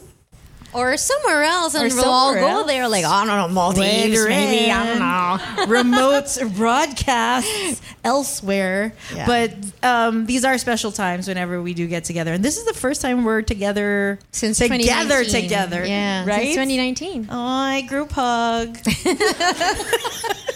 Or 0.75 0.99
somewhere 0.99 1.45
else, 1.45 1.75
and 1.75 1.91
Or 1.91 1.97
we'll 1.97 2.05
all 2.05 2.35
go 2.35 2.47
else. 2.47 2.67
there. 2.67 2.87
Like, 2.89 3.07
I 3.07 3.25
don't 3.25 3.39
know, 3.39 3.49
Maldives, 3.49 4.27
maybe. 4.27 4.71
I 4.71 4.85
don't 4.87 4.99
know. 4.99 5.67
remote 5.67 6.37
broadcasts 6.57 7.81
elsewhere. 8.05 8.93
Yeah. 9.15 9.27
But 9.27 9.55
um, 9.83 10.27
these 10.27 10.45
are 10.45 10.59
special 10.59 10.93
times 10.93 11.27
whenever 11.27 11.63
we 11.63 11.73
do 11.73 11.87
get 11.87 12.05
together, 12.05 12.35
and 12.35 12.45
this 12.45 12.59
is 12.59 12.67
the 12.67 12.75
first 12.75 13.01
time 13.01 13.25
we're 13.25 13.41
together 13.41 14.19
Since 14.31 14.59
together 14.59 15.25
2019. 15.25 15.43
together. 15.43 15.87
Yeah, 15.87 16.27
right. 16.27 16.55
since 16.55 16.69
2019. 16.69 17.29
Oh, 17.31 17.83
group 17.89 18.11
hug. 18.13 18.77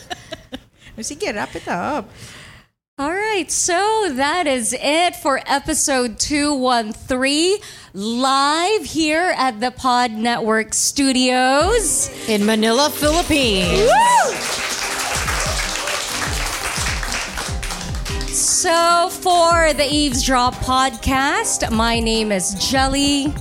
Sige, 0.99 1.35
wrap 1.35 1.55
it 1.57 1.67
up. 1.69 2.09
All 2.99 3.13
right, 3.13 3.51
so 3.51 4.11
that 4.13 4.47
is 4.47 4.77
it 4.79 5.17
for 5.17 5.41
episode 5.47 6.19
213 6.19 7.57
live 7.95 8.85
here 8.85 9.35
at 9.37 9.61
the 9.61 9.71
Pod 9.71 10.13
Network 10.13 10.75
studios. 10.75 12.11
In 12.29 12.45
Manila, 12.45 12.91
Philippines. 12.91 13.91
So, 18.29 19.09
for 19.11 19.73
the 19.73 19.87
Eavesdrop 19.91 20.55
podcast, 20.57 21.71
my 21.73 21.99
name 21.99 22.31
is 22.31 22.55
Jelly. 22.71 23.33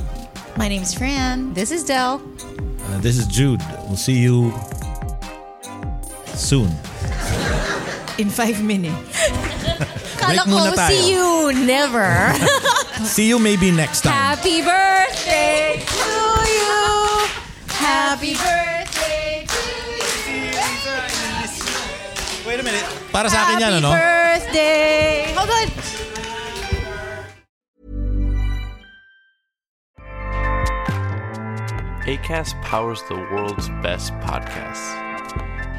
My 0.58 0.68
name 0.68 0.82
is 0.82 0.94
Fran. 0.94 1.54
This 1.54 1.72
is 1.72 1.84
Del. 1.84 2.22
uh, 2.88 2.98
this 3.00 3.18
is 3.18 3.28
Jude 3.28 3.62
we'll 3.88 3.96
see 3.96 4.18
you 4.18 4.52
soon 6.36 6.70
In 8.18 8.30
five 8.30 8.62
minutes. 8.62 9.32
break 10.22 10.46
muna 10.48 10.72
tayo 10.78 10.90
see 10.90 11.12
you 11.12 11.52
never. 11.66 12.10
see 13.04 13.28
you 13.28 13.40
maybe 13.40 13.72
next 13.72 14.02
time 14.02 14.14
Happy 14.14 14.62
birthday 14.62 15.82
to 15.82 16.14
you. 16.46 16.80
Happy 17.68 18.34
birthday 18.38 19.46
to 19.50 19.62
you. 20.30 20.54
wait 22.46 22.60
a 22.60 22.64
minute 22.64 22.86
para 23.12 23.28
sa 23.30 23.48
akin 23.48 23.58
yan 23.60 23.74
ano 23.82 23.92
birthday. 23.92 25.34
Oh, 25.36 25.46
Hold 25.46 25.52
on. 25.52 25.68
ACAST 32.02 32.60
powers 32.66 33.02
the 33.08 33.16
world's 33.32 33.70
best 33.86 34.12
podcasts. 34.26 35.11